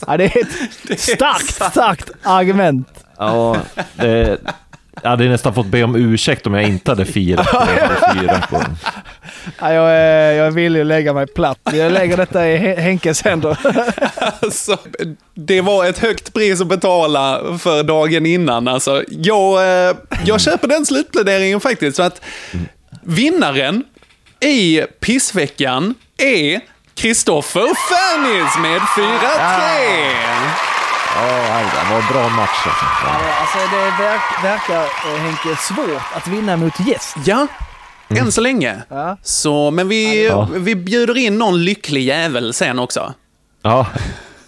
[0.07, 0.39] Ja, det är
[0.91, 3.05] ett starkt, starkt argument.
[3.19, 3.57] Ja,
[3.97, 4.39] det,
[5.03, 7.67] jag hade nästan fått be om ursäkt om jag inte hade firat på
[8.15, 8.63] fyra på
[9.61, 11.59] Ja, jag, är, jag vill ju lägga mig platt.
[11.73, 13.59] Jag lägger detta i Hen- Henkes händer.
[14.43, 14.77] alltså,
[15.35, 18.69] det var ett högt pris att betala för dagen innan.
[18.69, 21.97] Alltså, jag, eh, jag köper den slutpläderingen faktiskt.
[21.97, 22.21] Så att
[23.03, 23.85] vinnaren
[24.41, 26.61] i pissveckan är
[26.95, 30.70] Kristoffer Fernis med 4-3.
[31.17, 32.85] Ja, det var en bra match alltså.
[33.05, 33.11] Ja.
[33.41, 37.17] Alltså det verk, verkar, eh, Henke, svårt att vinna mot gäst.
[37.25, 37.47] Ja,
[38.09, 38.77] än så länge.
[38.89, 39.17] Ja.
[39.23, 40.49] Så, men vi, Ja.
[40.53, 43.13] vi bjuder in någon lycklig jävel sen också.
[43.63, 43.87] Ja,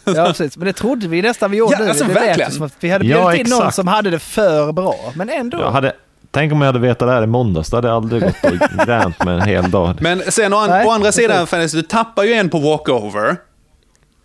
[0.04, 0.56] Ja, precis.
[0.56, 1.88] Men det trodde vi nästan vi gjorde Ja, nu.
[1.88, 2.50] alltså, det verkligen.
[2.52, 4.94] som att vi hade Ja, bjudit in någon som hade det för bra.
[5.14, 5.60] Men ändå.
[5.60, 5.92] jag hade,
[6.30, 8.86] tänk om jag hade vetat det här i måndags, då hade jag aldrig gått och
[8.86, 9.96] gränt med en hel dag.
[10.00, 13.36] Men sen å, an- Nej, å andra sidan, Fennis, du tappar ju en på walkover.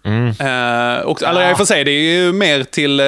[0.08, 0.28] Mm.
[0.30, 3.06] Eh, och, eller i och för sig, det är ju mer till, eh,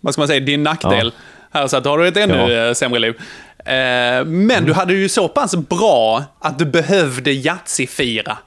[0.00, 1.12] vad ska man säga, din nackdel.
[1.52, 2.68] Här, så att då har du ett ännu Ja.
[2.68, 3.14] eh, sämre liv.
[3.58, 8.38] Eh, men du hade ju så pass bra att du behövde Yatzy-fira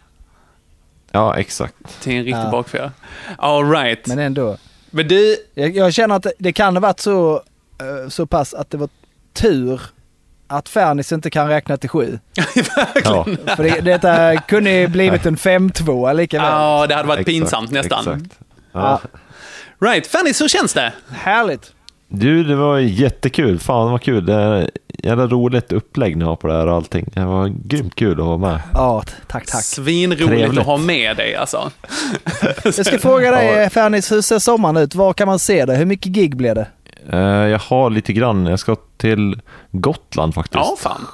[1.11, 1.75] Ja, exakt.
[2.01, 2.51] till en riktig Ja.
[2.51, 2.91] bakfyra.
[3.37, 4.07] All right.
[4.07, 4.57] Men ändå.
[4.89, 7.35] Men du, Jag, jag känner att det, det kan ha varit så,
[7.81, 8.89] eh, så pass att det var
[9.33, 9.81] tur
[10.47, 12.19] att Fernis inte kan räkna till sju.
[13.03, 13.25] Ja,
[13.55, 16.45] För det, detta kunde ju blivit en 5-2 lika väl.
[16.51, 17.99] ja, det hade varit exakt, pinsamt nästan.
[17.99, 18.39] Exakt.
[18.71, 19.01] Ja.
[19.79, 20.93] Right, Fanny, hur känns det?
[21.09, 21.73] Härligt.
[22.09, 23.59] Du, det var jättekul.
[23.59, 24.25] Fan vad kul.
[24.25, 24.69] Det är
[25.03, 27.09] jävla roligt upplägg ni har på det här och allting.
[27.13, 28.59] Det var grymt kul att vara med.
[28.73, 29.63] Ja, tack, tack.
[29.63, 30.59] Svinroligt Trevligt.
[30.59, 31.71] att ha med dig alltså.
[32.63, 34.95] Jag ska fråga dig Fernis, hur ser sommaren ut?
[34.95, 35.75] Var kan man se det?
[35.75, 36.67] Hur mycket gig blir det?
[37.11, 38.45] Eh, Jag har lite grann.
[38.45, 40.55] Jag ska till Gotland faktiskt.
[40.55, 41.07] Ja, fan.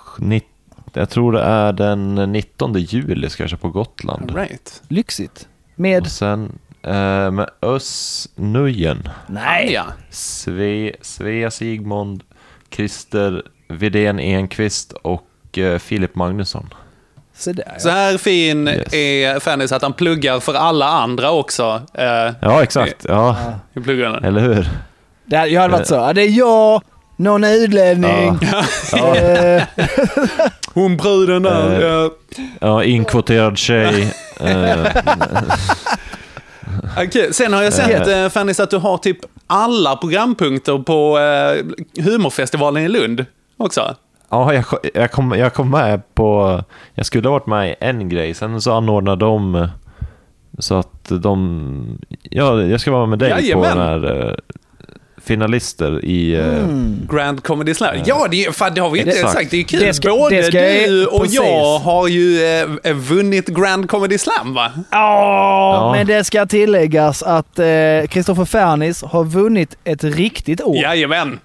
[0.94, 4.32] Jag tror det är den 19 juli ska jag köra på Gotland.
[4.32, 4.82] All right.
[4.88, 5.48] Lyxigt.
[5.76, 6.02] Med?
[6.02, 9.10] Och sen eh, med Öss Nujen.
[9.28, 9.72] Nej!
[9.74, 9.84] Ja.
[10.10, 12.24] Sve, Svea Sigmund,
[12.72, 16.74] Christer Vidén Enqvist och eh, Filip Magnusson.
[17.36, 17.94] Så där Så ja.
[17.94, 18.94] här fin Yes.
[18.94, 21.82] är Fanny så att han pluggar för alla andra också.
[21.94, 23.06] Eh, Ja, exakt.
[23.10, 23.38] Ja,
[23.74, 24.28] I pluggarna.
[24.28, 24.68] eller hur?
[25.26, 25.96] Det hade, jag hade varit så.
[25.96, 26.82] Ja, det är jag,
[27.16, 28.40] någon utlänning.
[28.42, 28.64] Ja.
[29.18, 29.64] Eh,
[30.74, 31.82] Hon bruden där.
[31.82, 32.10] Eh, ja.
[32.60, 34.14] Ja, inkvoterad tjej.
[34.40, 34.86] Eh,
[36.98, 39.18] Okej, Sen har jag sett, eh, Fannis, att du har typ
[39.48, 43.26] alla programpunkter på eh, humorfestivalen i Lund
[43.58, 43.96] också.
[44.30, 46.60] Ja, jag, jag, kom, jag kom med på...
[46.94, 49.68] Jag skulle ha varit med i en grej, sen så anordnade de
[50.60, 52.00] så att de...
[52.24, 53.78] Ja, jag ska vara med dig på Jajamän.
[53.78, 54.36] den här
[55.26, 56.34] finalister i...
[56.36, 57.08] eh, Mm.
[57.12, 57.96] Grand Comedy Slam.
[58.06, 59.34] Ja, det, fan, det har vi inte Exakt.
[59.34, 59.52] sagt.
[59.52, 59.80] Det är kul.
[59.80, 61.36] Det ska- Både det ska du och precis.
[61.36, 62.44] jag har ju
[62.84, 64.72] eh, vunnit Grand Comedy Slam, va?
[64.76, 65.92] Ja, Ja.
[65.98, 67.66] men det ska tilläggas att eh,
[68.10, 70.76] Kristoffer Fernis har vunnit ett riktigt år.
[70.78, 71.40] Jajamän.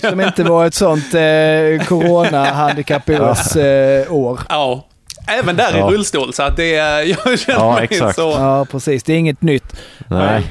[0.00, 4.40] Som inte var ett sånt eh, corona-handikappårs eh, år.
[4.48, 4.86] Ja.
[5.26, 5.90] Även där Ja.
[5.90, 7.02] i rullstol, så att det är...
[7.26, 8.16] Jag känner Ja, mig exakt.
[8.16, 8.30] så...
[8.30, 9.02] Ja, precis.
[9.02, 9.76] Det är inget nytt.
[10.08, 10.42] nej.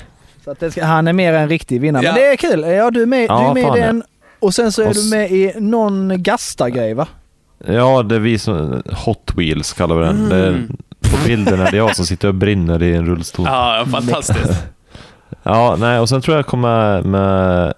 [0.44, 2.04] Så att det ska, han är mer en riktig vinnare.
[2.04, 2.12] Ja.
[2.12, 2.62] Men det är kul.
[2.62, 4.04] Ja, du är med, Ja, du är med i den.
[4.40, 7.08] Och sen så är Och du med i någon gasta-grej va?
[7.68, 8.84] Ja, det är vi som...
[9.06, 10.30] Hot Wheels kallar vi den.
[10.30, 10.68] Det är,
[11.02, 13.46] på bilden är det jag som sitter och brinner i en rullstol.
[13.50, 14.64] Ja, fantastiskt.
[15.44, 17.74] Ja, nej, och sen tror jag kommer med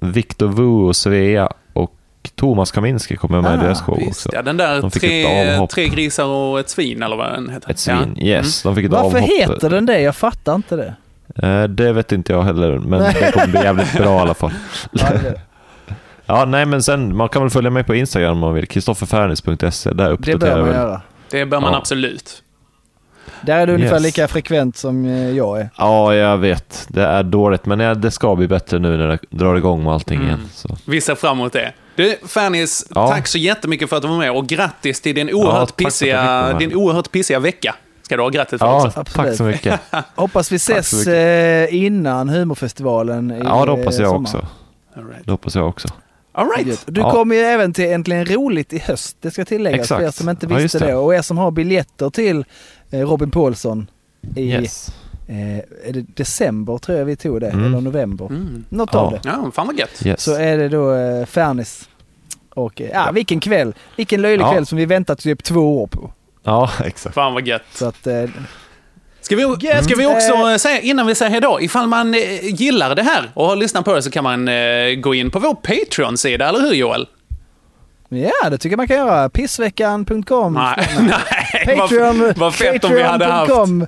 [0.00, 1.94] Victor Wu och Svea och
[2.34, 4.36] Thomas Kaminski kommer med i deras show Ah, Visst, också.
[4.36, 7.50] ja, den där De fick ett tre, tre grisar och ett svin, eller vad den
[7.50, 7.70] heter.
[7.70, 8.24] Ett svin, Ja.
[8.26, 8.62] yes.
[8.62, 9.30] De fick ett Varför avhopp.
[9.30, 10.00] heter den det?
[10.00, 10.94] Jag fattar inte det.
[11.42, 13.16] Eh, det vet inte jag heller, men Nej.
[13.20, 14.52] det kommer bli jävligt bra i alla fall.
[14.92, 15.34] Ja, det
[16.26, 16.44] det.
[16.46, 18.66] Nej men sen, man kan väl följa mig på Instagram om man vill.
[18.66, 20.74] Kristofferfernis.se, där det uppdaterar bör jag man väl.
[20.76, 21.00] göra.
[21.30, 21.78] Det bör man Ja.
[21.78, 22.42] absolut.
[23.40, 24.02] Där är du ungefär Yes.
[24.02, 25.70] lika frekvent som eh, jag är.
[25.78, 26.86] Ja, jag vet.
[26.88, 30.22] Det är dåligt, men det ska bli bättre nu när det drar igång med allting
[30.22, 30.48] igen.
[30.54, 30.76] Så.
[30.84, 31.72] Vi ser fram emot det.
[31.96, 33.08] Du, Fernis, Ja.
[33.08, 35.62] tack så jättemycket för att du var med och grattis till din oerhört, tack för
[35.64, 36.58] att jag fick pissiga, vara med.
[36.58, 37.74] din oerhört pissiga vecka.
[38.08, 39.04] Ska du ha grattis för Ja, också.
[39.14, 39.80] tack så mycket.
[40.14, 44.28] Hoppas vi ses eh, innan humorfestivalen i Ja, det hoppas eh, jag sommar.
[44.28, 44.46] också.
[44.96, 45.24] All right.
[45.24, 45.88] Det hoppas jag också.
[46.32, 46.82] All right.
[46.86, 47.10] Du Ja.
[47.10, 49.16] kommer ju även till Äntligen Roligt i höst.
[49.20, 50.00] Det ska tilläggas Exakt.
[50.00, 50.86] för er som inte Ja, visste just det.
[50.86, 50.94] det.
[50.94, 52.44] Och er som har biljetter till
[52.90, 53.90] eh, Robin Paulsson
[54.36, 54.92] i Yes.
[55.26, 57.64] eh, är det december tror jag vi tog det, Mm.
[57.64, 58.26] eller november.
[58.26, 58.64] Mm.
[58.68, 58.98] Något Ja.
[58.98, 59.20] av det.
[59.24, 60.06] Ja, fan vad gött.
[60.06, 60.22] Yes.
[60.22, 61.88] Så är det då eh, Fernis.
[62.54, 63.74] Och eh, ja, vilken kväll.
[63.96, 64.52] Vilken löjlig Ja.
[64.52, 66.10] kväll som vi väntat typ två år på.
[66.42, 67.14] Ja, exakt.
[67.14, 67.62] Fan vad gött.
[67.74, 68.24] Så att, eh,
[69.20, 69.84] Ska vi, Gött.
[69.84, 70.56] ska vi också Eh.
[70.56, 72.20] säga, innan vi säger hejdå, ifall man eh,
[72.54, 75.38] gillar det här och har lyssnat på det så kan man eh, gå in på
[75.38, 77.08] vår Patreon-sida, eller hur Joel?
[78.10, 79.28] ja, det tycker jag man kan göra.
[79.28, 80.54] Pissveckan.com.
[80.54, 80.88] Nej,
[81.64, 83.48] nej Patreon, vad, vad fett om vi hade haft.
[83.50, 83.86] Patreon.com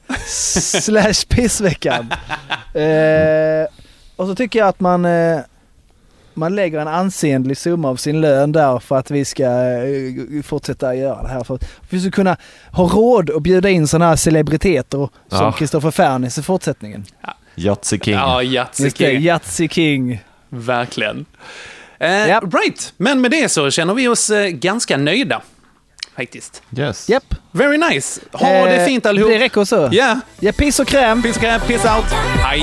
[0.80, 2.10] slash pissveckan.
[2.74, 3.68] eh,
[4.16, 5.38] och så tycker jag att man, eh,
[6.40, 10.94] man lägger en ansenlig summa av sin lön där för att vi ska eh, fortsätta
[10.94, 11.44] göra det här.
[11.44, 12.36] För att vi ska kunna
[12.72, 15.52] ha råd att bjuda in sådana här celebriteter som Ja.
[15.52, 17.04] Kristoffer Fernis i fortsättningen.
[17.56, 18.14] Yatzy King.
[18.14, 19.20] Ja, Yatzy King.
[19.20, 20.22] Yatzy King.
[20.48, 21.24] Verkligen.
[21.98, 22.54] Eh, Japp.
[22.54, 25.42] Right, men med det så känner vi oss eh, ganska nöjda.
[26.16, 26.62] Faktiskt.
[26.76, 27.08] Yes.
[27.08, 27.34] Japp.
[27.52, 28.20] Very nice.
[28.32, 29.30] Ha Eh, det fint allihop.
[29.30, 29.88] Det räcker så.
[29.92, 31.22] Ja, Ja, piss och kräm.
[31.22, 32.04] piss, kräm, piss out.
[32.44, 32.62] Hej.